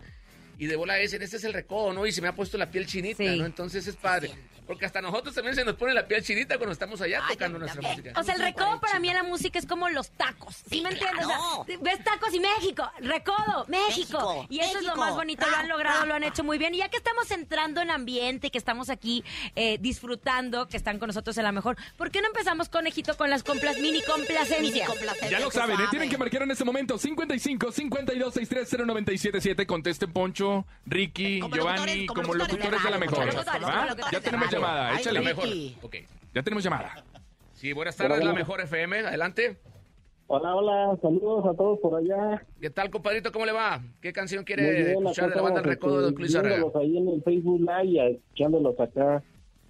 y 0.61 0.67
de 0.67 0.75
bola 0.75 0.93
dicen, 0.93 1.23
este 1.23 1.37
es 1.37 1.43
el 1.43 1.53
recodo, 1.53 1.91
¿no? 1.91 2.05
Y 2.05 2.11
se 2.11 2.21
me 2.21 2.27
ha 2.27 2.35
puesto 2.35 2.55
la 2.55 2.69
piel 2.69 2.85
chinita, 2.85 3.17
Sí. 3.23 3.39
¿no? 3.39 3.47
Entonces 3.47 3.87
es 3.87 3.95
padre. 3.95 4.31
Porque 4.67 4.85
hasta 4.85 5.01
nosotros 5.01 5.33
también 5.35 5.53
se 5.55 5.65
nos 5.65 5.75
pone 5.75 5.93
la 5.93 6.07
piel 6.07 6.23
chinita 6.23 6.55
cuando 6.57 6.71
estamos 6.71 7.01
allá 7.01 7.19
Ay, 7.23 7.33
tocando 7.33 7.57
nuestra 7.59 7.81
música. 7.81 8.13
O 8.15 8.23
sea, 8.23 8.35
el 8.35 8.41
recodo 8.41 8.79
para 8.79 8.99
mí 8.99 9.09
en 9.09 9.15
la 9.15 9.23
música 9.23 9.57
es 9.59 9.65
como 9.65 9.89
los 9.89 10.11
tacos. 10.11 10.57
¿Sí, 10.57 10.63
Sí, 10.77 10.81
me 10.81 10.89
entiendes? 10.91 11.25
claro. 11.25 11.61
O 11.61 11.65
sea, 11.65 11.77
ves 11.81 12.03
tacos 12.03 12.33
y 12.33 12.39
México, 12.39 12.89
recodo, 12.99 13.65
México. 13.67 13.87
México, 13.89 14.45
y 14.49 14.59
eso 14.59 14.77
es 14.77 14.85
lo 14.85 14.95
más 14.95 15.15
bonito, 15.15 15.45
lo 15.49 15.55
han 15.55 15.63
Ra, 15.63 15.67
logrado, 15.67 16.01
ra, 16.01 16.05
lo 16.05 16.13
han 16.13 16.23
hecho 16.23 16.43
muy 16.43 16.57
bien. 16.59 16.73
Y 16.75 16.77
ya 16.77 16.89
que 16.89 16.97
estamos 16.97 17.29
entrando 17.31 17.81
en 17.81 17.89
ambiente, 17.89 18.49
que 18.51 18.57
estamos 18.59 18.89
aquí 18.89 19.25
eh, 19.55 19.77
disfrutando, 19.81 20.67
que 20.67 20.77
están 20.77 20.99
con 20.99 21.07
nosotros 21.07 21.37
en 21.37 21.43
la 21.43 21.51
mejor, 21.51 21.75
¿por 21.97 22.11
qué 22.11 22.21
no 22.21 22.27
empezamos, 22.27 22.69
conejito, 22.69 23.17
con 23.17 23.29
las 23.29 23.43
complas 23.43 23.77
mini 23.79 24.01
complacencias? 24.03 24.61
Mini 24.61 24.85
complacencia, 24.85 25.31
Ya 25.31 25.39
lo 25.43 25.51
saben, 25.51 25.81
¿eh? 25.81 25.85
tienen 25.89 26.09
que 26.09 26.17
marcar 26.19 26.43
en 26.43 26.51
este 26.51 26.63
momento 26.63 26.97
55 26.97 27.71
52 27.71 28.33
63 28.33 28.85
0977. 28.87 29.65
Contesten 29.65 30.13
Poncho, 30.13 30.50
Ricky, 30.85 31.39
Como 31.39 31.55
Giovanni, 31.55 31.79
locutores, 31.79 32.07
como 32.07 32.21
como 32.21 32.33
locutores 32.35 32.63
locutores 32.71 32.83
de 32.83 32.89
la 32.91 32.97
mejor. 32.99 33.25
locutores 33.25 34.11
Ya 34.11 34.19
tenemos 34.21 34.51
llamada, 34.51 34.89
Ay, 34.89 34.97
échale. 34.99 35.19
La 35.19 35.25
mejor. 35.25 35.43
Ricky. 35.45 35.77
Ok. 35.81 35.95
Ya 36.33 36.43
tenemos 36.43 36.63
llamada. 36.63 37.03
Sí, 37.53 37.73
buenas 37.73 37.95
tardes, 37.95 38.23
la 38.23 38.33
mejor 38.33 38.61
FM. 38.61 38.99
Adelante. 38.99 39.57
Hola, 40.33 40.55
hola, 40.55 40.97
saludos 41.01 41.45
a 41.45 41.53
todos 41.57 41.77
por 41.79 41.95
allá. 41.99 42.41
¿Qué 42.61 42.69
tal, 42.69 42.89
compadrito? 42.89 43.33
¿Cómo 43.33 43.45
le 43.45 43.51
va? 43.51 43.81
¿Qué 44.01 44.13
canción 44.13 44.45
quiere 44.45 44.71
bien, 44.71 44.87
escuchar 44.91 45.29
de 45.29 45.35
la 45.35 45.41
banda 45.41 45.59
El 45.59 45.69
estamos, 45.71 45.93
Recodo 45.93 46.01
de 46.03 46.07
este, 46.07 46.19
Luis 46.21 46.35
Arrega? 46.35 46.55
viéndolos 46.55 46.75
ahí 46.81 46.97
en 46.97 47.07
el 47.09 47.21
Facebook 47.23 47.59
Live 47.59 47.85
y 47.85 47.99
escuchándolos 48.15 48.79
acá 48.79 49.23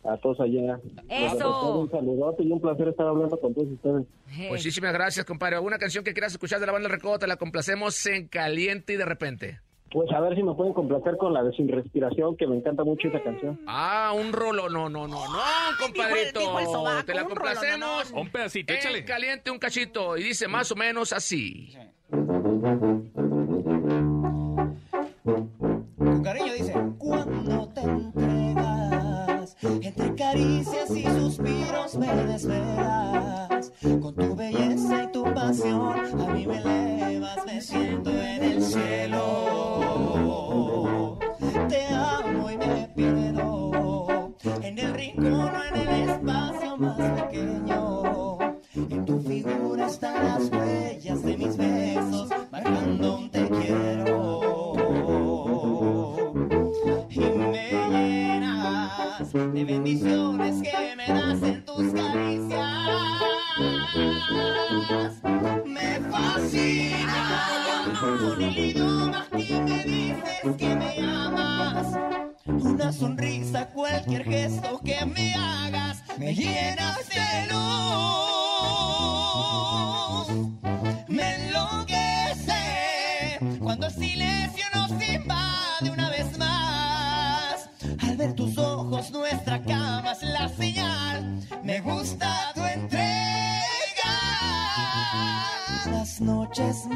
a 0.03 0.17
todos 0.17 0.39
allá. 0.39 0.79
Eso. 1.09 1.79
Un 1.79 1.89
saludote 1.89 2.43
y 2.43 2.51
un 2.51 2.61
placer 2.61 2.89
estar 2.89 3.07
hablando 3.07 3.39
con 3.39 3.53
todos 3.55 3.69
ustedes. 3.69 4.05
Muchísimas 4.51 4.93
gracias, 4.93 5.25
compadre. 5.25 5.55
¿Alguna 5.55 5.79
canción 5.79 6.03
que 6.03 6.13
quieras 6.13 6.31
escuchar 6.31 6.59
de 6.59 6.67
la 6.67 6.73
banda 6.73 6.87
El 6.89 6.93
Recodo? 6.93 7.17
Te 7.17 7.25
la 7.27 7.37
complacemos 7.37 8.05
en 8.05 8.27
caliente 8.27 8.93
y 8.93 8.97
de 8.97 9.05
repente. 9.05 9.59
Pues 9.91 10.09
a 10.13 10.21
ver 10.21 10.35
si 10.35 10.43
me 10.43 10.53
pueden 10.53 10.73
complacer 10.73 11.17
con 11.17 11.33
la 11.33 11.43
de 11.43 11.51
Sin 11.51 11.67
Respiración, 11.67 12.37
que 12.37 12.47
me 12.47 12.55
encanta 12.55 12.83
mucho 12.85 13.09
esa 13.09 13.21
canción. 13.21 13.59
Ah, 13.67 14.13
un 14.15 14.31
rolo. 14.31 14.69
No, 14.69 14.87
no, 14.89 15.05
no, 15.07 15.27
no, 15.27 15.39
compadrito. 15.79 16.39
dijo 16.39 16.59
el 16.59 16.65
sobaco, 16.67 17.05
Te 17.05 17.13
la 17.13 17.23
un 17.23 17.29
rolo, 17.29 17.41
complacemos. 17.41 17.79
no, 17.79 18.15
no. 18.15 18.21
Un 18.21 18.29
pedacito, 18.29 18.71
En 18.71 18.79
échale. 18.79 19.03
caliente 19.03 19.51
un 19.51 19.59
cachito. 19.59 20.15
Y 20.17 20.23
dice 20.23 20.47
más 20.47 20.71
o 20.71 20.75
menos 20.75 21.11
así. 21.11 21.75
Con 25.97 26.23
cariño 26.23 26.53
dice, 26.53 26.73
cuando 26.97 27.67
te 27.69 27.81
entregas, 27.81 29.57
entre 29.63 30.15
caricias 30.15 30.89
y 30.91 31.03
suspiros 31.03 31.95
me 31.97 32.07
desvelas, 32.25 33.49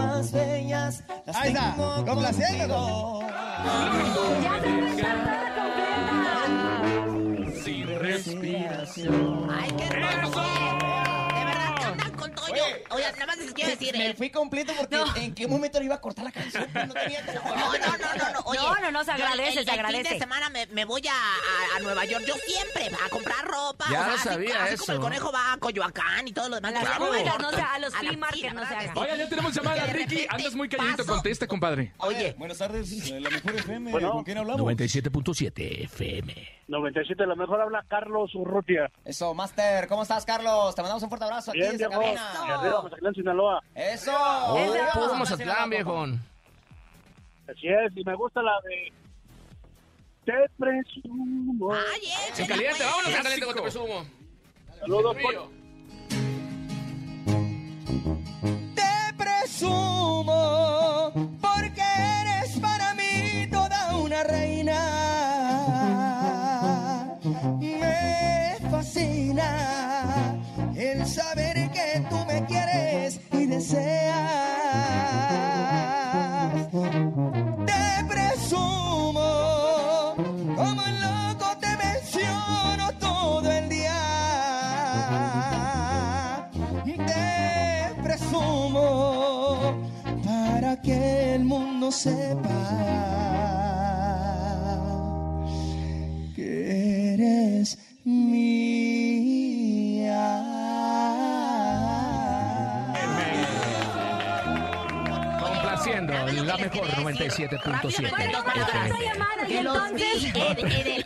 más 0.05 0.31
bellas 0.31 1.03
las 1.25 1.35
Ahí 1.35 1.49
está, 1.49 1.75
complaciéndonos. 2.05 2.89
contigo. 2.89 3.25
Sin 7.63 7.99
respiración. 7.99 9.47
Ay, 9.51 9.71
qué 9.77 9.85
hermoso. 9.85 11.24
Toño. 12.59 12.75
Oye, 12.91 13.11
nada 13.13 13.25
más 13.25 13.37
les 13.37 13.53
quiero 13.53 13.69
decir. 13.71 13.97
Me 13.97 14.09
eh, 14.09 14.13
fui 14.15 14.29
completo 14.29 14.73
porque 14.77 14.97
en 15.15 15.33
qué 15.35 15.47
momento 15.47 15.79
le 15.79 15.85
iba 15.85 15.95
a 15.95 16.01
cortar 16.01 16.25
la 16.25 16.31
canción. 16.31 16.67
No 16.73 16.93
tenía 16.93 17.21
No, 17.33 17.55
no, 17.55 17.77
no, 17.77 18.15
no, 18.17 18.33
no. 18.33 18.39
Oye, 18.45 18.59
No, 18.59 18.75
no, 18.81 18.91
no, 18.91 19.03
se 19.03 19.11
agradece, 19.11 19.47
el- 19.47 19.53
se 19.53 19.59
El 19.61 19.65
fin 19.65 19.79
agradece. 19.79 20.13
de 20.13 20.19
semana 20.19 20.49
me, 20.49 20.85
voy 20.85 21.01
a, 21.07 21.79
Nueva 21.81 22.05
York. 22.05 22.23
Yo 22.25 22.33
siempre 22.35 22.89
a 23.05 23.09
comprar 23.09 23.45
ropa. 23.45 23.85
Ya 23.91 24.07
lo 24.07 24.13
así- 24.13 24.23
sabía 24.29 24.63
así, 24.63 24.73
eso. 24.75 24.85
como 24.85 24.95
el 24.97 25.01
conejo 25.01 25.31
va 25.31 25.53
a 25.53 25.57
Coyoacán 25.57 26.27
y 26.27 26.31
todo 26.33 26.49
lo 26.49 26.55
demás. 26.55 26.73
A 26.75 27.79
los 27.79 27.91
la 27.93 27.99
flea 27.99 28.17
market, 28.17 28.53
no. 28.53 29.01
Oigan, 29.01 29.17
ya 29.17 29.29
tenemos 29.29 29.53
llamada, 29.53 29.85
Ricky. 29.87 30.25
Andas 30.29 30.55
muy 30.55 30.69
calladito. 30.69 30.97
paso- 30.97 31.13
Contesta, 31.13 31.47
compadre. 31.47 31.93
Oye, 31.97 32.35
Buenas 32.37 32.57
tardes, 32.57 33.09
la 33.11 33.29
mejor 33.29 33.55
FM. 33.55 33.91
¿Con 33.91 34.23
quién 34.23 34.37
hablamos? 34.37 34.61
97.7 34.61 35.83
FM. 35.85 36.33
97, 36.67 37.25
lo 37.27 37.35
mejor 37.35 37.61
habla 37.61 37.85
Carlos 37.87 38.33
Urrutia. 38.33 38.89
Eso, 39.03 39.33
Master. 39.33 39.87
¿Cómo 39.87 40.01
estás, 40.03 40.25
Carlos? 40.25 40.73
Te 40.73 40.81
mandamos 40.81 41.03
un 41.03 41.09
fuerte 41.09 41.25
abrazo 41.25 41.51
aquí 41.51 41.59
desde 41.59 41.87
cabina. 41.87 42.31
Mazatlán, 42.83 43.13
Sinaloa. 43.13 43.61
Eso. 43.75 44.11
Oh, 44.15 44.55
puro 44.93 45.07
Vamos, 45.07 45.19
Mazatlán, 45.19 45.69
viejón. 45.69 46.21
Así 47.49 47.67
es, 47.67 47.95
y 47.95 48.03
me 48.03 48.15
gusta 48.15 48.41
la 48.41 48.53
de... 48.63 48.91
Te 50.25 50.33
presumo. 50.57 51.71
ay, 51.73 52.01
En 52.27 52.33
échale, 52.33 52.47
caliente, 52.47 52.77
pues. 52.77 52.89
vámonos 52.89 53.09
en 53.15 53.23
caliente 53.23 53.45
con 53.45 53.55
te 53.55 53.61
presumo. 53.61 54.05
Saludos. 54.79 55.15
Te 58.75 59.13
presumo 59.17 61.13
y 73.45 73.47
deseas. 73.47 74.64
Mejor 106.69 106.87
Rápidamente, 106.89 107.29
97.7 107.29 108.09
Bueno, 108.09 108.31
vamos 108.43 108.55
a 108.57 108.63
otra 108.63 108.87
FM. 108.87 109.05
llamada 109.05 109.43
y 109.43 109.47
Que 109.47 109.63
los 109.63 109.75
entonces... 109.75 110.33
vi 110.33 110.39
en, 110.39 110.59
en 110.59 110.65
el, 110.67 110.77
en 110.81 110.87
el 110.95 111.04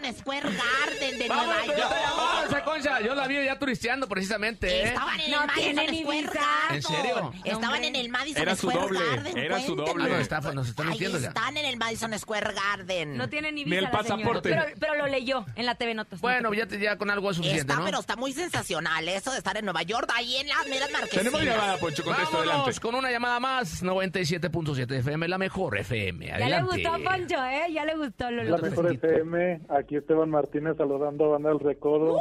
Madison 0.00 0.20
Square 0.20 0.48
Garden 0.50 1.18
de 1.18 1.28
Nueva 1.28 1.64
York. 1.66 2.64
concha, 2.64 3.00
yo 3.00 3.14
la 3.14 3.26
vi 3.26 3.44
ya 3.44 3.58
turisteando 3.58 4.08
precisamente, 4.08 4.68
¿eh? 4.82 4.88
Estaban 4.88 5.20
en 5.20 5.30
No 5.30 5.40
el 5.42 5.46
Madison 5.46 5.74
tienen 5.76 6.02
Square. 6.02 6.22
Garden. 6.22 6.76
¿En 6.76 6.82
serio? 6.82 7.32
Estaban 7.44 7.84
en 7.84 7.96
el 7.96 8.08
Madison 8.08 8.42
Era 8.42 8.56
Square 8.56 8.78
doble, 8.78 8.98
Garden. 8.98 9.38
era 9.38 9.60
su 9.60 9.74
doble. 9.76 10.04
Ah, 10.04 10.08
no, 10.08 10.16
está- 10.18 10.40
nos 10.52 10.68
están 10.68 10.88
Ahí 10.88 10.98
ya. 10.98 11.08
están 11.08 11.56
en 11.56 11.64
el 11.66 11.76
Madison 11.76 12.18
Square 12.18 12.52
Garden. 12.54 13.16
No 13.16 13.28
tiene 13.28 13.52
ni 13.52 13.64
Ni 13.64 13.70
visa 13.70 13.78
el 13.78 13.84
la 13.84 13.90
señora. 14.02 14.16
pasaporte. 14.16 14.48
Pero, 14.50 14.64
pero 14.78 14.94
lo 14.96 15.06
leyó 15.06 15.44
en 15.56 15.66
la 15.66 15.74
TV 15.74 15.94
Notas. 15.94 16.20
Bueno, 16.20 16.52
ya, 16.54 16.66
te- 16.66 16.78
ya 16.78 16.96
con 16.96 17.10
algo 17.10 17.30
es 17.30 17.36
suficiente, 17.36 17.62
Está, 17.72 17.76
¿no? 17.80 17.84
pero 17.84 18.00
está 18.00 18.16
muy 18.16 18.32
sensacional 18.32 19.08
eso 19.08 19.30
de 19.32 19.38
estar 19.38 19.56
en 19.56 19.64
Nueva 19.64 19.82
York, 19.82 20.10
ahí 20.14 20.36
en 20.36 20.48
las 20.48 20.66
meras 20.68 20.90
marquesinas. 20.90 21.24
Tenemos 21.24 21.42
llamada, 21.42 21.76
Poncho. 21.78 22.04
Contesta 22.04 22.30
Vámonos 22.30 22.52
adelante. 22.54 22.80
con 22.80 22.94
una 22.94 23.10
llamada 23.10 23.40
más, 23.40 23.82
97.7 23.82 24.98
FM, 24.98 25.28
la 25.28 25.38
mejor 25.38 25.78
FM. 25.78 26.26
Ya 26.26 26.36
le 26.38 26.44
Adelante. 26.44 26.82
gustó, 26.82 27.04
Poncho, 27.04 27.44
¿eh? 27.44 27.72
Ya 27.72 27.84
le 27.84 27.96
gustó. 27.96 28.30
Lo, 28.30 28.42
La 28.44 28.56
mejor 28.58 28.92
FM, 28.92 29.60
aquí 29.68 29.87
Esteban 29.96 30.30
Martínez 30.30 30.76
saludando 30.76 31.26
a 31.26 31.28
Banda 31.28 31.50
del 31.50 31.60
Recodo. 31.60 32.18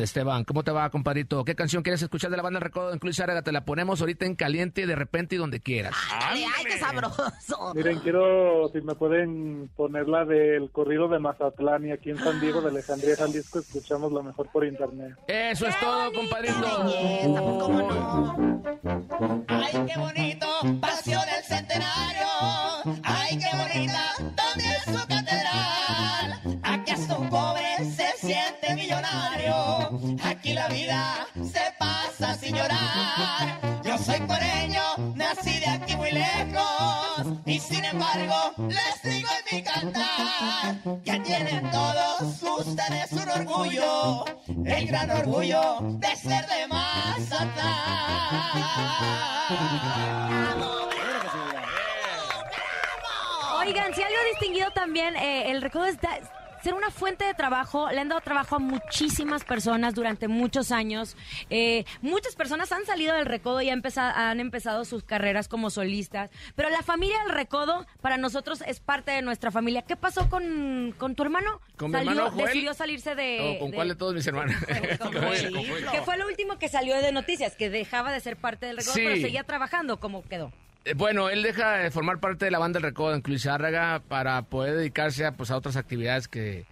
Esteban, 0.00 0.44
¿cómo 0.44 0.62
te 0.62 0.70
va, 0.70 0.88
compadrito? 0.90 1.44
¿Qué 1.44 1.54
canción 1.54 1.82
quieres 1.82 2.02
escuchar 2.02 2.30
de 2.30 2.36
la 2.36 2.42
banda 2.42 2.58
El 2.58 2.64
Recodo 2.64 2.94
Incluso 2.94 3.22
Árega? 3.22 3.42
Te 3.42 3.52
la 3.52 3.64
ponemos 3.64 4.00
ahorita 4.00 4.24
en 4.24 4.34
caliente, 4.34 4.86
de 4.86 4.94
repente 4.96 5.34
y 5.34 5.38
donde 5.38 5.60
quieras. 5.60 5.94
Ay, 6.12 6.44
qué 6.64 6.78
sabroso. 6.78 7.74
Miren, 7.74 7.98
quiero, 8.00 8.68
si 8.72 8.80
me 8.80 8.94
pueden 8.94 9.68
poner 9.76 10.08
la 10.08 10.24
del 10.24 10.70
corrido 10.70 11.08
de 11.08 11.18
Mazatlán 11.18 11.86
y 11.86 11.92
aquí 11.92 12.10
en 12.10 12.18
San 12.18 12.40
Diego 12.40 12.60
de 12.60 12.70
Alejandría, 12.70 13.16
Jalisco, 13.16 13.58
escuchamos 13.58 14.12
lo 14.12 14.22
mejor 14.22 14.50
por 14.50 14.64
internet. 14.64 15.16
Eso 15.26 15.66
es 15.66 15.78
todo, 15.80 16.12
compadrito. 16.12 16.54
Belleza, 16.84 17.40
pues, 17.42 17.62
¿cómo 17.62 17.78
no? 17.78 19.44
Ay, 19.48 19.86
qué 19.86 19.98
bonito, 19.98 20.46
paseo 20.80 21.20
del 21.20 21.44
centenario. 21.44 21.83
Que 41.04 41.20
tienen 41.20 41.70
todos 41.70 42.42
ustedes 42.58 43.12
un 43.12 43.28
orgullo. 43.28 44.24
El 44.64 44.86
gran 44.86 45.10
orgullo 45.10 45.78
de 45.98 46.16
ser 46.16 46.46
de 46.46 46.66
Mazatlán. 46.68 47.74
Oigan, 53.60 53.94
si 53.94 54.02
algo 54.02 54.18
distinguido 54.30 54.70
también, 54.72 55.16
eh, 55.16 55.50
el 55.50 55.62
recodo 55.62 55.86
es 55.86 56.00
da- 56.00 56.18
ser 56.64 56.74
una 56.74 56.90
fuente 56.90 57.24
de 57.24 57.34
trabajo. 57.34 57.90
Le 57.90 58.00
han 58.00 58.08
dado 58.08 58.20
trabajo 58.20 58.56
a 58.56 58.58
muchísimas 58.58 59.44
personas 59.44 59.94
durante 59.94 60.26
muchos 60.28 60.72
años. 60.72 61.16
Eh, 61.50 61.84
muchas 62.02 62.34
personas 62.34 62.72
han 62.72 62.84
salido 62.86 63.14
del 63.14 63.26
recodo 63.26 63.60
y 63.62 63.68
han 63.70 63.78
empezado, 63.78 64.12
han 64.16 64.40
empezado 64.40 64.84
sus 64.84 65.04
carreras 65.04 65.46
como 65.46 65.70
solistas. 65.70 66.30
Pero 66.56 66.70
la 66.70 66.82
familia 66.82 67.18
del 67.20 67.28
recodo 67.34 67.86
para 68.00 68.16
nosotros 68.16 68.62
es 68.66 68.80
parte 68.80 69.12
de 69.12 69.22
nuestra 69.22 69.50
familia. 69.50 69.82
¿Qué 69.82 69.94
pasó 69.96 70.28
con, 70.28 70.94
con 70.98 71.14
tu 71.14 71.22
hermano? 71.22 71.60
Con 71.76 71.90
mi 71.90 71.98
Salió- 71.98 72.10
hermano 72.12 72.30
Joel. 72.32 72.46
Decidió 72.46 72.74
salirse 72.74 73.14
de... 73.14 73.56
¿O 73.56 73.58
¿Con 73.60 73.70
de- 73.70 73.76
cuál 73.76 73.88
de 73.88 73.94
todos 73.94 74.14
mis 74.14 74.26
hermanos? 74.26 74.56
con 74.98 75.12
Joel. 75.12 75.52
Que 75.92 76.02
fue 76.02 76.16
lo 76.16 76.26
último 76.26 76.58
que 76.58 76.68
salió 76.68 76.96
de 77.00 77.12
noticias, 77.12 77.54
que 77.56 77.70
dejaba 77.70 78.10
de 78.12 78.20
ser 78.20 78.36
parte 78.36 78.66
del 78.66 78.78
recodo, 78.78 78.94
Sí. 78.94 79.02
pero 79.04 79.16
seguía 79.16 79.44
trabajando. 79.44 80.00
¿Cómo 80.00 80.22
quedó? 80.22 80.52
Eh, 80.84 80.94
Bueno, 80.94 81.28
él 81.30 81.42
deja 81.42 81.78
de 81.78 81.90
formar 81.90 82.20
parte 82.20 82.44
de 82.44 82.50
la 82.50 82.58
banda 82.58 82.78
del 82.78 82.84
Recodo 82.90 83.14
en 83.14 83.22
Cluizárraga 83.22 84.02
para 84.08 84.42
poder 84.42 84.76
dedicarse 84.76 85.24
a, 85.24 85.32
pues, 85.32 85.50
a 85.50 85.56
otras 85.56 85.76
actividades 85.76 86.28
que, 86.28 86.66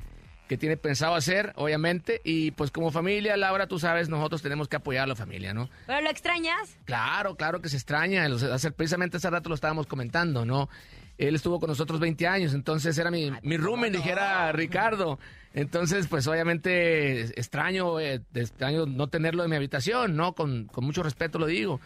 que 0.48 0.58
tiene 0.58 0.76
pensado 0.76 1.14
hacer, 1.14 1.52
obviamente. 1.56 2.20
Y 2.24 2.50
pues 2.50 2.70
como 2.70 2.90
familia, 2.90 3.36
Laura, 3.36 3.66
tú 3.66 3.78
sabes, 3.78 4.08
nosotros 4.08 4.42
tenemos 4.42 4.68
que 4.68 4.76
apoyar 4.76 5.04
a 5.04 5.06
la 5.06 5.16
familia, 5.16 5.54
¿no? 5.54 5.70
¿Pero 5.86 6.00
lo 6.02 6.10
extrañas? 6.10 6.76
Claro, 6.84 7.36
claro 7.36 7.60
que 7.62 7.68
se 7.68 7.76
extraña. 7.76 8.26
Precisamente 8.76 9.16
hace 9.16 9.30
rato 9.30 9.48
lo 9.48 9.54
estábamos 9.54 9.86
comentando, 9.86 10.44
¿no? 10.44 10.68
Él 11.18 11.34
estuvo 11.34 11.60
con 11.60 11.68
nosotros 11.68 12.00
20 12.00 12.26
años, 12.26 12.54
entonces 12.54 12.96
era 12.98 13.10
mi, 13.10 13.30
mi 13.42 13.56
roommate, 13.56 13.92
dijera 13.92 14.50
Ricardo. 14.52 15.18
Entonces, 15.54 16.06
pues 16.08 16.26
obviamente 16.26 17.20
extraño, 17.38 18.00
eh, 18.00 18.22
extraño 18.34 18.86
no 18.86 19.06
tenerlo 19.08 19.44
en 19.44 19.50
mi 19.50 19.56
habitación, 19.56 20.16
¿no? 20.16 20.34
Con, 20.34 20.66
con 20.66 20.84
mucho 20.84 21.02
respeto 21.02 21.38
lo 21.38 21.46
digo. 21.46 21.80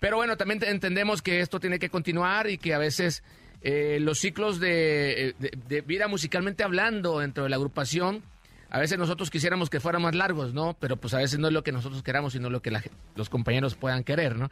Pero 0.00 0.16
bueno, 0.16 0.36
también 0.36 0.60
te- 0.60 0.70
entendemos 0.70 1.22
que 1.22 1.40
esto 1.40 1.60
tiene 1.60 1.78
que 1.78 1.88
continuar 1.90 2.48
y 2.48 2.58
que 2.58 2.74
a 2.74 2.78
veces 2.78 3.22
eh, 3.62 3.98
los 4.00 4.18
ciclos 4.18 4.60
de, 4.60 5.34
de- 5.38 5.50
de 5.68 5.80
vida 5.80 6.06
musicalmente 6.08 6.62
hablando 6.62 7.18
dentro 7.18 7.44
de 7.44 7.50
la 7.50 7.56
agrupación, 7.56 8.22
a 8.70 8.78
veces 8.78 8.98
nosotros 8.98 9.30
quisiéramos 9.30 9.70
que 9.70 9.80
fueran 9.80 10.02
más 10.02 10.14
largos, 10.14 10.52
¿no? 10.54 10.76
Pero 10.78 10.96
pues 10.96 11.14
a 11.14 11.18
veces 11.18 11.38
no 11.38 11.48
es 11.48 11.54
lo 11.54 11.62
que 11.64 11.72
nosotros 11.72 12.02
queramos, 12.02 12.34
sino 12.34 12.50
lo 12.50 12.60
que 12.62 12.70
la 12.70 12.82
los 13.16 13.28
compañeros 13.30 13.74
puedan 13.74 14.04
querer, 14.04 14.36
¿no? 14.36 14.50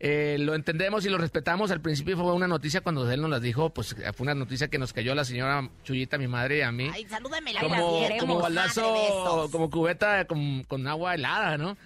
eh, 0.00 0.36
lo 0.38 0.54
entendemos 0.54 1.04
y 1.06 1.08
lo 1.08 1.18
respetamos. 1.18 1.72
Al 1.72 1.80
principio 1.80 2.16
fue 2.16 2.32
una 2.32 2.46
noticia 2.46 2.80
cuando 2.82 3.10
él 3.10 3.20
nos 3.20 3.30
las 3.30 3.42
dijo, 3.42 3.70
pues 3.70 3.96
fue 4.14 4.24
una 4.24 4.34
noticia 4.34 4.68
que 4.68 4.78
nos 4.78 4.92
cayó 4.92 5.12
la 5.14 5.24
señora 5.24 5.68
Chuyita, 5.84 6.18
mi 6.18 6.28
madre 6.28 6.58
y 6.58 6.60
a 6.62 6.70
mí. 6.70 6.88
Ay, 6.92 7.04
salúdemela. 7.06 7.60
como, 7.60 7.74
la 8.08 8.16
como 8.20 8.40
Madre, 8.40 8.62
besos. 8.62 9.50
como 9.50 9.68
cubeta 9.70 10.24
con, 10.26 10.62
con 10.64 10.86
agua 10.86 11.14
helada, 11.16 11.58
¿no? 11.58 11.76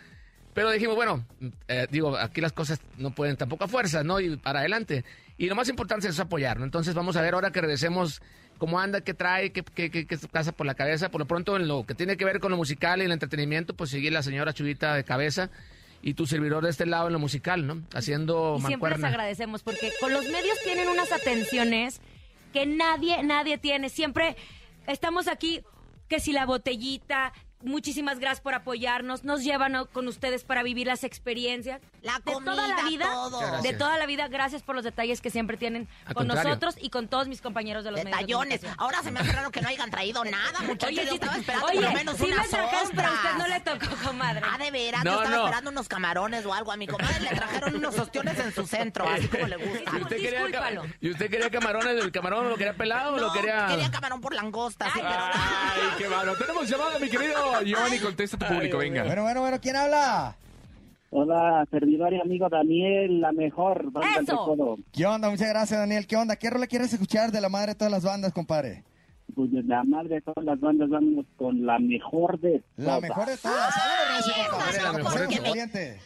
Pero 0.55 0.71
dijimos, 0.71 0.97
bueno, 0.97 1.25
eh, 1.69 1.87
digo, 1.91 2.17
aquí 2.17 2.41
las 2.41 2.53
cosas 2.53 2.81
no 2.99 3.15
pueden 3.15 3.37
tampoco 3.37 3.65
a 3.65 3.69
fuerza, 3.69 4.03
¿no? 4.03 4.21
Y 4.21 4.37
para 4.37 4.61
adelante. 4.61 5.05
Y 5.39 5.47
lo 5.47 5.55
más 5.55 5.69
importante 5.69 6.09
es 6.09 6.21
apoyar, 6.21 6.59
¿no? 6.59 6.65
Entonces 6.65 6.95
vamos 6.95 7.17
a 7.17 7.23
ver 7.23 7.35
ahora 7.35 7.53
que 7.53 7.61
regresemos 7.61 8.21
cómo 8.59 8.79
anda, 8.79 9.01
qué 9.01 9.15
trae, 9.15 9.51
qué, 9.51 9.63
qué, 9.63 9.91
qué, 9.91 10.07
qué 10.07 10.19
pasa 10.31 10.53
por 10.53 10.67
la 10.67 10.75
cabeza. 10.75 11.11
Por 11.11 11.21
lo 11.21 11.27
pronto, 11.27 11.57
en 11.57 11.69
lo 11.69 11.85
que 11.87 11.95
tiene 11.95 12.17
que 12.17 12.25
ver 12.25 12.39
con 12.39 12.51
lo 12.51 12.57
musical 12.57 13.01
y 13.01 13.07
el 13.07 13.13
entretenimiento, 13.13 13.75
pues 13.75 13.91
sigue 13.91 14.11
la 14.11 14.23
señora 14.23 14.53
Chuyita 14.53 14.95
de 14.95 15.05
cabeza 15.05 15.51
y 16.03 16.15
tu 16.15 16.27
servidor 16.27 16.65
de 16.65 16.71
este 16.71 16.85
lado 16.85 17.07
en 17.07 17.13
lo 17.15 17.19
musical, 17.19 17.67
¿no? 17.67 17.83
Haciendo 17.95 18.57
Y 18.59 18.67
siempre 18.67 18.91
les 18.91 19.05
agradecemos 19.05 19.63
porque 19.63 19.91
con 20.01 20.13
los 20.13 20.27
medios 20.27 20.59
tienen 20.65 20.89
unas 20.89 21.13
atenciones 21.13 22.01
que 22.53 22.67
nadie, 22.67 23.23
nadie 23.23 23.57
tiene. 23.57 23.89
Siempre 23.89 24.37
estamos 24.87 25.29
aquí, 25.29 25.63
que 26.09 26.21
si 26.21 26.33
la 26.33 26.45
botellita, 26.45 27.33
muchísimas 27.63 28.19
gracias 28.19 28.41
por 28.41 28.55
apoyarnos, 28.55 29.25
nos 29.25 29.43
llevan 29.43 29.87
con 29.93 30.09
ustedes 30.09 30.45
para 30.45 30.63
vivir 30.63 30.87
las 30.87 31.05
experiencias. 31.05 31.81
La 32.03 32.19
de 32.19 32.33
toda 32.33 32.67
la 32.69 32.77
comida, 32.77 32.89
vida, 32.89 33.05
todo. 33.13 33.63
De 33.63 33.73
toda 33.75 33.97
la 33.99 34.07
vida, 34.07 34.29
gracias 34.29 34.63
por 34.63 34.75
los 34.75 34.85
detalles 34.85 35.21
que 35.21 35.31
siempre 35.31 35.57
tienen 35.57 35.89
Al 36.05 36.15
con 36.15 36.27
contrario. 36.27 36.51
nosotros 36.51 36.77
y 36.81 36.91
con 36.91 37.09
todos 37.09 37.29
mis 37.29 37.41
compañeros 37.41 37.85
de 37.85 37.91
los 37.91 37.99
medios 38.05 38.17
de 38.19 38.23
Detallones. 38.27 38.61
Ahora 38.79 39.03
se 39.03 39.11
me 39.11 39.21
hace 39.21 39.33
raro 39.33 39.51
que 39.51 39.61
no 39.61 39.69
hayan 39.69 39.91
traído 39.91 40.25
nada, 40.25 40.61
muchachos. 40.61 40.89
Oye, 40.99 41.05
yo 41.05 41.11
sí, 41.11 41.15
estaba 41.15 41.37
esperando 41.37 41.67
oye, 41.67 41.77
por 41.77 41.85
lo 41.85 41.93
menos 41.93 42.17
sí 42.17 42.25
unas 42.25 42.39
me 42.39 42.49
trajeron, 42.49 42.91
pero 42.95 43.09
a 43.09 43.13
usted 43.13 43.35
no 43.39 43.47
le 43.49 43.61
tocó, 43.61 44.07
comadre. 44.07 44.43
Ah, 44.45 44.59
de 44.59 44.71
veras, 44.71 45.05
No, 45.05 45.11
yo 45.13 45.17
estaba 45.23 45.37
no. 45.37 45.45
esperando 45.45 45.71
unos 45.71 45.89
camarones 45.89 46.47
o 46.47 46.55
algo. 46.55 46.73
A 46.73 46.77
mi 46.77 46.87
comadre 46.87 47.21
le 47.21 47.31
trajeron 47.31 47.77
unos 47.77 47.99
ostiones 47.99 48.39
en 48.39 48.53
su 48.53 48.67
centro, 48.67 49.09
así 49.09 49.29
como 49.29 49.47
le 49.47 49.57
gusta. 49.57 49.91
¿Y 49.99 50.03
usted, 50.03 50.17
quería. 50.17 50.83
¿Y 51.01 51.11
usted 51.11 51.31
quería 51.31 51.51
camarones? 51.51 52.03
¿El 52.05 52.13
camarón 52.13 52.49
lo 52.49 52.57
quería 52.57 52.75
pelado 52.75 53.15
o 53.15 53.19
lo 53.19 53.33
quería...? 53.33 53.67
quería 53.69 53.91
camarón 53.91 54.21
por 54.21 54.35
langosta, 54.35 54.87
sí, 54.87 55.01
pero... 55.01 55.25
Ay, 55.33 55.81
qué 55.99 56.09
malo. 56.09 56.37
Tenemos 56.37 56.69
llamada, 56.69 56.99
mi 56.99 57.09
querido 57.09 57.52
Giovanni. 57.65 57.99
Contesta 57.99 58.39
tu 58.39 58.47
público, 58.47 58.79
venga. 58.79 59.05
Bueno, 59.05 59.23
bueno, 59.23 59.41
bueno, 59.41 59.61
¿quién 59.61 59.77
habla? 59.77 60.37
Hola, 61.11 61.67
servidor 61.71 62.13
y 62.15 62.21
amigo 62.21 62.49
Daniel, 62.49 63.21
la 63.21 63.33
mejor 63.33 63.93
banda 63.93 64.09
del 64.15 64.25
¡Eso! 64.25 64.33
recodo. 64.33 64.79
¿Qué 64.93 65.05
onda? 65.05 65.29
Muchas 65.29 65.49
gracias, 65.51 65.79
Daniel. 65.79 66.07
¿Qué 66.07 66.17
onda? 66.17 66.37
¿Qué 66.37 66.49
rola 66.49 66.67
quieres 66.67 66.91
escuchar 66.93 67.31
de 67.31 67.41
la 67.43 67.51
madre 67.51 67.69
de 67.73 67.75
todas 67.75 67.93
las 67.93 68.03
bandas, 68.03 68.33
compadre? 68.33 68.83
Pues 69.35 69.51
de 69.53 69.63
la 69.63 69.85
madre 69.85 70.17
de 70.17 70.21
todas 70.23 70.45
las 70.45 70.59
bandas 70.61 70.89
vamos 70.89 71.27
con 71.37 71.65
la 71.67 71.79
mejor 71.79 72.39
de 72.41 72.63
La 72.77 72.85
todas. 72.97 73.03
mejor 73.03 73.27
de 73.27 73.37
todas. 73.37 73.75
Recio, 74.17 74.33
compadre. 74.51 74.83
la 74.83 74.93
mejor 74.93 75.29
de 75.29 75.37
todas. 75.37 75.97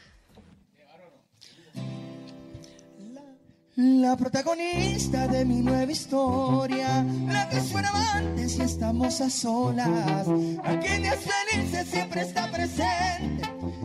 La 3.77 4.17
protagonista 4.17 5.29
de 5.29 5.45
mi 5.45 5.57
nueva 5.57 5.93
historia, 5.93 7.05
la 7.27 7.47
que 7.51 7.61
suena 7.61 7.91
amantes 7.91 8.57
y 8.57 8.63
estamos 8.63 9.21
a 9.21 9.29
solas, 9.29 10.27
a 10.65 10.81
quien 10.81 11.03
días 11.03 11.19
felices 11.19 11.87
siempre 11.87 12.23
está 12.23 12.51
presente 12.51 13.43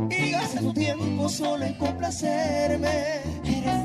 y 0.10 0.32
gasta 0.32 0.62
tu 0.62 0.74
tiempo 0.74 1.28
solo 1.28 1.66
en 1.66 1.74
complacerme. 1.74 3.20
Eres 3.44 3.81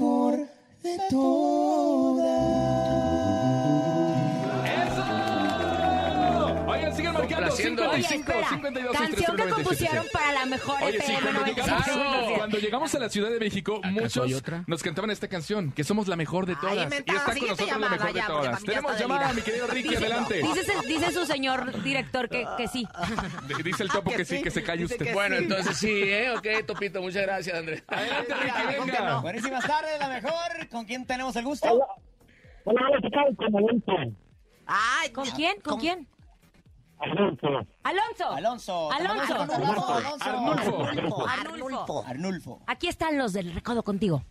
mejor 0.00 0.46
de 0.82 0.98
todas. 1.10 2.09
Complaciendo. 7.50 7.82
55 7.82 8.32
Oye, 8.32 8.40
espera, 8.40 8.48
52 8.50 8.92
canción 8.96 9.10
que 9.36 9.42
63 9.42 9.54
compusieron 9.54 10.06
para 10.12 10.32
la 10.32 10.46
mejor 10.46 10.82
Oye, 10.82 11.00
sí, 11.00 11.12
FM 11.12 11.20
cuando 11.32 11.44
llegamos, 11.52 11.86
95.7. 11.86 12.36
cuando 12.36 12.58
llegamos 12.58 12.94
a 12.94 12.98
la 12.98 13.08
Ciudad 13.08 13.30
de 13.30 13.38
México, 13.40 13.80
muchos 13.84 14.32
otra? 14.34 14.64
nos 14.66 14.82
cantaban 14.82 15.10
esta 15.10 15.28
canción, 15.28 15.72
que 15.72 15.84
somos 15.84 16.08
la 16.08 16.16
mejor 16.16 16.46
de 16.46 16.52
Ay, 16.52 16.58
todas. 16.60 16.84
inventa, 16.84 17.12
y 17.12 17.16
está 17.16 17.32
con 17.32 17.34
nosotros 17.40 17.58
la 17.68 17.72
llamada, 17.74 17.90
mejor 17.96 18.12
de 18.12 18.20
ya, 18.20 18.26
todas. 18.26 18.62
Tenemos 18.64 18.98
llamada, 19.00 19.32
mi 19.32 19.42
querido 19.42 19.66
Ricky, 19.66 19.88
Dice- 19.88 19.96
adelante. 19.98 20.42
Dice, 20.42 20.64
su- 20.72 20.88
dice 20.88 21.12
su 21.12 21.26
señor 21.26 21.82
director 21.82 22.28
que, 22.28 22.46
que 22.56 22.68
sí. 22.68 22.86
Dice 23.64 23.82
el 23.82 23.88
topo 23.90 24.10
que 24.10 24.16
que 24.18 24.24
sí, 24.24 24.36
sí, 24.38 24.42
que 24.42 24.50
se 24.50 24.62
calle 24.62 24.84
usted. 24.84 25.12
Bueno, 25.14 25.36
sí. 25.36 25.42
entonces 25.44 25.76
sí, 25.76 26.02
¿eh? 26.04 26.30
Ok, 26.36 26.46
Topito, 26.66 27.00
muchas 27.02 27.22
gracias, 27.22 27.56
Andrés. 27.56 27.82
Adelante, 27.88 28.32
Ay, 28.34 28.40
Ricky, 28.42 28.74
¿cómo 28.78 28.86
que 28.86 28.92
venga. 28.98 29.10
no? 29.10 29.22
Buenísimas 29.22 29.66
tardes, 29.66 29.98
la 29.98 30.08
mejor. 30.08 30.68
¿Con 30.70 30.84
quién 30.84 31.06
tenemos 31.06 31.34
el 31.36 31.44
gusto? 31.44 31.68
Hola, 31.72 31.86
hola, 32.64 32.98
¿qué 33.02 33.10
tal? 33.10 33.36
Con. 33.36 34.16
Ay, 34.66 35.10
¿Con 35.10 35.28
quién? 35.30 35.60
¿Con 35.60 35.80
quién? 35.80 36.06
Alonso. 37.00 37.48
Alonso. 37.82 38.30
Alonso. 38.30 38.92
Alonso. 38.92 39.40
Alonso. 39.42 40.84
Arnulfo. 40.84 41.26
Arnulfo, 41.26 42.04
Arnulfo. 42.06 42.62
Aquí 42.66 42.88
están 42.88 43.16
los 43.16 43.32
del 43.32 43.52
recodo 43.54 43.82
contigo. 43.82 44.22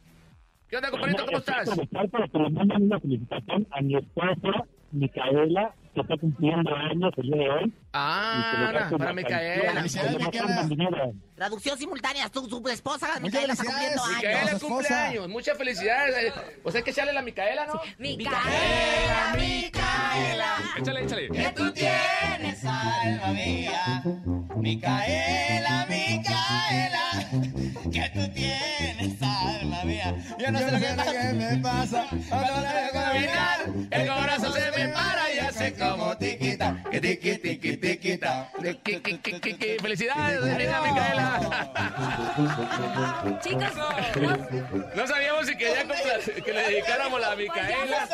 ¿Qué 0.67 0.77
onda, 0.77 0.91
compadrito? 0.91 1.25
¿Cómo 1.25 1.37
estás? 1.39 1.67
para 2.11 2.27
que 2.27 2.37
le 2.37 2.49
manden 2.51 2.83
una 2.83 2.99
felicitación 2.99 3.67
a 3.71 3.81
mi 3.81 3.95
esposa, 3.95 4.65
Micaela, 4.91 5.73
que 5.93 6.01
está 6.01 6.17
cumpliendo 6.17 6.75
años 6.75 7.11
el 7.17 7.23
día 7.23 7.35
de 7.37 7.49
hoy. 7.49 7.73
Ah, 7.93 8.89
para 8.97 9.13
Micaela. 9.13 9.83
Traducción 11.35 11.77
simultánea, 11.77 12.29
tu, 12.29 12.47
su 12.49 12.67
esposa, 12.67 13.07
Muchas 13.07 13.21
Micaela, 13.21 13.53
está 13.53 13.63
felicidades, 13.63 13.99
cumpliendo 13.99 14.03
años. 14.03 14.21
Micaela 14.21 14.59
cumpleaños, 14.59 15.29
muchas 15.29 15.57
felicidades. 15.57 16.15
eh. 16.17 16.33
Pues 16.63 16.75
hay 16.75 16.83
que 16.83 16.91
echarle 16.91 17.13
la 17.13 17.21
Micaela, 17.21 17.65
¿no? 17.67 17.81
Micaela, 17.97 19.33
Micaela. 19.35 20.55
Échale, 20.77 21.03
échale. 21.03 21.29
Que 21.29 21.51
tú 21.55 21.71
tienes, 21.71 22.65
alma 22.65 23.27
mía. 23.33 24.03
Micaela, 24.57 25.85
Micaela. 25.89 27.48
No 30.51 30.57
sé 30.57 30.71
lo 30.71 30.79
que 30.79 31.33
me 31.33 31.57
pasa. 31.57 32.07
Cuando 32.27 32.61
la 32.61 32.73
veo 32.73 32.91
caminar, 32.91 33.65
el 33.91 34.07
corazón 34.07 34.53
se 34.53 34.71
me 34.71 34.87
para 34.89 35.28
hace 35.59 35.73
como 35.73 36.17
tiquita, 36.17 36.83
que 36.89 37.01
tiqui, 37.01 37.37
tiqui, 37.37 37.77
tiquita. 37.77 38.49
Qui- 38.59 39.01
qui- 39.01 39.19
qui- 39.21 39.39
qui- 39.41 39.57
qui- 39.57 39.79
Felicidades, 39.81 40.41
Micaela. 40.41 41.39
Chicos, 43.43 43.73
No 44.95 45.07
sabíamos 45.07 45.47
si 45.47 45.57
quería 45.57 45.85
que 46.45 46.53
le 46.53 46.61
dedicáramos 46.69 47.19
la 47.19 47.27
pues 47.35 47.39
Micaela. 47.39 48.07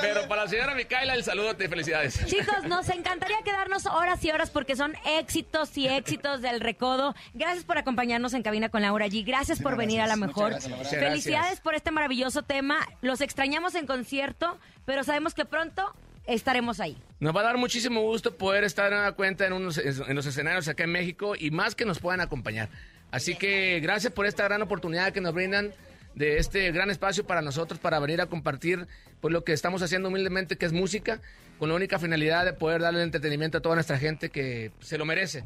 Pero 0.00 0.28
para 0.28 0.44
la 0.44 0.48
señora 0.48 0.74
Micaela, 0.74 1.14
el 1.14 1.24
saludo 1.24 1.56
y 1.58 1.68
felicidades. 1.68 2.24
Chicos, 2.26 2.64
nos 2.68 2.88
encantaría 2.88 3.38
quedarnos 3.44 3.86
horas 3.86 4.24
y 4.24 4.30
horas 4.30 4.50
porque 4.50 4.76
son 4.76 4.94
éxitos 5.18 5.76
y 5.76 5.88
éxitos 5.88 6.40
del 6.40 6.60
recodo. 6.60 7.14
Gracias 7.34 7.64
por 7.64 7.78
acompañarnos 7.78 8.32
en 8.34 8.42
Cabina 8.42 8.68
con 8.68 8.82
Laura 8.82 9.06
G. 9.06 9.24
Gracias 9.26 9.60
por 9.60 9.76
venir 9.76 10.00
a 10.00 10.06
la 10.06 10.16
mejor. 10.16 10.60
Felicidades 10.60 11.60
por 11.60 11.74
este 11.74 11.90
maravilloso 11.90 12.42
tema. 12.42 12.86
Los 13.02 13.20
extrañamos 13.20 13.74
en 13.74 13.86
concierto, 13.86 14.58
pero 14.84 15.02
sabemos 15.04 15.34
que 15.34 15.44
pronto 15.44 15.92
estaremos 16.34 16.80
ahí. 16.80 16.96
Nos 17.18 17.34
va 17.34 17.40
a 17.40 17.44
dar 17.44 17.56
muchísimo 17.58 18.02
gusto 18.02 18.36
poder 18.36 18.64
estar 18.64 18.92
a 18.92 19.12
cuenta 19.12 19.46
en, 19.46 19.52
unos, 19.52 19.78
en 19.78 20.14
los 20.14 20.26
escenarios 20.26 20.68
acá 20.68 20.84
en 20.84 20.92
México 20.92 21.34
y 21.38 21.50
más 21.50 21.74
que 21.74 21.84
nos 21.84 21.98
puedan 21.98 22.20
acompañar. 22.20 22.68
Así 23.10 23.34
que 23.34 23.80
gracias 23.80 24.12
por 24.12 24.26
esta 24.26 24.44
gran 24.44 24.62
oportunidad 24.62 25.12
que 25.12 25.20
nos 25.20 25.34
brindan 25.34 25.72
de 26.14 26.38
este 26.38 26.70
gran 26.72 26.90
espacio 26.90 27.24
para 27.26 27.42
nosotros 27.42 27.78
para 27.78 27.98
venir 27.98 28.20
a 28.20 28.26
compartir 28.26 28.86
pues 29.20 29.32
lo 29.32 29.44
que 29.44 29.52
estamos 29.52 29.82
haciendo 29.82 30.08
humildemente 30.08 30.56
que 30.56 30.66
es 30.66 30.72
música 30.72 31.20
con 31.58 31.68
la 31.68 31.74
única 31.74 31.98
finalidad 31.98 32.44
de 32.44 32.52
poder 32.52 32.80
darle 32.80 33.02
entretenimiento 33.02 33.58
a 33.58 33.60
toda 33.60 33.74
nuestra 33.74 33.98
gente 33.98 34.30
que 34.30 34.72
se 34.80 34.96
lo 34.96 35.04
merece. 35.04 35.44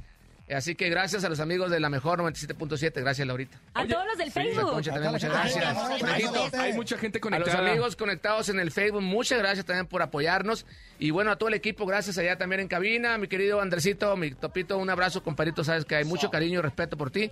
Así 0.51 0.75
que 0.75 0.91
gracias 0.91 1.25
a 1.25 1.29
los 1.31 1.41
amigos 1.41 1.71
de 1.71 1.81
la 1.81 1.89
mejor 1.89 2.21
97.7, 2.21 3.01
gracias 3.01 3.27
Laurita. 3.27 3.59
A 3.73 3.87
todos 3.87 4.05
los 4.07 4.19
del 4.19 4.27
La 4.29 4.33
Facebook. 4.33 4.71
Concha 4.73 4.93
también, 4.93 5.13
muchas 5.13 5.31
gracias. 5.31 6.55
Hay 6.55 6.73
mucha 6.75 6.99
gente 6.99 7.19
A 7.19 7.21
los 7.21 7.31
conectada. 7.31 7.71
amigos 7.71 7.97
conectados 7.97 8.49
en 8.51 8.61
el 8.61 8.71
Facebook, 8.71 9.01
muchas 9.03 9.39
gracias 9.39 9.65
también 9.65 9.87
por 9.87 10.03
apoyarnos. 10.03 10.67
Y 10.99 11.11
bueno, 11.11 11.31
a 11.31 11.37
todo 11.37 11.49
el 11.49 11.55
equipo, 11.55 11.87
gracias 11.87 12.19
allá 12.19 12.37
también 12.37 12.61
en 12.61 12.69
cabina. 12.69 13.17
Mi 13.17 13.27
querido 13.27 13.61
Andresito, 13.61 14.15
mi 14.17 14.33
topito, 14.33 14.77
un 14.77 14.91
abrazo, 14.91 15.23
compadrito. 15.23 15.65
Sabes 15.65 15.85
que 15.87 15.97
hay 15.97 16.05
mucho 16.05 16.31
cariño 16.31 16.59
y 16.59 16.63
respeto 16.63 16.97
por 16.97 17.11
ti. 17.11 17.31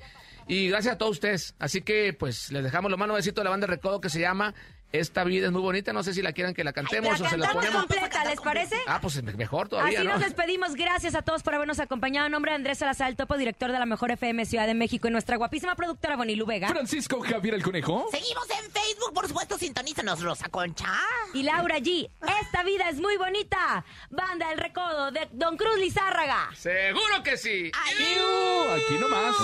Y 0.48 0.68
gracias 0.68 0.94
a 0.94 0.98
todos 0.98 1.12
ustedes. 1.12 1.54
Así 1.58 1.82
que, 1.82 2.12
pues, 2.12 2.50
les 2.50 2.64
dejamos 2.64 2.90
lo 2.90 2.96
más 2.96 3.08
nuevecito 3.08 3.40
de 3.40 3.44
la 3.44 3.50
banda 3.50 3.66
de 3.66 3.74
Recodo 3.74 4.00
que 4.00 4.08
se 4.08 4.20
llama 4.20 4.54
esta 4.92 5.24
vida 5.24 5.46
es 5.46 5.52
muy 5.52 5.62
bonita, 5.62 5.94
no 5.94 6.02
sé 6.02 6.12
si 6.12 6.20
la 6.20 6.32
quieran 6.32 6.52
que 6.52 6.64
la 6.64 6.74
cantemos 6.74 7.18
la 7.18 7.26
o 7.26 7.30
se 7.30 7.38
la 7.38 7.50
ponemos. 7.50 7.86
completa, 7.86 8.24
¿les 8.26 8.38
parece? 8.40 8.76
Ah, 8.86 8.98
pues 9.00 9.16
es 9.16 9.22
mejor 9.22 9.68
todavía, 9.68 10.00
Así 10.00 10.08
nos 10.08 10.20
despedimos. 10.20 10.74
Gracias 10.74 11.14
a 11.14 11.22
todos 11.22 11.42
por 11.42 11.54
habernos 11.54 11.80
acompañado. 11.80 12.26
En 12.26 12.32
nombre 12.32 12.50
de 12.52 12.56
Andrés 12.56 12.78
Salazar, 12.78 13.14
topo 13.14 13.38
director 13.38 13.72
de 13.72 13.78
la 13.78 13.86
Mejor 13.86 14.10
FM 14.10 14.44
Ciudad 14.44 14.66
de 14.66 14.74
México 14.74 15.08
y 15.08 15.10
nuestra 15.10 15.38
guapísima 15.38 15.74
productora 15.76 16.16
Bonilu 16.16 16.44
Vega. 16.44 16.68
Francisco 16.68 17.20
Javier 17.22 17.54
el 17.54 17.62
Conejo. 17.62 18.06
Seguimos 18.10 18.44
en 18.50 18.70
Facebook, 18.70 19.14
por 19.14 19.28
supuesto, 19.28 19.56
sintonízanos, 19.56 20.20
Rosa 20.20 20.50
Concha. 20.50 20.86
Y 21.32 21.42
Laura 21.42 21.78
G. 21.78 22.10
Esta 22.42 22.62
vida 22.62 22.90
es 22.90 23.00
muy 23.00 23.16
bonita. 23.16 23.84
Banda 24.10 24.52
El 24.52 24.58
Recodo 24.58 25.10
de 25.10 25.26
Don 25.32 25.56
Cruz 25.56 25.78
Lizárraga. 25.78 26.50
Seguro 26.54 27.22
que 27.24 27.38
sí. 27.38 27.70
Adiós. 27.86 28.82
Aquí 28.82 28.98
nomás. 28.98 29.36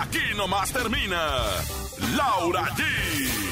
Aquí 0.00 0.34
nomás 0.36 0.72
termina 0.72 1.44
Laura 2.16 2.64
G 2.74 3.51